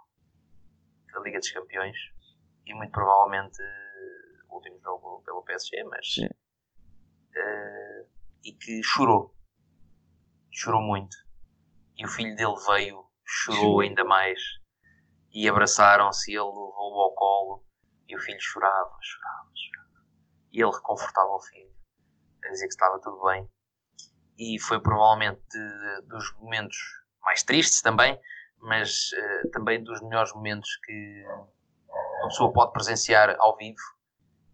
da 1.13 1.19
Liga 1.21 1.39
dos 1.39 1.51
Campeões 1.51 1.97
e 2.65 2.73
muito 2.73 2.91
provavelmente 2.91 3.61
uh, 3.61 4.45
o 4.49 4.55
último 4.55 4.79
jogo 4.81 5.21
pelo 5.25 5.43
PSG, 5.43 5.83
mas 5.85 6.17
uh, 6.17 8.10
e 8.43 8.53
que 8.53 8.81
chorou, 8.83 9.35
chorou 10.51 10.81
muito. 10.81 11.15
E 11.97 12.05
o 12.05 12.09
filho 12.09 12.35
dele 12.35 12.55
veio, 12.67 13.05
chorou 13.25 13.81
ainda 13.81 14.03
mais 14.03 14.39
e 15.31 15.47
abraçaram-se. 15.47 16.31
E 16.31 16.35
ele 16.35 16.45
levou-o 16.45 17.01
ao 17.01 17.13
colo 17.13 17.65
e 18.07 18.15
o 18.15 18.19
filho 18.19 18.41
chorava, 18.41 18.97
chorava, 19.01 19.51
chorava. 19.55 20.05
E 20.51 20.61
ele 20.61 20.71
reconfortava 20.71 21.29
o 21.29 21.41
filho, 21.41 21.73
a 22.45 22.49
dizer 22.49 22.67
que 22.67 22.73
estava 22.73 22.99
tudo 22.99 23.23
bem 23.23 23.49
e 24.41 24.59
foi 24.59 24.79
provavelmente 24.79 25.39
de, 25.51 26.01
dos 26.07 26.33
momentos 26.39 26.75
mais 27.21 27.43
tristes 27.43 27.79
também, 27.81 28.19
mas 28.59 29.11
uh, 29.11 29.51
também 29.51 29.83
dos 29.83 30.01
melhores 30.01 30.33
momentos 30.33 30.67
que 30.83 31.25
uma 32.19 32.27
pessoa 32.27 32.51
pode 32.51 32.73
presenciar 32.73 33.35
ao 33.39 33.55
vivo, 33.55 33.81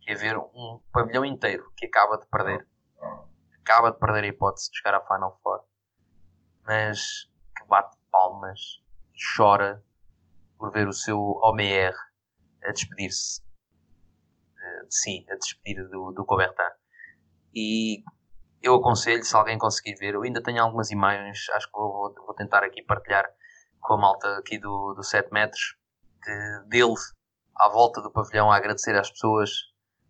que 0.01 0.11
é 0.11 0.15
ver 0.15 0.37
um 0.37 0.81
pavilhão 0.91 1.23
inteiro 1.23 1.71
que 1.77 1.85
acaba 1.85 2.17
de 2.17 2.25
perder, 2.27 2.67
acaba 3.67 3.91
de 3.91 3.99
perder 3.99 4.23
a 4.23 4.27
hipótese 4.27 4.71
de 4.71 4.77
chegar 4.77 4.95
à 4.95 5.05
Final 5.05 5.37
Four, 5.43 5.59
mas 6.65 7.29
que 7.57 7.67
bate 7.67 7.97
palmas, 8.09 8.81
chora 9.35 9.83
por 10.57 10.71
ver 10.71 10.87
o 10.87 10.93
seu 10.93 11.19
OMR 11.19 11.93
a 12.63 12.71
despedir-se 12.71 13.41
de 14.87 14.95
si, 14.95 15.25
a 15.29 15.35
despedir 15.35 15.87
do, 15.89 16.13
do 16.13 16.25
Cobertin. 16.25 16.71
E 17.53 18.03
eu 18.61 18.75
aconselho, 18.75 19.23
se 19.23 19.35
alguém 19.35 19.57
conseguir 19.57 19.95
ver, 19.95 20.13
eu 20.13 20.23
ainda 20.23 20.41
tenho 20.41 20.63
algumas 20.63 20.89
imagens, 20.89 21.49
acho 21.49 21.67
que 21.67 21.77
vou, 21.77 22.13
vou 22.13 22.33
tentar 22.33 22.63
aqui 22.63 22.81
partilhar 22.81 23.29
com 23.81 23.93
a 23.93 23.97
malta 23.97 24.37
aqui 24.37 24.57
do, 24.57 24.93
do 24.93 25.03
7 25.03 25.31
metros, 25.31 25.77
de, 26.23 26.69
dele 26.69 26.95
à 27.55 27.67
volta 27.69 28.01
do 28.01 28.11
pavilhão 28.11 28.49
a 28.49 28.55
agradecer 28.55 28.95
às 28.97 29.11
pessoas, 29.11 29.51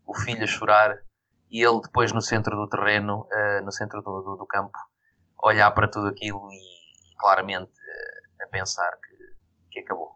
o 0.06 0.14
filho 0.14 0.44
a 0.44 0.48
chorar 0.48 1.07
e 1.50 1.64
ele 1.64 1.82
depois 1.82 2.12
no 2.12 2.22
centro 2.22 2.56
do 2.56 2.68
terreno, 2.68 3.28
uh, 3.32 3.64
no 3.64 3.72
centro 3.72 4.02
do, 4.02 4.22
do, 4.22 4.36
do, 4.38 4.46
campo, 4.46 4.78
olhar 5.42 5.72
para 5.72 5.88
tudo 5.88 6.08
aquilo 6.08 6.52
e, 6.52 6.56
e 6.56 7.16
claramente 7.18 7.72
uh, 7.72 8.44
a 8.44 8.48
pensar 8.48 8.92
que, 8.98 9.36
que 9.72 9.80
acabou. 9.80 10.16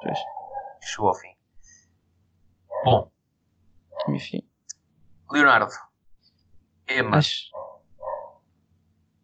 Que 0.00 0.86
chegou 0.86 1.08
ao 1.08 1.14
fim. 1.14 1.36
Bom. 2.84 3.10
Enfim. 4.08 4.48
Leonardo, 5.30 5.72
Emma. 6.88 7.10
Mas... 7.10 7.50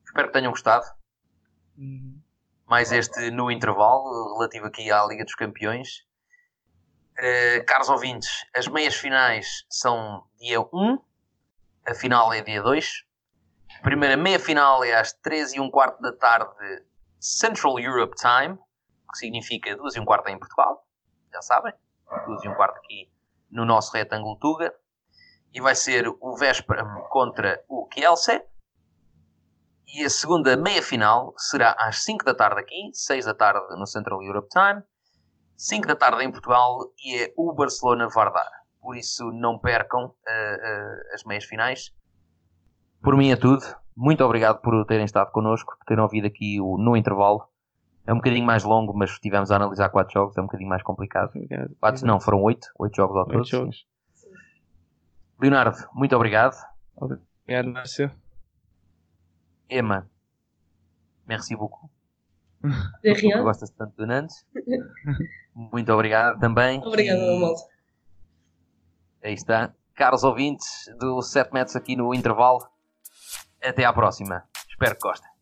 Espero 0.05 0.29
que 0.29 0.33
tenham 0.33 0.53
gostado. 0.53 0.85
Uhum. 1.77 2.23
Mais 2.67 2.93
este 2.93 3.31
no 3.31 3.51
intervalo, 3.51 4.35
relativo 4.35 4.67
aqui 4.67 4.91
à 4.91 5.05
Liga 5.05 5.25
dos 5.25 5.35
Campeões. 5.35 6.07
Uh, 7.19 7.65
caros 7.67 7.89
ouvintes, 7.89 8.45
as 8.55 8.69
meias 8.69 8.95
finais 8.95 9.65
são 9.71 10.27
dia 10.39 10.61
1, 10.61 10.99
a 11.87 11.95
final 11.95 12.33
é 12.33 12.43
dia 12.43 12.63
2. 12.63 13.05
A 13.79 13.83
primeira 13.83 14.17
meia 14.17 14.41
final 14.41 14.83
é 14.83 14.95
às 14.95 15.13
13 15.13 15.57
e 15.57 15.61
um 15.61 15.71
quarto 15.71 16.01
da 16.01 16.13
tarde, 16.13 16.85
Central 17.21 17.79
Europe 17.79 18.15
Time, 18.17 18.59
que 19.13 19.19
significa 19.19 19.77
2 19.77 19.95
e 19.95 20.01
um 20.01 20.05
quarto 20.05 20.29
em 20.29 20.39
Portugal, 20.39 20.85
já 21.33 21.41
sabem, 21.43 21.73
2 22.27 22.45
e 22.45 22.49
um 22.49 22.55
quarto 22.55 22.79
aqui 22.79 23.11
no 23.51 23.65
nosso 23.65 23.93
retângulo 23.93 24.37
Tuga 24.39 24.75
e 25.53 25.61
vai 25.61 25.75
ser 25.75 26.09
o 26.09 26.37
Véspera 26.37 26.85
contra 27.09 27.65
o 27.69 27.87
Kielce. 27.87 28.43
E 29.87 30.05
a 30.05 30.11
segunda 30.11 30.57
meia-final 30.57 31.33
será 31.39 31.77
às 31.79 32.03
5 32.03 32.25
da 32.25 32.35
tarde 32.35 32.61
aqui, 32.61 32.91
6 32.93 33.25
da 33.25 33.35
tarde 33.35 33.79
no 33.79 33.87
Central 33.87 34.23
Europe 34.23 34.49
Time, 34.49 34.83
5 35.57 35.87
da 35.87 35.95
tarde 35.95 36.25
em 36.25 36.31
Portugal 36.33 36.93
e 36.99 37.23
é 37.23 37.33
o 37.37 37.53
Barcelona-Vardar. 37.55 38.66
Por 38.87 38.97
isso 38.97 39.33
não 39.33 39.59
percam 39.59 40.05
uh, 40.05 40.11
uh, 40.11 41.13
as 41.13 41.25
meias 41.25 41.45
finais. 41.45 41.93
Por 43.03 43.17
mim 43.17 43.33
é 43.33 43.37
tudo. 43.37 43.65
Muito 43.97 44.23
obrigado 44.23 44.61
por 44.61 44.87
terem 44.87 45.05
estado 45.05 45.33
connosco, 45.33 45.77
por 45.77 45.85
terem 45.87 46.05
ouvido 46.05 46.29
aqui 46.29 46.61
o 46.61 46.79
No 46.79 46.97
Intervalo. 46.97 47.49
É 48.07 48.13
um 48.13 48.19
bocadinho 48.19 48.47
mais 48.47 48.63
longo, 48.63 48.97
mas 48.97 49.11
estivemos 49.11 49.51
a 49.51 49.57
analisar 49.57 49.89
4 49.89 50.13
jogos, 50.13 50.39
é 50.39 50.41
um 50.41 50.45
bocadinho 50.45 50.69
mais 50.69 50.85
complicado. 50.85 51.33
4 51.81 52.07
não, 52.07 52.21
foram 52.21 52.41
8, 52.45 52.69
8 52.79 52.95
jogos 52.95 53.17
ao 53.17 53.27
todo. 53.27 53.71
Leonardo, 55.41 55.79
muito 55.93 56.15
obrigado. 56.15 56.55
Obrigado, 56.95 57.69
Márcio. 57.69 58.09
Emma, 59.69 60.09
merci 61.27 61.57
beaucoup. 61.57 61.91
De 63.03 63.13
rien. 63.15 63.43
Gostas 63.43 63.71
tanto 63.71 63.97
do 63.97 64.07
Nantes. 64.07 64.47
muito 65.53 65.93
obrigado 65.93 66.39
também. 66.39 66.81
Obrigado, 66.85 67.19
e... 67.19 67.41
malta. 67.41 67.76
Aí 69.27 69.35
está. 69.35 69.75
Caros 69.97 70.23
ouvintes 70.23 70.89
do 71.01 71.21
7 71.21 71.53
metros 71.53 71.75
aqui 71.75 71.97
no 71.97 72.15
intervalo. 72.15 72.65
Até 73.61 73.85
à 73.85 73.93
próxima. 73.93 74.45
Espero 74.69 74.95
que 74.95 75.01
gostem. 75.01 75.36